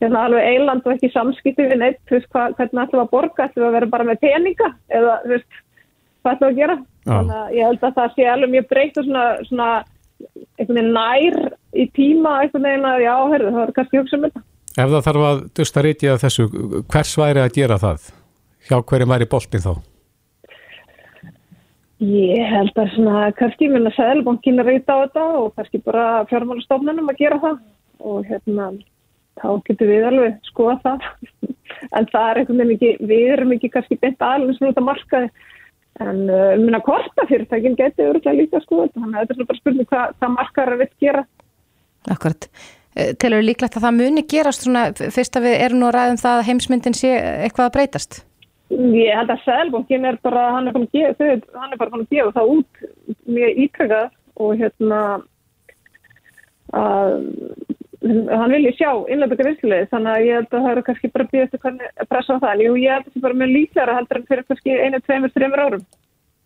hérna, 0.00 0.24
alveg 0.24 0.48
eiland 0.48 0.86
og 0.86 0.94
ekki 0.96 1.12
samskipti 1.14 1.68
við 1.68 1.80
neitt, 1.82 2.00
þú 2.08 2.16
veist, 2.16 2.30
hva, 2.34 2.46
hvernig 2.56 2.82
ætlum 2.82 2.98
við 2.98 3.04
að 3.04 3.12
borga, 3.14 3.46
ætlum 3.46 3.62
við 3.62 3.68
að 3.68 3.76
vera 3.78 3.90
bara 3.94 4.08
með 4.08 4.22
peninga 4.24 4.70
eða, 4.98 5.16
þú 5.24 5.32
veist, 5.34 5.60
hvað 6.20 6.34
ætlum 6.34 6.48
við 6.48 6.52
að 6.52 6.60
gera. 6.62 6.76
Já. 6.80 7.12
Þannig 7.12 7.38
að 7.38 7.56
ég 7.56 7.70
held 7.70 7.86
að 7.86 7.96
það 8.00 8.14
sé 8.16 8.28
alveg 8.34 8.54
mjög 8.54 8.68
breytt 8.72 9.00
og 9.00 9.08
svona, 9.08 9.24
svona 9.48 9.68
einhvern 10.60 10.78
veginn 10.78 10.94
nær 10.96 11.38
í 11.72 11.86
tíma 11.96 12.36
einhvern 12.44 12.66
veginn 12.68 12.88
að 12.88 13.04
já, 13.04 13.14
herru, 13.32 13.52
það 13.52 13.60
var 13.60 13.72
kannski 13.76 14.00
hugsa 14.00 14.18
um 14.18 14.26
þetta. 14.26 14.42
Ef 14.70 14.90
það 14.94 15.06
þarf 15.06 15.28
að 15.28 15.38
dusta 15.58 15.84
rítið 15.84 16.12
af 16.14 16.24
þessu, 16.24 16.48
hvers 16.92 17.14
væri 17.18 17.42
að 17.42 17.54
gera 17.56 17.78
það? 17.82 18.10
Hjá 18.68 18.76
hverjum 18.78 19.14
væri 19.14 19.30
boltin 19.30 19.64
þá? 19.64 19.72
Ég 22.00 22.46
held 22.48 22.78
að 22.80 22.94
svona, 22.94 23.24
kannski 23.36 23.68
minna 23.68 23.90
Sæðalbankin 23.92 24.62
að 24.62 24.70
reyta 24.70 24.94
á 24.96 25.02
þetta 25.02 25.24
og 25.40 25.50
kannski 25.56 25.82
bara 25.84 26.04
fjármálastofnunum 26.30 27.10
að 27.12 27.18
gera 27.20 27.40
það 27.42 27.58
og 28.08 28.30
hérna, 28.30 28.70
þá 29.40 29.48
getur 29.66 29.90
við 29.90 30.06
alveg 30.08 30.38
skoða 30.48 30.78
það 30.86 31.08
en 31.98 32.08
það 32.12 32.30
er 32.30 32.40
einhvern 32.40 32.62
veginn 32.62 32.76
ekki, 32.76 32.92
við 33.10 33.32
erum 33.34 33.52
ekki 33.56 33.72
kannski 33.74 33.98
beint 34.00 34.24
aðlun 34.24 34.56
sem 34.56 34.70
að 34.70 34.86
markaði 34.86 35.28
en 36.00 36.20
uh, 36.30 36.56
minna 36.60 36.80
kortafyrirtækin 36.84 37.76
getur 37.78 38.10
öruglega 38.14 38.36
líka 38.36 38.60
þetta, 38.62 39.00
þannig 39.00 39.16
að 39.16 39.24
þetta 39.24 39.36
er 39.44 39.48
bara 39.50 39.60
spurning 39.60 39.88
hvað, 39.90 40.14
hvað 40.18 40.36
markaðar 40.36 40.80
við 40.80 40.92
gera. 41.04 41.24
Akkurat. 42.10 42.48
Eh, 42.96 43.12
Telur 43.20 43.44
líklegt 43.44 43.76
að 43.78 43.86
það 43.86 43.98
muni 43.98 44.24
gerast 44.30 44.64
svona 44.66 44.86
fyrst 44.98 45.36
að 45.38 45.46
við 45.46 45.64
erum 45.66 45.82
nú 45.82 45.88
að 45.90 45.96
ræðum 45.96 46.20
það 46.22 46.38
að 46.38 46.46
heimsmyndin 46.48 46.96
sé 46.98 47.12
eitthvað 47.20 47.68
að 47.68 47.74
breytast? 47.76 48.22
Ég 48.70 49.18
held 49.18 49.32
að 49.34 49.44
Sælbókin 49.44 50.06
er 50.06 50.18
bara, 50.22 50.46
hann 50.54 50.70
er, 50.70 50.78
er 50.78 51.40
bara 51.50 51.90
fann 51.90 52.04
að 52.04 52.14
gefa 52.14 52.34
það 52.38 52.52
út 52.54 52.82
mjög 53.26 53.62
ítrykkað 53.64 54.08
og 54.40 54.52
hérna 54.60 55.00
að 56.80 57.14
hann 58.00 58.52
vilji 58.54 58.72
sjá 58.78 58.90
innlega 59.12 59.36
greiðslega 59.36 59.88
þannig 59.90 60.14
að 60.14 60.26
ég 60.26 60.38
held 60.38 60.54
að 60.54 60.62
það 60.64 60.70
eru 60.72 60.84
kannski 60.86 61.10
bara 61.12 61.28
býðast 61.32 61.56
að 61.58 62.06
pressa 62.08 62.36
á 62.36 62.42
það 62.42 62.52
en 62.54 62.62
jú, 62.64 62.72
ég 62.80 62.94
held 62.94 63.04
að 63.04 63.10
það 63.10 63.20
er 63.20 63.26
bara 63.26 63.40
mjög 63.42 63.52
líklar 63.56 63.92
að 63.92 63.98
heldur 63.98 64.20
en 64.20 64.28
fyrir 64.30 64.46
kannski 64.48 64.76
einu, 64.78 65.00
tveimur, 65.04 65.34
þreimur 65.34 65.64
árum 65.66 65.84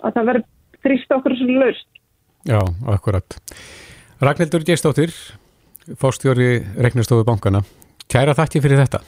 að 0.05 0.17
það 0.17 0.29
verður 0.31 0.47
þrýst 0.85 1.15
okkur 1.17 1.37
svo 1.39 1.59
laust. 1.61 1.89
Já, 2.45 2.61
akkurat. 2.93 3.39
Ragnhildur 4.25 4.67
Geistóttir, 4.67 5.15
fórstjóri 6.01 6.51
Regnastofu 6.77 7.25
bankana. 7.29 7.63
Kæra 8.11 8.35
þakki 8.37 8.61
fyrir 8.65 8.83
þetta. 8.83 9.01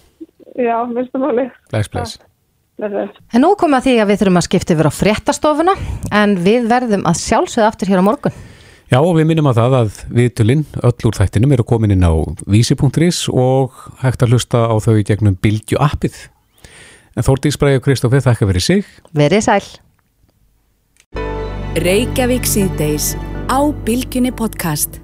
Já, 0.57 0.79
minnstumáli. 0.89 1.51
Bless, 1.73 1.91
bless. 1.93 2.17
En 2.77 3.41
nú 3.41 3.55
komum 3.57 3.79
að 3.79 3.89
því 3.89 3.93
að 4.03 4.11
við 4.11 4.19
þurfum 4.21 4.39
að 4.41 4.47
skipta 4.47 4.75
yfir 4.75 4.89
á 4.89 4.93
fréttastofuna 4.93 5.75
en 6.13 6.35
við 6.45 6.67
verðum 6.69 7.07
að 7.09 7.21
sjálfsögða 7.23 7.71
aftur 7.73 7.93
hér 7.93 8.03
á 8.05 8.09
morgun. 8.09 8.37
Já 8.87 9.01
og 9.01 9.17
við 9.17 9.27
minnum 9.27 9.49
að 9.51 9.59
það 9.59 9.77
að 9.81 9.97
viðtölinn 10.15 10.61
öll 10.87 11.09
úr 11.09 11.17
þættinum 11.19 11.55
eru 11.57 11.65
komin 11.67 11.95
inn 11.97 12.07
á 12.07 12.15
vísi.is 12.47 13.25
og 13.35 13.75
hægt 14.03 14.23
að 14.23 14.37
hlusta 14.37 14.61
á 14.71 14.75
þau 14.79 14.95
í 15.01 15.07
gegnum 15.09 15.35
Bildju 15.43 15.81
appið. 15.83 16.15
En 17.19 17.27
Þórtís 17.27 17.59
Bræði 17.59 17.81
og 17.81 17.87
Kristófi 17.89 18.21
þakka 18.23 18.47
verið 18.47 18.67
sig. 18.69 18.93
Verið 19.17 19.43
sæl. 19.49 19.67
Reykjavík 21.83 22.47
síðdeis 22.47 23.17
á 23.51 23.59
Bildjunni 23.83 24.31
podcast. 24.31 25.01